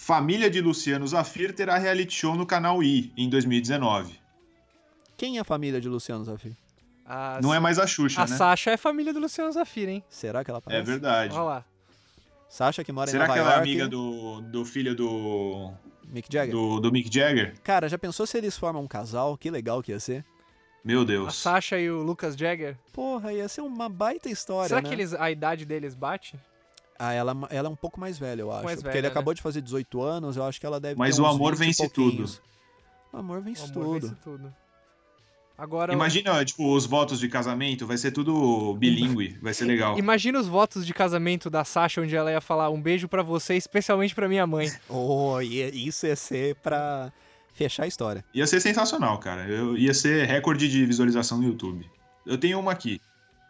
[0.00, 4.18] Família de Luciano Zafir terá reality show no canal I em 2019.
[5.16, 6.52] Quem é a família de Luciano Zafir?
[7.04, 8.36] A, Não é mais a Xuxa, a né?
[8.36, 10.04] Sasha é família do Luciano Zafir, hein?
[10.08, 10.84] Será que ela É aparece?
[10.84, 11.34] verdade.
[11.34, 11.64] Olha lá.
[12.48, 15.72] Sasha que mora Será em Nova que ela é amiga do, do filho do,
[16.06, 16.54] Mick Jagger?
[16.54, 17.54] do, do Mick Jagger?
[17.64, 19.36] Cara, já pensou se eles formam um casal?
[19.36, 20.24] Que legal que ia ser.
[20.84, 21.34] Meu A Deus.
[21.36, 22.78] Sasha e o Lucas Jagger.
[22.92, 24.88] Porra, ia ser uma baita história, Será né?
[24.88, 26.38] que eles, a idade deles bate?
[26.98, 28.64] Ah, ela, ela é um pouco mais velha, eu acho.
[28.64, 29.10] Mais porque velha, ele né?
[29.12, 31.54] acabou de fazer 18 anos, eu acho que ela deve Mas ter o uns amor
[31.54, 32.24] 20 vence tudo.
[33.12, 34.00] O amor O vence amor tudo.
[34.08, 34.54] vence tudo.
[35.56, 39.98] Agora, Imagina, tipo, os votos de casamento, vai ser tudo bilíngue, vai ser legal.
[39.98, 43.54] imagina os votos de casamento da Sasha, onde ela ia falar um beijo pra você,
[43.56, 44.70] especialmente pra minha mãe.
[44.88, 47.12] Oh, isso ia ser pra
[47.52, 48.24] fechar a história.
[48.32, 49.48] Ia ser sensacional, cara.
[49.48, 51.84] Eu, ia ser recorde de visualização no YouTube.
[52.24, 53.00] Eu tenho uma aqui.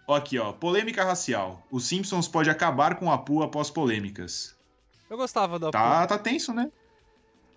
[0.09, 0.53] Ó, aqui, ó.
[0.53, 1.63] Polêmica racial.
[1.71, 4.57] Os Simpsons pode acabar com a Apu após polêmicas.
[5.11, 6.09] Eu gostava do Tá, Apu.
[6.09, 6.73] tá tenso, né?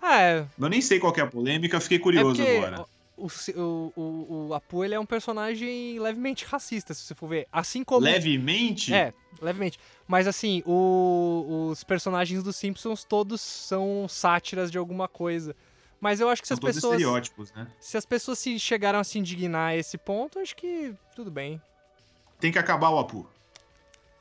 [0.02, 0.46] Ah, é.
[0.60, 2.86] Eu nem sei qual é a polêmica, fiquei É curioso porque agora.
[3.16, 7.48] o, o, o, o Apu ele é um personagem levemente racista, se você for ver.
[7.52, 8.02] Assim como.
[8.02, 8.94] Levemente?
[8.94, 9.80] É, levemente.
[10.06, 15.56] Mas assim, o- os personagens dos Simpsons todos são sátiras de alguma coisa.
[16.02, 16.94] Mas eu acho que se São as todos pessoas.
[16.96, 17.68] estereótipos, né?
[17.80, 21.62] Se as pessoas se chegaram a se indignar a esse ponto, acho que tudo bem.
[22.42, 23.26] Tem que acabar o Apu.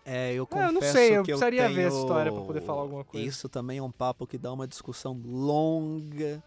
[0.05, 2.61] É, eu confesso eu não sei, eu que precisaria ver essa tenho- história pra poder
[2.63, 3.27] falar alguma coisa.
[3.27, 6.43] Isso também é um papo que dá uma discussão longa,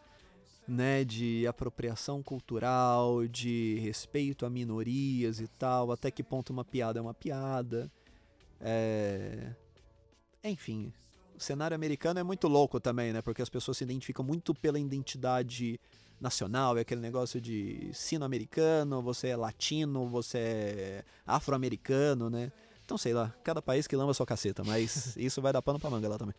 [0.68, 7.00] né, de apropriação cultural, de respeito a minorias e tal, até que ponto uma piada
[7.00, 7.92] é uma piada.
[8.62, 9.52] É...
[10.44, 10.92] Enfim,
[11.36, 14.80] o cenário americano é muito louco também, né, porque as pessoas se identificam muito pela
[14.80, 15.80] identidade
[16.24, 22.52] nacional, é aquele negócio de sino-americano, você é latino, você é afro-americano, né?
[22.86, 25.90] Então, sei lá, cada país que lamba sua caceta, mas isso vai dar pano pra
[25.90, 26.34] manga lá também.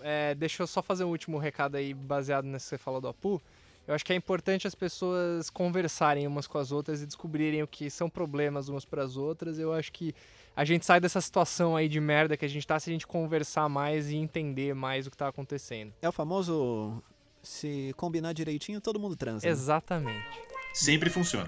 [0.00, 3.08] É, deixa eu só fazer um último recado aí, baseado nesse que você falou do
[3.08, 3.42] Apu.
[3.86, 7.66] Eu acho que é importante as pessoas conversarem umas com as outras e descobrirem o
[7.66, 9.58] que são problemas umas para as outras.
[9.58, 10.14] Eu acho que
[10.56, 13.06] a gente sai dessa situação aí de merda que a gente tá se a gente
[13.06, 15.92] conversar mais e entender mais o que tá acontecendo.
[16.00, 17.02] É o famoso
[17.44, 19.46] se combinar direitinho, todo mundo transa.
[19.46, 19.52] né?
[19.52, 20.24] Exatamente.
[20.72, 21.46] Sempre funciona.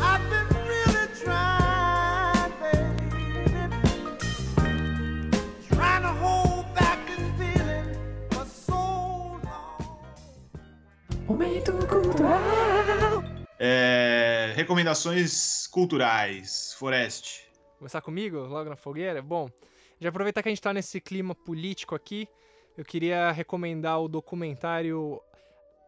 [0.00, 3.06] I've been really trying, baby.
[5.68, 7.94] Trying to hold back this feeling
[8.32, 9.86] for so long.
[13.58, 16.74] É, recomendações culturais.
[16.78, 17.44] Forest.
[17.78, 19.22] Começar comigo, logo na fogueira?
[19.22, 19.48] Bom,
[20.00, 22.26] já aproveitar que a gente tá nesse clima político aqui,
[22.76, 25.20] eu queria recomendar o documentário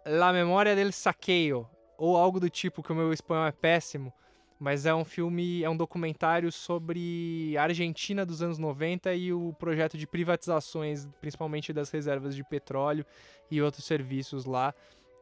[0.07, 4.13] La Memória del Saqueio, ou algo do tipo, que o meu espanhol é péssimo,
[4.59, 9.53] mas é um filme, é um documentário sobre a Argentina dos anos 90 e o
[9.59, 13.05] projeto de privatizações, principalmente das reservas de petróleo
[13.51, 14.75] e outros serviços lá.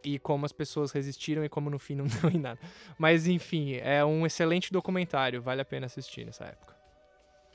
[0.04, 2.60] E como as pessoas resistiram e como no fim não deu em nada.
[2.96, 6.76] Mas enfim, é um excelente documentário, vale a pena assistir nessa época.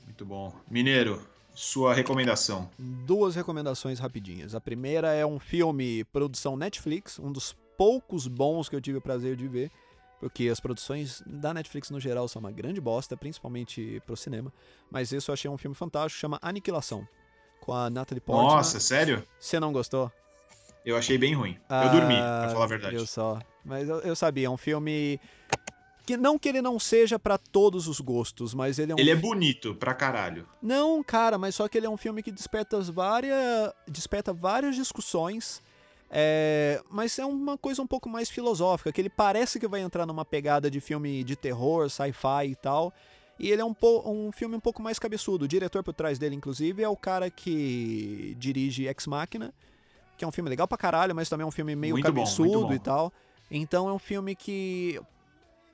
[0.04, 0.52] Muito bom.
[0.70, 2.68] Mineiro, sua recomendação.
[2.78, 4.54] Duas recomendações rapidinhas.
[4.54, 9.02] A primeira é um filme produção Netflix, um dos poucos bons que eu tive o
[9.02, 9.70] prazer de ver,
[10.20, 14.52] porque as produções da Netflix no geral são uma grande bosta, principalmente pro cinema.
[14.90, 17.06] Mas esse eu achei um filme fantástico, chama Aniquilação,
[17.60, 18.54] com a Natalie Portman.
[18.56, 19.22] Nossa, sério?
[19.38, 20.10] Você não gostou?
[20.84, 21.56] Eu achei bem ruim.
[21.70, 22.96] eu dormi, pra Ah, falar a verdade.
[22.96, 23.38] Eu só.
[23.64, 25.20] Mas eu, eu sabia, é um filme
[26.04, 29.10] que não que ele não seja pra todos os gostos, mas ele é um Ele
[29.10, 30.48] é bonito pra caralho.
[30.60, 34.74] Não, cara, mas só que ele é um filme que desperta as várias, desperta várias
[34.74, 35.62] discussões.
[36.10, 40.04] é, mas é uma coisa um pouco mais filosófica, que ele parece que vai entrar
[40.04, 42.92] numa pegada de filme de terror, sci-fi e tal.
[43.38, 43.74] E ele é um,
[44.04, 45.46] um filme um pouco mais cabeçudo.
[45.46, 49.52] O diretor por trás dele, inclusive, é o cara que dirige Ex Machina,
[50.18, 52.14] que é um filme legal pra caralho, mas também é um filme meio Muito bom,
[52.20, 52.74] cabeçudo bom.
[52.74, 53.12] e tal.
[53.50, 55.00] Então é um filme que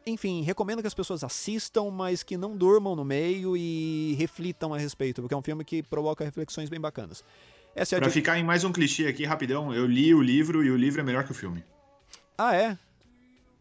[0.09, 4.79] enfim, recomendo que as pessoas assistam, mas que não durmam no meio e reflitam a
[4.79, 7.23] respeito, porque é um filme que provoca reflexões bem bacanas.
[7.75, 10.65] Essa é Pra dica- ficar em mais um clichê aqui, rapidão, eu li o livro
[10.65, 11.63] e o livro é melhor que o filme.
[12.37, 12.77] Ah, é?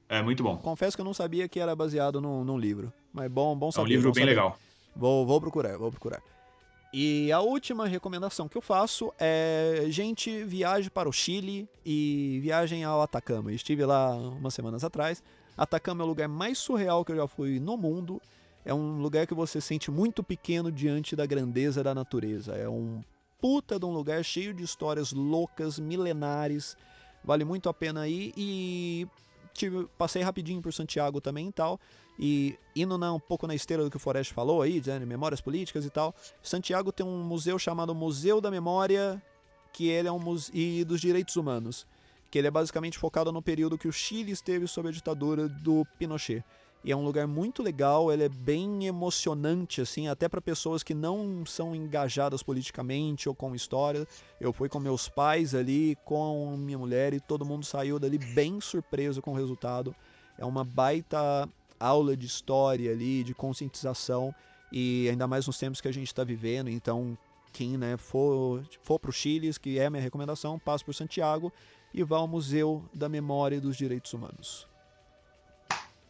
[0.09, 0.57] É muito bom.
[0.57, 2.91] Confesso que eu não sabia que era baseado num, num livro.
[3.13, 3.85] Mas bom, bom É saber.
[3.85, 4.25] um livro bem saber.
[4.31, 4.57] legal.
[4.95, 6.21] Vou, vou procurar, vou procurar.
[6.93, 12.83] E a última recomendação que eu faço é: gente, viaje para o Chile e viagem
[12.85, 13.51] ao Atacama.
[13.51, 15.21] Eu estive lá umas semanas atrás.
[15.57, 18.21] Atacama é o lugar mais surreal que eu já fui no mundo.
[18.63, 22.53] É um lugar que você sente muito pequeno diante da grandeza da natureza.
[22.53, 23.01] É um
[23.41, 26.77] puta de um lugar cheio de histórias loucas, milenares.
[27.23, 28.33] Vale muito a pena ir.
[28.37, 29.07] E
[29.53, 31.79] tive, passei rapidinho por Santiago também e tal.
[32.19, 35.39] E indo na- um pouco na esteira do que o Forest falou aí, dizendo memórias
[35.39, 36.13] políticas e tal.
[36.41, 39.21] Santiago tem um museu chamado Museu da Memória,
[39.71, 41.85] que ele é um museu e dos direitos humanos,
[42.29, 45.85] que ele é basicamente focado no período que o Chile esteve sob a ditadura do
[45.97, 46.43] Pinochet.
[46.83, 50.93] E é um lugar muito legal, ele é bem emocionante assim, até para pessoas que
[50.93, 54.07] não são engajadas politicamente ou com história.
[54.39, 58.61] Eu fui com meus pais ali, com minha mulher e todo mundo saiu dali bem
[58.61, 59.93] surpreso com o resultado.
[60.37, 61.49] É uma baita
[61.79, 64.33] aula de história ali, de conscientização
[64.71, 66.69] e ainda mais nos tempos que a gente está vivendo.
[66.69, 67.17] Então,
[67.51, 71.51] quem né, for, for para o Chile, que é a minha recomendação, passe por Santiago
[71.93, 74.67] e vá ao Museu da Memória e dos Direitos Humanos.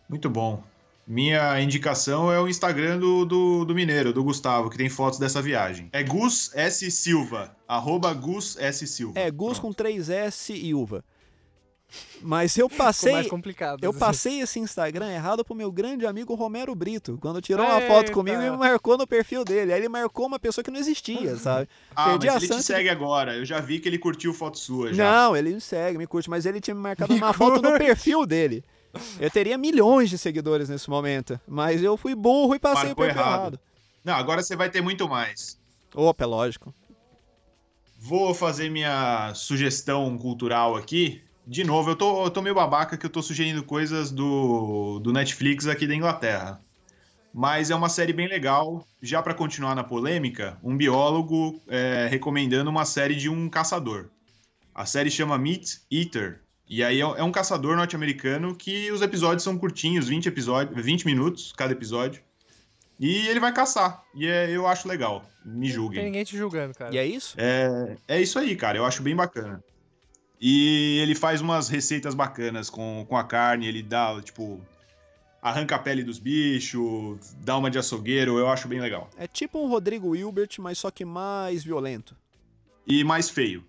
[0.10, 0.64] Muito bom.
[1.06, 5.42] Minha indicação é o Instagram do, do, do Mineiro, do Gustavo, que tem fotos dessa
[5.42, 5.90] viagem.
[5.94, 6.92] É Gus S.
[6.92, 7.56] Silva.
[7.66, 8.86] Arroba Gus S.
[8.86, 9.18] Silva.
[9.18, 9.78] É, Gus Pronto.
[9.78, 11.06] com 3S e uva.
[12.22, 13.30] Mas eu Ficou mais passei.
[13.30, 13.84] complicado.
[13.84, 18.08] Eu passei esse Instagram errado pro meu grande amigo Romero Brito, quando tirou uma foto
[18.08, 18.12] Eita.
[18.14, 19.72] comigo e me marcou no perfil dele.
[19.72, 21.70] Aí ele marcou uma pessoa que não existia, sabe?
[21.96, 23.36] Ah, Perdi mas a ele te chance de- segue agora.
[23.36, 25.12] Eu já vi que ele curtiu foto sua já.
[25.12, 27.70] Não, ele me segue, me curte, mas ele tinha me marcado Me uma foto no
[27.70, 27.86] curte.
[27.86, 28.64] perfil dele.
[29.20, 33.08] Eu teria milhões de seguidores nesse momento, mas eu fui burro e passei Marcou o
[33.08, 33.40] perfil errado.
[33.42, 33.60] errado.
[34.04, 35.58] Não, agora você vai ter muito mais.
[35.94, 36.74] Opa, é lógico.
[38.00, 41.22] Vou fazer minha sugestão cultural aqui.
[41.50, 45.14] De novo, eu tô, eu tô meio babaca que eu tô sugerindo coisas do, do
[45.14, 46.60] Netflix aqui da Inglaterra.
[47.34, 48.86] Mas é uma série bem legal.
[49.02, 54.10] Já pra continuar na polêmica, um biólogo é, recomendando uma série de um caçador.
[54.76, 56.42] A série chama Meat Eater.
[56.68, 61.06] E aí é é um caçador norte-americano que os episódios são curtinhos, 20 episódios, 20
[61.06, 62.22] minutos cada episódio.
[63.00, 64.04] E ele vai caçar.
[64.14, 65.24] E é- eu acho legal.
[65.46, 66.04] Me Não tem julguem.
[66.06, 66.94] ninguém te julgando, cara.
[66.94, 67.36] E é isso?
[67.40, 68.78] É, é isso aí, cara.
[68.78, 69.64] Eu acho bem bacana.
[70.40, 73.68] E ele faz umas receitas bacanas com, com a carne.
[73.68, 74.62] Ele dá, tipo,
[75.42, 78.38] arranca a pele dos bichos, dá uma de açougueiro.
[78.38, 79.10] Eu acho bem legal.
[79.18, 82.16] É tipo um Rodrigo Hilbert, mas só que mais violento.
[82.86, 83.66] E mais feio.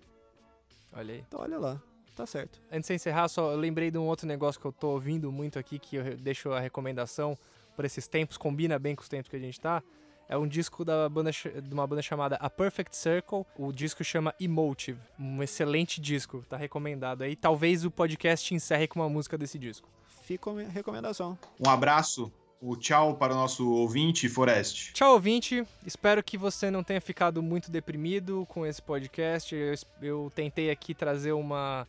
[0.93, 1.23] Olha aí.
[1.27, 1.81] Então olha lá,
[2.15, 2.61] tá certo.
[2.71, 5.79] Antes de encerrar, só lembrei de um outro negócio que eu tô ouvindo muito aqui,
[5.79, 7.37] que eu deixo a recomendação
[7.75, 9.81] por esses tempos, combina bem com os tempos que a gente tá.
[10.29, 13.43] É um disco da banda, de uma banda chamada A Perfect Circle.
[13.57, 14.99] O disco chama Emotive.
[15.19, 17.35] Um excelente disco, tá recomendado aí.
[17.35, 19.89] Talvez o podcast encerre com uma música desse disco.
[20.23, 21.35] Fica a minha recomendação.
[21.59, 22.31] Um abraço.
[22.61, 24.93] O tchau para o nosso ouvinte, Forest.
[24.93, 25.65] Tchau, ouvinte.
[25.83, 29.55] Espero que você não tenha ficado muito deprimido com esse podcast.
[29.55, 31.87] Eu, eu tentei aqui trazer uma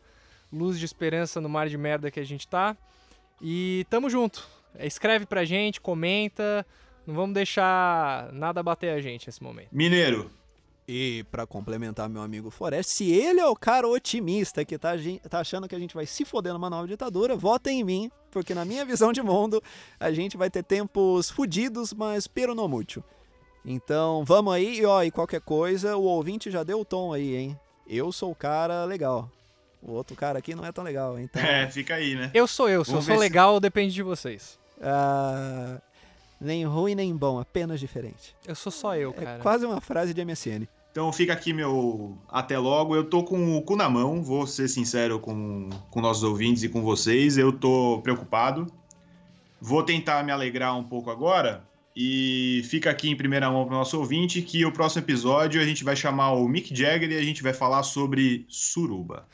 [0.51, 2.75] luz de esperança no mar de merda que a gente tá.
[3.39, 4.47] E tamo junto.
[4.79, 6.65] Escreve pra gente, comenta.
[7.05, 9.69] Não vamos deixar nada bater a gente nesse momento.
[9.71, 10.29] Mineiro.
[10.87, 14.89] E pra complementar meu amigo Forest, se ele é o cara otimista que tá,
[15.29, 18.53] tá achando que a gente vai se foder numa nova ditadura, vota em mim, porque
[18.53, 19.61] na minha visão de mundo,
[19.99, 23.03] a gente vai ter tempos fudidos, mas pero no mútil.
[23.63, 27.35] Então, vamos aí, e ó, e qualquer coisa, o ouvinte já deu o tom aí,
[27.35, 27.59] hein?
[27.87, 29.29] Eu sou o cara legal.
[29.81, 31.41] O outro cara aqui não é tão legal, então...
[31.45, 32.31] É, fica aí, né?
[32.33, 32.83] Eu sou eu.
[32.83, 34.59] Se eu Vamos sou ver se- legal, depende de vocês.
[34.81, 35.79] ah,
[36.41, 38.35] nem ruim nem bom, apenas diferente.
[38.47, 39.39] Eu sou só eu, É cara.
[39.39, 40.67] quase uma frase de MSN.
[40.91, 42.95] Então fica aqui meu até logo.
[42.95, 46.69] Eu tô com o cu na mão, vou ser sincero com, com nossos ouvintes e
[46.69, 47.37] com vocês.
[47.37, 48.67] Eu tô preocupado.
[49.61, 51.63] Vou tentar me alegrar um pouco agora.
[51.95, 55.83] E fica aqui em primeira mão pro nosso ouvinte que o próximo episódio a gente
[55.83, 59.27] vai chamar o Mick Jagger e a gente vai falar sobre suruba.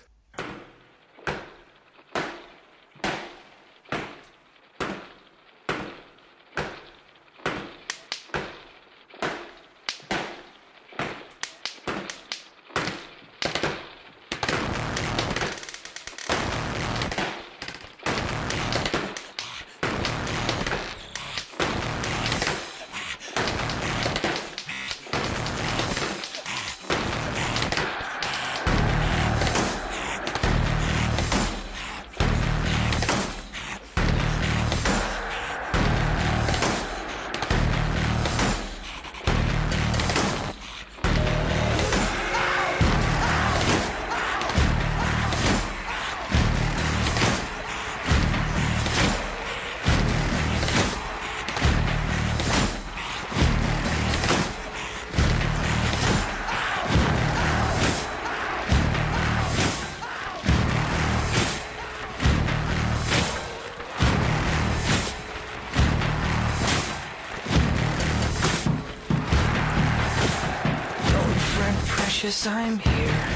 [72.32, 73.28] Friend I'm here.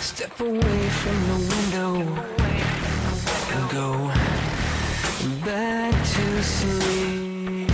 [0.00, 1.94] Step away from the window
[3.52, 4.10] and go
[5.44, 7.70] back to sleep.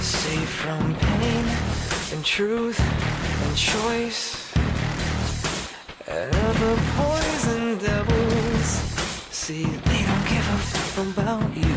[0.00, 1.44] Safe from pain
[2.12, 2.78] and truth
[3.44, 4.52] and choice.
[6.06, 8.68] And other poison devils.
[9.30, 11.76] See, they don't give a fuck about you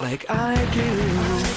[0.00, 1.51] like I do.